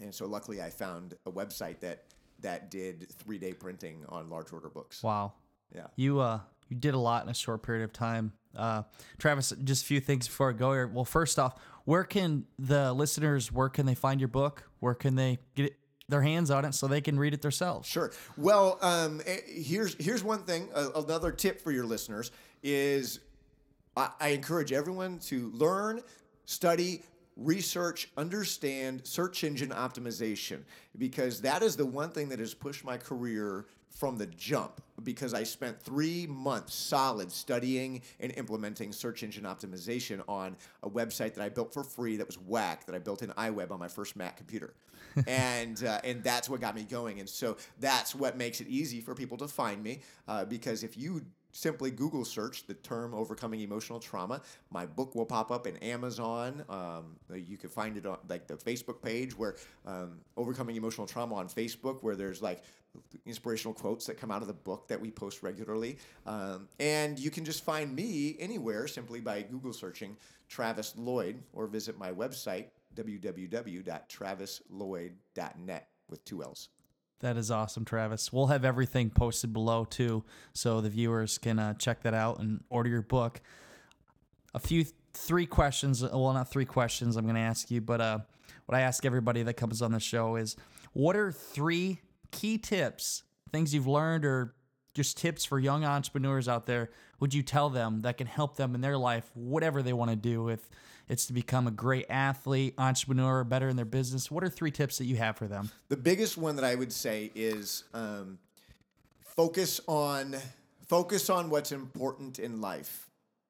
And 0.00 0.14
so 0.14 0.26
luckily 0.26 0.62
I 0.62 0.70
found 0.70 1.14
a 1.26 1.32
website 1.32 1.80
that 1.80 2.04
that 2.38 2.70
did 2.70 3.08
three 3.18 3.38
day 3.38 3.52
printing 3.52 4.04
on 4.08 4.30
large 4.30 4.52
order 4.52 4.68
books. 4.68 5.02
Wow. 5.02 5.32
Yeah. 5.74 5.88
You 5.96 6.20
uh 6.20 6.38
you 6.72 6.78
did 6.78 6.94
a 6.94 6.98
lot 6.98 7.22
in 7.24 7.28
a 7.30 7.34
short 7.34 7.62
period 7.62 7.84
of 7.84 7.92
time. 7.92 8.32
Uh 8.56 8.82
Travis, 9.18 9.52
just 9.64 9.82
a 9.82 9.86
few 9.86 10.00
things 10.00 10.26
before 10.26 10.50
I 10.50 10.52
go 10.52 10.72
here. 10.72 10.86
Well, 10.86 11.04
first 11.04 11.38
off, 11.38 11.54
where 11.84 12.04
can 12.04 12.46
the 12.58 12.92
listeners 12.92 13.52
where 13.52 13.68
can 13.68 13.86
they 13.86 13.94
find 13.94 14.20
your 14.20 14.28
book? 14.28 14.64
Where 14.80 14.94
can 14.94 15.14
they 15.14 15.38
get 15.54 15.66
it, 15.66 15.76
their 16.08 16.22
hands 16.22 16.50
on 16.50 16.64
it 16.64 16.74
so 16.74 16.86
they 16.86 17.00
can 17.00 17.18
read 17.18 17.34
it 17.34 17.42
themselves? 17.42 17.88
Sure. 17.88 18.12
Well, 18.36 18.78
um, 18.82 19.20
eh, 19.26 19.38
here's 19.46 19.94
here's 20.02 20.24
one 20.24 20.44
thing. 20.44 20.68
Uh, 20.74 20.90
another 20.96 21.32
tip 21.32 21.60
for 21.60 21.70
your 21.70 21.84
listeners 21.84 22.30
is 22.62 23.20
I, 23.96 24.10
I 24.20 24.28
encourage 24.28 24.72
everyone 24.72 25.18
to 25.20 25.50
learn, 25.52 26.02
study, 26.44 27.02
research, 27.36 28.10
understand 28.16 29.06
search 29.06 29.44
engine 29.44 29.70
optimization 29.70 30.62
because 30.98 31.40
that 31.42 31.62
is 31.62 31.76
the 31.76 31.86
one 31.86 32.10
thing 32.10 32.28
that 32.28 32.38
has 32.38 32.54
pushed 32.54 32.84
my 32.84 32.96
career 32.96 33.66
from 33.94 34.16
the 34.16 34.26
jump 34.26 34.80
because 35.02 35.34
I 35.34 35.42
spent 35.42 35.80
three 35.80 36.26
months 36.26 36.74
solid 36.74 37.30
studying 37.30 38.02
and 38.20 38.32
implementing 38.36 38.92
search 38.92 39.22
engine 39.22 39.44
optimization 39.44 40.22
on 40.28 40.56
a 40.82 40.90
website 40.90 41.34
that 41.34 41.42
I 41.42 41.48
built 41.48 41.72
for 41.72 41.84
free 41.84 42.16
that 42.16 42.26
was 42.26 42.38
whack 42.38 42.86
that 42.86 42.94
I 42.94 42.98
built 42.98 43.22
in 43.22 43.30
iWeb 43.30 43.70
on 43.70 43.78
my 43.78 43.88
first 43.88 44.16
Mac 44.16 44.36
computer. 44.36 44.74
and 45.26 45.84
uh, 45.84 46.00
and 46.04 46.24
that's 46.24 46.48
what 46.48 46.60
got 46.60 46.74
me 46.74 46.84
going. 46.84 47.20
And 47.20 47.28
so 47.28 47.58
that's 47.80 48.14
what 48.14 48.36
makes 48.36 48.60
it 48.60 48.68
easy 48.68 49.00
for 49.00 49.14
people 49.14 49.36
to 49.38 49.48
find 49.48 49.82
me 49.82 50.00
uh, 50.26 50.44
because 50.46 50.82
if 50.82 50.96
you 50.96 51.22
simply 51.52 51.90
Google 51.90 52.24
search 52.24 52.66
the 52.66 52.74
term 52.74 53.14
overcoming 53.14 53.60
emotional 53.60 54.00
trauma. 54.00 54.40
My 54.70 54.86
book 54.86 55.14
will 55.14 55.26
pop 55.26 55.50
up 55.50 55.66
in 55.66 55.76
Amazon. 55.78 56.64
Um, 56.68 57.16
you 57.34 57.56
can 57.56 57.70
find 57.70 57.96
it 57.96 58.04
on 58.06 58.18
like 58.28 58.48
the 58.48 58.54
Facebook 58.54 59.02
page 59.02 59.38
where 59.38 59.56
um, 59.86 60.18
overcoming 60.36 60.76
emotional 60.76 61.06
trauma 61.06 61.36
on 61.36 61.48
Facebook, 61.48 62.02
where 62.02 62.16
there's 62.16 62.42
like 62.42 62.62
inspirational 63.24 63.72
quotes 63.74 64.06
that 64.06 64.18
come 64.18 64.30
out 64.30 64.42
of 64.42 64.48
the 64.48 64.54
book 64.54 64.86
that 64.88 65.00
we 65.00 65.10
post 65.10 65.42
regularly. 65.42 65.96
Um, 66.26 66.68
and 66.78 67.18
you 67.18 67.30
can 67.30 67.44
just 67.44 67.64
find 67.64 67.92
me 67.94 68.36
anywhere 68.38 68.86
simply 68.86 69.20
by 69.20 69.42
Google 69.42 69.72
searching 69.72 70.16
Travis 70.48 70.94
Lloyd 70.96 71.42
or 71.52 71.66
visit 71.66 71.98
my 71.98 72.12
website 72.12 72.66
www.travislloyd.net 72.94 75.88
with 76.08 76.24
two 76.24 76.42
L's. 76.42 76.68
That 77.22 77.36
is 77.36 77.52
awesome, 77.52 77.84
Travis. 77.84 78.32
We'll 78.32 78.48
have 78.48 78.64
everything 78.64 79.08
posted 79.08 79.52
below 79.52 79.84
too, 79.84 80.24
so 80.54 80.80
the 80.80 80.90
viewers 80.90 81.38
can 81.38 81.60
uh, 81.60 81.74
check 81.74 82.02
that 82.02 82.14
out 82.14 82.40
and 82.40 82.64
order 82.68 82.90
your 82.90 83.02
book. 83.02 83.40
A 84.54 84.58
few, 84.58 84.84
three 85.14 85.46
questions. 85.46 86.02
Well, 86.02 86.32
not 86.32 86.50
three 86.50 86.64
questions. 86.64 87.16
I'm 87.16 87.24
going 87.24 87.36
to 87.36 87.40
ask 87.40 87.70
you, 87.70 87.80
but 87.80 88.00
uh, 88.00 88.18
what 88.66 88.76
I 88.76 88.80
ask 88.80 89.04
everybody 89.04 89.44
that 89.44 89.54
comes 89.54 89.82
on 89.82 89.92
the 89.92 90.00
show 90.00 90.34
is, 90.34 90.56
what 90.94 91.16
are 91.16 91.30
three 91.30 92.00
key 92.32 92.58
tips, 92.58 93.22
things 93.52 93.72
you've 93.72 93.86
learned, 93.86 94.24
or 94.24 94.56
just 94.92 95.16
tips 95.16 95.44
for 95.44 95.60
young 95.60 95.84
entrepreneurs 95.84 96.48
out 96.48 96.66
there? 96.66 96.90
Would 97.20 97.34
you 97.34 97.44
tell 97.44 97.70
them 97.70 98.00
that 98.00 98.18
can 98.18 98.26
help 98.26 98.56
them 98.56 98.74
in 98.74 98.80
their 98.80 98.98
life, 98.98 99.30
whatever 99.34 99.80
they 99.80 99.92
want 99.92 100.10
to 100.10 100.16
do? 100.16 100.48
If 100.48 100.68
it's 101.08 101.26
to 101.26 101.32
become 101.32 101.66
a 101.66 101.70
great 101.70 102.06
athlete, 102.08 102.74
entrepreneur, 102.78 103.44
better 103.44 103.68
in 103.68 103.76
their 103.76 103.84
business. 103.84 104.30
What 104.30 104.44
are 104.44 104.48
three 104.48 104.70
tips 104.70 104.98
that 104.98 105.04
you 105.04 105.16
have 105.16 105.36
for 105.36 105.46
them? 105.46 105.70
The 105.88 105.96
biggest 105.96 106.38
one 106.38 106.56
that 106.56 106.64
I 106.64 106.74
would 106.74 106.92
say 106.92 107.30
is 107.34 107.84
um, 107.92 108.38
focus 109.20 109.80
on 109.86 110.36
focus 110.86 111.30
on 111.30 111.50
what's 111.50 111.72
important 111.72 112.38
in 112.38 112.60
life. 112.60 113.08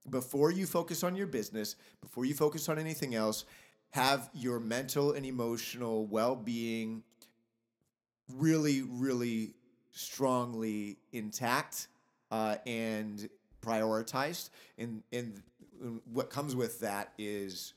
Before 0.09 0.50
you 0.50 0.66
focus 0.66 1.03
on 1.05 1.14
your 1.16 1.26
business, 1.26 1.76
before 2.00 2.24
you 2.24 2.34
focus 2.34 2.68
on 2.68 2.78
anything 2.78 3.14
else, 3.14 3.44
have 3.90 4.30
your 4.32 4.59
mental 4.59 5.12
and 5.12 5.24
emotional 5.26 6.07
well-being 6.07 7.03
really, 8.32 8.82
really 8.82 9.55
strongly 9.92 10.96
intact 11.12 11.88
uh, 12.30 12.57
and 12.66 13.28
prioritized. 13.61 14.50
And 14.78 15.03
and 15.12 15.42
what 16.12 16.30
comes 16.30 16.54
with 16.54 16.80
that 16.80 17.12
is 17.18 17.74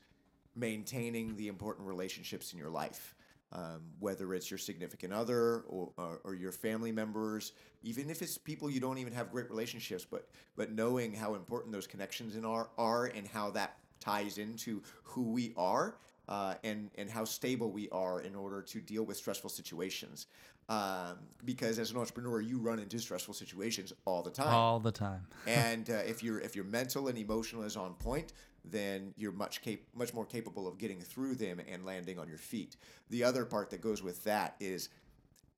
maintaining 0.54 1.36
the 1.36 1.48
important 1.48 1.86
relationships 1.86 2.52
in 2.52 2.58
your 2.58 2.70
life. 2.70 3.14
Um, 3.52 3.82
whether 4.00 4.34
it's 4.34 4.50
your 4.50 4.58
significant 4.58 5.12
other 5.12 5.62
or, 5.68 5.92
or, 5.96 6.20
or, 6.24 6.34
your 6.34 6.50
family 6.50 6.90
members, 6.90 7.52
even 7.84 8.10
if 8.10 8.20
it's 8.20 8.36
people 8.36 8.68
you 8.68 8.80
don't 8.80 8.98
even 8.98 9.12
have 9.12 9.30
great 9.30 9.48
relationships, 9.48 10.04
but 10.04 10.28
but 10.56 10.72
knowing 10.72 11.14
how 11.14 11.36
important 11.36 11.72
those 11.72 11.86
connections 11.86 12.34
in 12.34 12.44
are 12.44 12.70
are 12.76 13.06
and 13.06 13.24
how 13.28 13.50
that 13.52 13.76
ties 14.00 14.38
into 14.38 14.82
who 15.04 15.22
we 15.30 15.54
are 15.56 15.94
uh, 16.28 16.54
and 16.64 16.90
and 16.96 17.10
how 17.10 17.24
stable 17.24 17.70
we 17.70 17.88
are 17.90 18.20
in 18.20 18.34
order 18.34 18.62
to 18.62 18.80
deal 18.80 19.04
with 19.04 19.16
stressful 19.16 19.50
situations. 19.50 20.26
Um, 20.68 21.18
because 21.44 21.78
as 21.78 21.92
an 21.92 21.96
entrepreneur, 21.96 22.40
you 22.40 22.58
run 22.58 22.80
into 22.80 22.98
stressful 22.98 23.34
situations 23.34 23.92
all 24.04 24.22
the 24.22 24.32
time. 24.32 24.52
All 24.52 24.80
the 24.80 24.90
time. 24.90 25.26
and 25.46 25.88
uh, 25.88 25.94
if 26.06 26.22
your 26.24 26.40
if 26.40 26.56
your 26.56 26.64
mental 26.64 27.08
and 27.08 27.16
emotional 27.16 27.62
is 27.62 27.76
on 27.76 27.94
point, 27.94 28.32
then 28.64 29.14
you're 29.16 29.32
much 29.32 29.62
cap- 29.62 29.78
much 29.94 30.12
more 30.12 30.26
capable 30.26 30.66
of 30.66 30.78
getting 30.78 31.00
through 31.00 31.36
them 31.36 31.60
and 31.68 31.84
landing 31.84 32.18
on 32.18 32.28
your 32.28 32.38
feet. 32.38 32.76
The 33.10 33.22
other 33.22 33.44
part 33.44 33.70
that 33.70 33.80
goes 33.80 34.02
with 34.02 34.24
that 34.24 34.56
is 34.58 34.88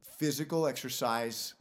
physical 0.03 0.67
exercise 0.67 1.55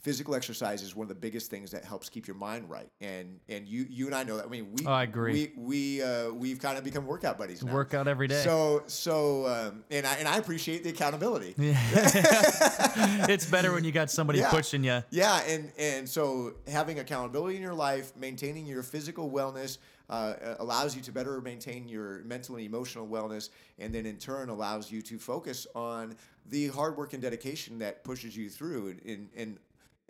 physical 0.00 0.34
exercise 0.34 0.82
is 0.82 0.94
one 0.94 1.04
of 1.04 1.08
the 1.08 1.14
biggest 1.14 1.50
things 1.50 1.70
that 1.72 1.84
helps 1.84 2.08
keep 2.08 2.26
your 2.26 2.36
mind 2.36 2.70
right. 2.70 2.88
And 3.00 3.40
and 3.48 3.68
you 3.68 3.86
you 3.88 4.06
and 4.06 4.14
I 4.14 4.22
know 4.22 4.36
that. 4.36 4.46
I 4.46 4.48
mean, 4.48 4.72
we 4.72 4.86
oh, 4.86 4.92
I 4.92 5.02
agree. 5.02 5.52
We 5.56 6.00
we 6.00 6.02
uh, 6.02 6.30
we've 6.30 6.60
kind 6.60 6.78
of 6.78 6.84
become 6.84 7.06
workout 7.06 7.38
buddies. 7.38 7.62
Now. 7.62 7.72
Workout 7.72 8.08
every 8.08 8.28
day. 8.28 8.42
So 8.42 8.84
so 8.86 9.46
um, 9.46 9.84
and 9.90 10.06
I 10.06 10.14
and 10.16 10.28
I 10.28 10.38
appreciate 10.38 10.84
the 10.84 10.90
accountability. 10.90 11.54
Yeah. 11.58 11.76
it's 13.28 13.46
better 13.46 13.72
when 13.72 13.84
you 13.84 13.92
got 13.92 14.10
somebody 14.10 14.38
yeah. 14.38 14.50
pushing 14.50 14.84
you. 14.84 15.02
Yeah, 15.10 15.42
and 15.46 15.72
and 15.78 16.08
so 16.08 16.54
having 16.68 17.00
accountability 17.00 17.56
in 17.56 17.62
your 17.62 17.74
life, 17.74 18.16
maintaining 18.16 18.66
your 18.66 18.82
physical 18.82 19.30
wellness. 19.30 19.78
Uh, 20.10 20.54
allows 20.60 20.96
you 20.96 21.02
to 21.02 21.12
better 21.12 21.38
maintain 21.42 21.86
your 21.86 22.22
mental 22.24 22.56
and 22.56 22.64
emotional 22.64 23.06
wellness, 23.06 23.50
and 23.78 23.94
then 23.94 24.06
in 24.06 24.16
turn 24.16 24.48
allows 24.48 24.90
you 24.90 25.02
to 25.02 25.18
focus 25.18 25.66
on 25.74 26.16
the 26.48 26.68
hard 26.68 26.96
work 26.96 27.12
and 27.12 27.20
dedication 27.20 27.78
that 27.78 28.04
pushes 28.04 28.34
you 28.34 28.48
through. 28.48 28.88
And, 28.88 29.02
and 29.04 29.28
and 29.36 29.58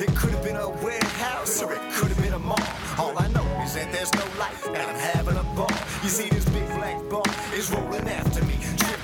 It 0.00 0.14
could 0.14 0.30
have 0.30 0.44
been 0.44 0.54
a 0.54 0.68
warehouse 0.68 1.62
or 1.64 1.72
it 1.72 1.80
could 1.94 2.10
have 2.10 2.22
been 2.22 2.34
a 2.34 2.38
mall. 2.38 2.62
All 2.96 3.18
I 3.18 3.26
know 3.28 3.44
is 3.64 3.74
that 3.74 3.90
there's 3.90 4.14
no 4.14 4.24
light, 4.38 4.54
and 4.68 4.76
I'm 4.76 4.94
having 4.94 5.36
a 5.36 5.42
ball. 5.56 5.66
You 6.04 6.10
see, 6.10 6.28
this 6.28 6.44
big 6.44 6.68
black 6.78 7.02
ball 7.08 7.26
is 7.52 7.72
rolling 7.72 8.06
after 8.06 8.44
me. 8.44 8.54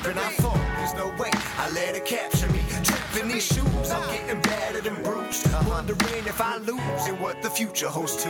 Tripping, 0.03 0.21
I 0.21 0.33
fall, 0.33 0.59
there's 0.79 0.95
no 0.95 1.09
way 1.23 1.31
I 1.59 1.71
let 1.71 1.95
it 1.95 2.05
capture 2.05 2.51
me. 2.51 2.59
Tripping 2.83 3.29
these 3.29 3.47
shoes, 3.47 3.91
I'm 3.93 4.11
getting 4.11 4.41
battered 4.43 4.87
and 4.87 5.01
bruised. 5.05 5.47
Wondering 5.69 6.27
if 6.27 6.41
I 6.41 6.57
lose 6.57 7.07
and 7.07 7.21
what 7.21 7.41
the 7.41 7.49
future 7.49 7.87
holds 7.87 8.17
to. 8.25 8.29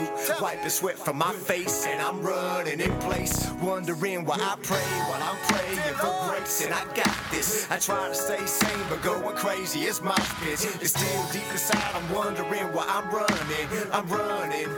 The 0.63 0.69
sweat 0.69 0.99
from 0.99 1.17
my 1.17 1.33
face, 1.33 1.87
and 1.87 2.03
I'm 2.03 2.21
running 2.21 2.79
in 2.79 2.93
place. 2.99 3.51
Wondering 3.63 4.27
why 4.27 4.37
I 4.37 4.57
pray 4.63 4.85
while 5.09 5.23
I'm 5.23 5.39
praying 5.49 5.95
for 5.95 6.29
grace, 6.29 6.63
and 6.63 6.75
I 6.75 6.85
got 6.95 7.17
this. 7.31 7.67
I 7.71 7.79
try 7.79 8.07
to 8.07 8.15
stay 8.15 8.45
sane, 8.45 8.85
but 8.91 9.01
going 9.01 9.35
crazy, 9.35 9.81
it's 9.85 10.03
my 10.03 10.15
pitch. 10.41 10.67
It's 10.83 10.91
still 10.91 11.25
deep 11.33 11.51
inside, 11.51 11.95
I'm 11.95 12.15
wondering 12.15 12.71
why 12.75 12.85
I'm 12.87 13.09
running. 13.11 13.89
I'm 13.91 14.07
running, 14.09 14.69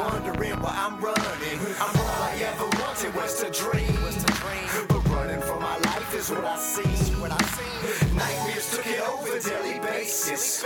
wondering 0.00 0.58
why 0.62 0.74
I'm 0.74 0.98
running. 0.98 1.58
I'm 1.78 2.00
all 2.00 2.22
I 2.22 2.38
ever 2.40 2.82
wanted 2.82 3.14
was 3.14 3.42
to 3.42 3.50
dream. 3.50 4.87
Is 6.18 6.30
what 6.30 6.44
I 6.44 6.58
see. 6.58 6.82
Nightmares 8.16 8.76
took 8.76 8.86
it 8.86 9.00
over 9.00 9.38
daily 9.38 9.78
basis. 9.78 10.64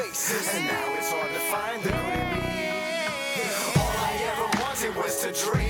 And 0.54 0.66
now 0.66 0.94
it's 0.96 1.10
hard 1.10 1.30
to 1.30 1.40
find 1.52 1.82
the 1.82 1.90
good 1.90 2.14
in 2.20 2.28
me. 2.32 2.70
All 3.76 3.96
I 3.98 4.12
ever 4.30 4.48
wanted 4.62 4.96
was 4.96 5.20
to 5.22 5.32
dream. 5.44 5.61